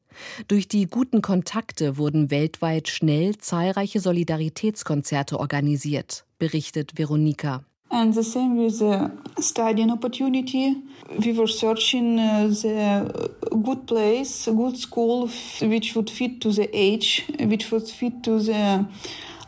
Durch 0.46 0.68
die 0.68 0.86
guten 0.86 1.22
Kontakte 1.22 1.96
wurden 1.96 2.30
weltweit 2.30 2.88
schnell 2.88 3.38
zahlreiche 3.38 4.00
Solidaritätskonzerte 4.00 5.38
organisiert, 5.38 6.24
berichtet 6.38 6.96
Veronika. 6.96 7.64
And 7.91 8.12
the 8.12 8.22
same 8.22 8.59
with 8.59 8.80
the 8.80 9.11
studying 9.41 9.91
opportunity. 9.91 10.76
We 11.24 11.32
were 11.32 11.47
searching 11.47 12.18
uh, 12.18 12.49
the 12.49 13.30
good 13.62 13.86
place, 13.86 14.47
a 14.47 14.53
good 14.53 14.76
school, 14.76 15.28
which 15.62 15.95
would 15.97 16.11
fit 16.11 16.41
to 16.43 16.53
the 16.53 16.68
age, 16.76 17.24
which 17.41 17.70
would 17.70 17.89
fit 17.89 18.22
to 18.24 18.41
the 18.41 18.86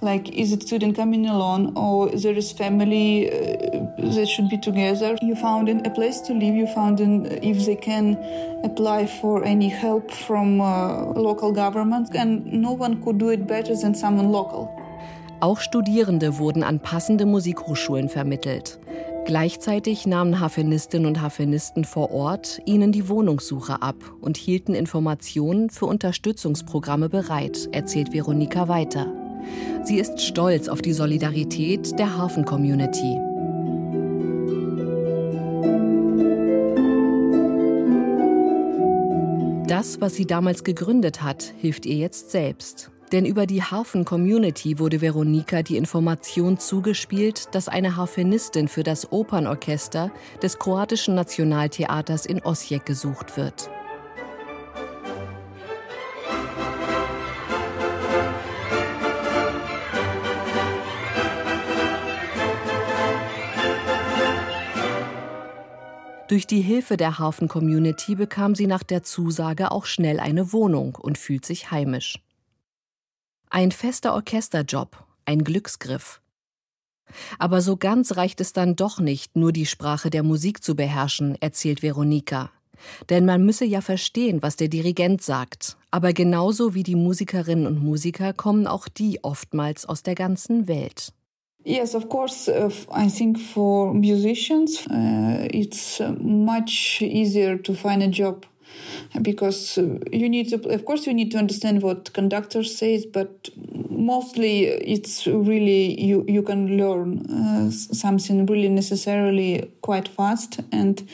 like 0.03 0.31
is 0.31 0.51
it 0.53 0.63
student 0.63 0.97
coming 0.97 1.27
alone 1.27 1.75
or 1.77 2.09
there 2.09 2.33
is 2.33 2.53
family 2.53 3.31
uh, 3.31 3.81
that 3.99 4.27
should 4.27 4.49
be 4.49 4.57
together. 4.57 5.17
You 5.21 5.37
found 5.37 5.69
a 5.69 5.91
place 5.91 6.21
to 6.23 6.33
live. 6.33 6.55
You 6.55 6.67
found 6.69 7.01
if 7.01 7.67
they 7.67 7.77
can 7.77 8.17
apply 8.65 9.07
for 9.07 9.45
any 9.45 9.69
help 9.69 10.11
from 10.11 10.63
uh, 10.63 11.05
local 11.13 11.53
government. 11.53 12.09
And 12.15 12.47
no 12.51 12.73
one 12.73 13.03
could 13.03 13.19
do 13.19 13.29
it 13.29 13.47
better 13.47 13.77
than 13.77 13.95
someone 13.95 14.33
local 14.33 14.80
Auch 15.41 15.61
Studierende 15.61 16.37
wurden 16.37 16.63
an 16.63 16.81
passende 16.81 17.25
Musikhochschulen 17.25 18.11
vermittelt. 18.11 18.79
Gleichzeitig 19.25 20.07
nahmen 20.07 20.39
Harfenistinnen 20.39 21.07
und 21.07 21.23
Harfenisten 21.23 21.85
vor 21.85 22.11
Ort 22.11 22.61
ihnen 22.67 22.93
die 22.93 23.09
Wohnungssuche 23.09 23.81
ab 23.81 23.97
und 24.21 24.37
hielten 24.37 24.75
Informationen 24.75 25.71
für 25.71 25.87
Unterstützungsprogramme 25.87 27.09
bereit, 27.09 27.71
erzählt 27.73 28.13
Veronika 28.13 28.69
weiter. 28.69 29.07
Sie 29.83 29.99
ist 29.99 30.21
stolz 30.21 30.69
auf 30.69 30.83
die 30.83 30.93
Solidarität 30.93 31.99
der 31.99 32.19
Hafen-Community. 32.19 33.19
Das, 39.69 40.03
was 40.03 40.17
sie 40.17 40.27
damals 40.27 40.65
gegründet 40.65 41.23
hat, 41.23 41.55
hilft 41.59 41.87
ihr 41.87 41.97
jetzt 41.97 42.31
selbst. 42.31 42.91
Denn 43.13 43.27
über 43.27 43.47
die 43.47 43.63
Harfen-Community 43.63 44.79
wurde 44.79 45.01
Veronika 45.01 45.63
die 45.63 45.77
Information 45.77 46.59
zugespielt, 46.59 47.55
dass 47.55 47.67
eine 47.67 47.97
Harfenistin 47.97 48.69
für 48.69 48.85
das 48.85 49.11
Opernorchester 49.11 50.13
des 50.43 50.59
kroatischen 50.61 51.17
Nationaltheaters 51.17 52.25
in 52.25 52.41
Osijek 52.43 52.87
gesucht 52.87 53.37
wird. 53.37 53.69
Durch 66.29 66.47
die 66.47 66.61
Hilfe 66.61 66.97
der 66.97 67.19
Harfen-Community 67.19 68.15
bekam 68.15 68.55
sie 68.55 68.69
nach 68.69 68.85
der 68.85 69.03
Zusage 69.03 69.73
auch 69.73 69.85
schnell 69.85 70.21
eine 70.21 70.53
Wohnung 70.53 70.95
und 70.95 71.19
fühlt 71.19 71.45
sich 71.45 71.73
heimisch. 71.73 72.21
Ein 73.53 73.73
fester 73.73 74.15
Orchesterjob, 74.15 75.05
ein 75.25 75.43
Glücksgriff. 75.43 76.21
Aber 77.41 77.61
so 77.63 77.77
ganz 77.77 78.17
reicht 78.17 78.41
es 78.41 78.53
dann 78.53 78.77
doch 78.77 79.01
nicht, 79.01 79.35
nur 79.35 79.51
die 79.51 79.67
Sprache 79.67 80.09
der 80.09 80.23
Musik 80.23 80.63
zu 80.63 80.77
beherrschen, 80.77 81.37
erzählt 81.41 81.83
Veronika. 81.83 82.53
Denn 83.09 83.27
man 83.27 83.45
müsse 83.45 83.65
ja 83.65 83.81
verstehen, 83.81 84.41
was 84.41 84.55
der 84.55 84.69
Dirigent 84.69 85.21
sagt. 85.21 85.77
Aber 85.91 86.13
genauso 86.13 86.75
wie 86.75 86.85
die 86.85 86.95
Musikerinnen 86.95 87.67
und 87.67 87.83
Musiker 87.83 88.33
kommen 88.33 88.69
auch 88.69 88.87
die 88.87 89.25
oftmals 89.25 89.85
aus 89.85 90.05
der 90.05 90.15
ganzen 90.15 90.69
Welt. 90.69 91.13
Yes, 91.65 91.97
of 91.97 92.09
course. 92.09 92.49
Uh, 92.49 92.71
I 92.97 93.09
think 93.09 93.37
for 93.37 93.93
musicians, 93.93 94.87
uh, 94.87 95.49
it's 95.51 96.01
uh, 96.01 96.13
much 96.21 97.03
easier 97.03 97.61
to 97.61 97.75
find 97.75 98.01
a 98.01 98.07
job 98.07 98.47
because 99.23 99.79
uh, 99.79 99.99
you 100.13 100.29
need 100.29 100.49
to 100.49 100.57
of 100.69 100.85
course 100.85 101.07
you 101.07 101.15
need 101.15 101.31
to 101.31 101.39
understand 101.39 101.83
what 101.83 102.13
conductor 102.13 102.63
says 102.63 103.07
but 103.07 103.51
mostly 104.01 104.65
it's 104.65 105.27
really 105.27 106.01
you 106.01 106.25
you 106.27 106.43
can 106.43 106.77
learn 106.77 107.09
uh, 107.31 107.71
something 107.71 108.47
really 108.47 108.69
necessarily 108.69 109.71
quite 109.83 110.09
fast. 110.09 110.61
And 110.73 111.09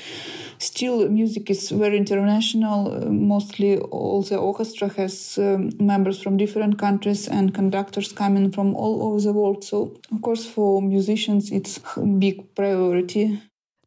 still 0.59 1.09
music 1.09 1.51
is 1.51 1.71
very 1.71 1.97
international. 1.97 2.93
Uh, 2.93 3.11
mostly 3.11 3.79
all 3.79 4.23
the 4.23 4.37
orchestra 4.37 4.89
has 4.97 5.39
um, 5.39 5.71
members 5.79 6.23
from 6.23 6.37
different 6.37 6.79
countries 6.79 7.29
and 7.29 7.55
conductors 7.55 8.13
coming 8.13 8.53
from 8.53 8.75
all 8.75 9.03
over 9.03 9.21
the 9.21 9.33
world. 9.33 9.65
So 9.65 9.99
of 10.13 10.23
course 10.23 10.47
for 10.47 10.81
musicians 10.81 11.51
it's 11.51 11.81
a 11.97 12.01
big 12.01 12.55
priority 12.55 13.41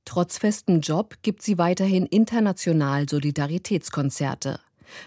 Trotz 0.09 0.39
festem 0.39 0.79
Job 0.79 1.17
gibt 1.21 1.43
sie 1.43 1.59
weiterhin 1.59 2.07
international 2.07 3.07
Solidaritätskonzerte. 3.07 4.59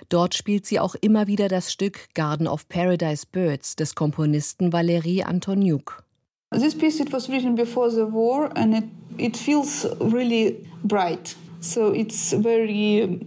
Dort 0.09 0.37
spielt 0.37 0.65
sie 0.65 0.79
auch 0.79 0.95
immer 0.95 1.27
wieder 1.27 1.49
das 1.49 1.73
Stück 1.73 2.15
Garden 2.15 2.47
of 2.47 2.69
Paradise 2.69 3.27
Birds 3.27 3.75
des 3.75 3.97
Komponisten 3.97 4.73
Valery 4.73 5.25
Antoniuk. 5.25 6.05
This 6.53 6.79
piece 6.79 7.01
it 7.01 7.13
was 7.13 7.29
written 7.29 7.57
before 7.57 7.91
the 7.91 8.13
war 8.13 8.57
and 8.57 8.77
it, 8.77 8.85
it 9.19 9.37
feels 9.37 9.89
really 9.99 10.65
bright. 10.85 11.35
So 11.59 11.93
it's 11.93 12.33
a 12.33 12.39
very 12.39 13.19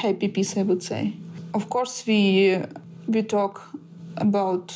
happy 0.00 0.28
piece 0.28 0.56
I 0.56 0.62
would 0.62 0.82
say. 0.82 1.12
Of 1.52 1.68
course 1.68 2.06
we 2.06 2.58
we 3.06 3.22
talk 3.22 3.68
about 4.16 4.72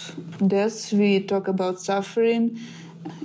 death, 0.46 0.92
we 0.92 1.20
talk 1.20 1.48
about 1.48 1.80
suffering 1.80 2.58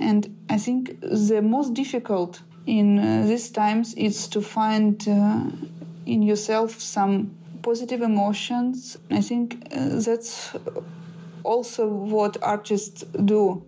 and 0.00 0.34
I 0.48 0.56
think 0.56 0.98
the 1.02 1.42
most 1.42 1.74
difficult 1.74 2.40
in 2.68 2.98
uh, 2.98 3.24
these 3.26 3.50
times 3.50 3.94
is 3.94 4.28
to 4.28 4.42
find 4.42 5.08
uh, 5.08 5.44
in 6.04 6.22
yourself 6.22 6.80
some 6.80 7.30
positive 7.62 8.02
emotions. 8.02 8.98
I 9.10 9.22
think 9.22 9.66
uh, 9.72 9.98
that's 10.00 10.54
also 11.44 11.86
what 11.88 12.36
artists 12.42 13.04
do. 13.24 13.64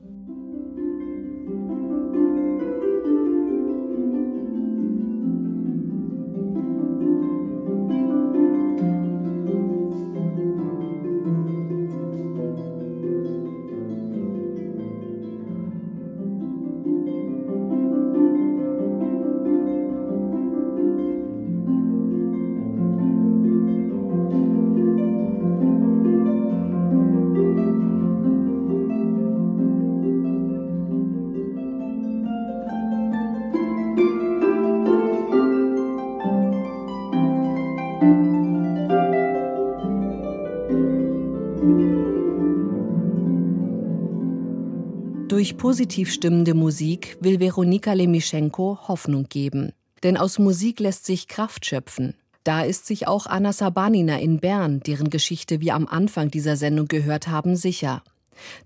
Durch 45.41 45.57
positiv 45.57 46.13
stimmende 46.13 46.53
Musik 46.53 47.17
will 47.21 47.41
Veronika 47.41 47.95
Lemischenko 47.95 48.79
Hoffnung 48.89 49.27
geben. 49.27 49.73
Denn 50.03 50.19
aus 50.19 50.39
Musik 50.39 50.81
lässt 50.81 51.07
sich 51.07 51.29
Kraft 51.29 51.65
schöpfen. 51.65 52.13
Da 52.45 52.61
ist 52.61 52.85
sich 52.85 53.09
auch 53.09 53.25
Anna 53.25 53.55
Sabanina 53.55 54.19
in 54.19 54.39
Bern, 54.41 54.81
deren 54.81 55.09
Geschichte 55.09 55.63
wir 55.63 55.77
am 55.77 55.87
Anfang 55.87 56.31
dieser 56.31 56.57
Sendung 56.57 56.89
gehört 56.89 57.29
haben, 57.29 57.57
sicher. 57.57 58.03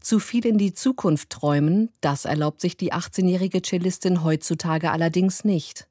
Zu 0.00 0.18
viel 0.18 0.44
in 0.46 0.58
die 0.58 0.74
Zukunft 0.74 1.30
träumen, 1.30 1.90
das 2.00 2.24
erlaubt 2.24 2.60
sich 2.60 2.76
die 2.76 2.92
18-jährige 2.92 3.62
Cellistin 3.62 4.24
heutzutage 4.24 4.90
allerdings 4.90 5.44
nicht. 5.44 5.86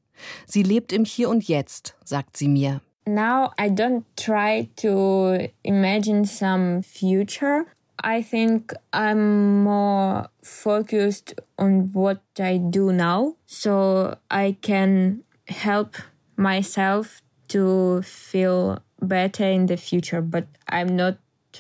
Sie 0.45 0.63
lebt 0.63 0.91
im 0.91 1.05
Hier 1.05 1.29
und 1.29 1.47
Jetzt, 1.47 1.95
sagt 2.03 2.36
sie 2.36 2.49
mir. 2.49 2.81
Now 3.05 3.51
I 3.57 3.69
don't 3.69 4.03
try 4.17 4.69
to 4.81 5.49
imagine 5.63 6.25
some 6.25 6.84
future. 6.84 7.67
I 8.01 8.21
think 8.21 8.73
I'm 8.91 9.63
more 9.63 10.27
focused 10.41 11.35
on 11.57 11.91
what 11.93 12.21
I 12.39 12.57
do 12.57 12.91
now 12.91 13.35
so 13.45 14.17
I 14.29 14.57
can 14.61 15.23
help 15.47 15.95
myself 16.35 17.21
to 17.49 18.01
feel 18.01 18.79
better 19.01 19.45
in 19.45 19.67
the 19.67 19.77
future, 19.77 20.21
but 20.21 20.45
I'm 20.67 20.95
not 20.95 21.17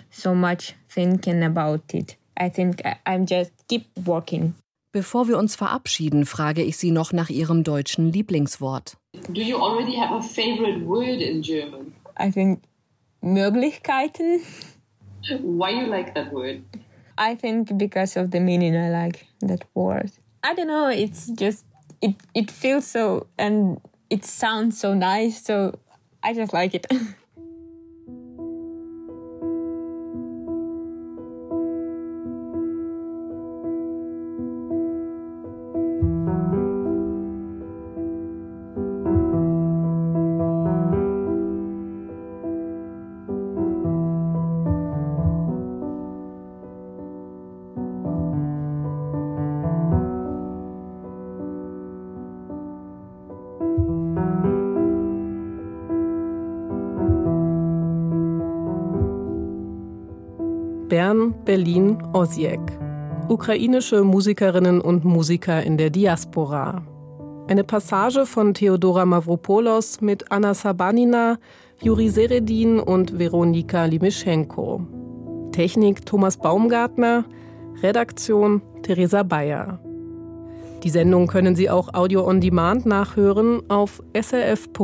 so 0.09 0.33
much 0.33 0.75
thinking 0.89 1.43
about 1.43 1.93
it. 1.93 2.17
I 2.37 2.49
think 2.49 2.81
I'm 3.05 3.25
just 3.25 3.51
keep 3.67 3.85
working. 4.05 4.55
Bevor 4.91 5.27
wir 5.27 5.39
uns 5.39 5.55
verabschieden, 5.55 6.25
frage 6.25 6.61
ich 6.61 6.77
Sie 6.77 6.91
noch 6.91 7.13
nach 7.13 7.29
Ihrem 7.29 7.63
deutschen 7.63 8.11
Lieblingswort. 8.11 8.95
Do 9.31 9.41
you 9.41 9.57
already 9.57 9.95
have 9.95 10.11
a 10.13 10.21
favorite 10.21 10.85
word 10.85 11.19
in 11.19 11.41
German? 11.41 11.93
I 12.19 12.31
think 12.31 12.61
Möglichkeiten. 13.21 14.41
Why 15.29 15.69
you 15.71 15.87
like 15.87 16.15
that 16.15 16.33
word? 16.33 16.63
I 17.17 17.35
think 17.35 17.77
because 17.77 18.17
of 18.17 18.31
the 18.31 18.39
meaning 18.39 18.75
I 18.75 18.89
like 18.89 19.27
that 19.41 19.63
word. 19.73 20.11
I 20.43 20.53
don't 20.53 20.67
know, 20.67 20.89
it's 20.89 21.27
just 21.27 21.65
it 22.01 22.15
it 22.33 22.51
feels 22.51 22.85
so 22.87 23.27
and 23.37 23.79
it 24.09 24.25
sounds 24.25 24.79
so 24.79 24.93
nice, 24.93 25.43
so 25.43 25.79
I 26.21 26.33
just 26.33 26.53
like 26.53 26.73
it. 26.75 26.85
Bern, 61.13 61.33
Berlin, 61.45 61.97
Osijek. 62.13 62.59
Ukrainische 63.29 64.03
Musikerinnen 64.03 64.81
und 64.81 65.05
Musiker 65.05 65.61
in 65.61 65.77
der 65.77 65.91
Diaspora. 65.91 66.81
Eine 67.47 67.63
Passage 67.63 68.25
von 68.25 68.55
Theodora 68.55 69.05
Mavropoulos 69.05 70.01
mit 70.01 70.31
Anna 70.31 70.55
Sabanina, 70.55 71.37
Juri 71.83 72.09
Seredin 72.09 72.79
und 72.79 73.19
Veronika 73.19 73.85
Limischenko. 73.85 74.81
Technik 75.51 76.03
Thomas 76.03 76.35
Baumgartner, 76.35 77.25
Redaktion 77.83 78.63
Theresa 78.81 79.21
Bayer. 79.21 79.79
Die 80.83 80.89
Sendung 80.89 81.27
können 81.27 81.55
Sie 81.55 81.69
auch 81.69 81.93
audio 81.93 82.27
on 82.27 82.41
demand 82.41 82.87
nachhören 82.87 83.61
auf 83.69 84.01
srf.ch-audio. 84.19 84.83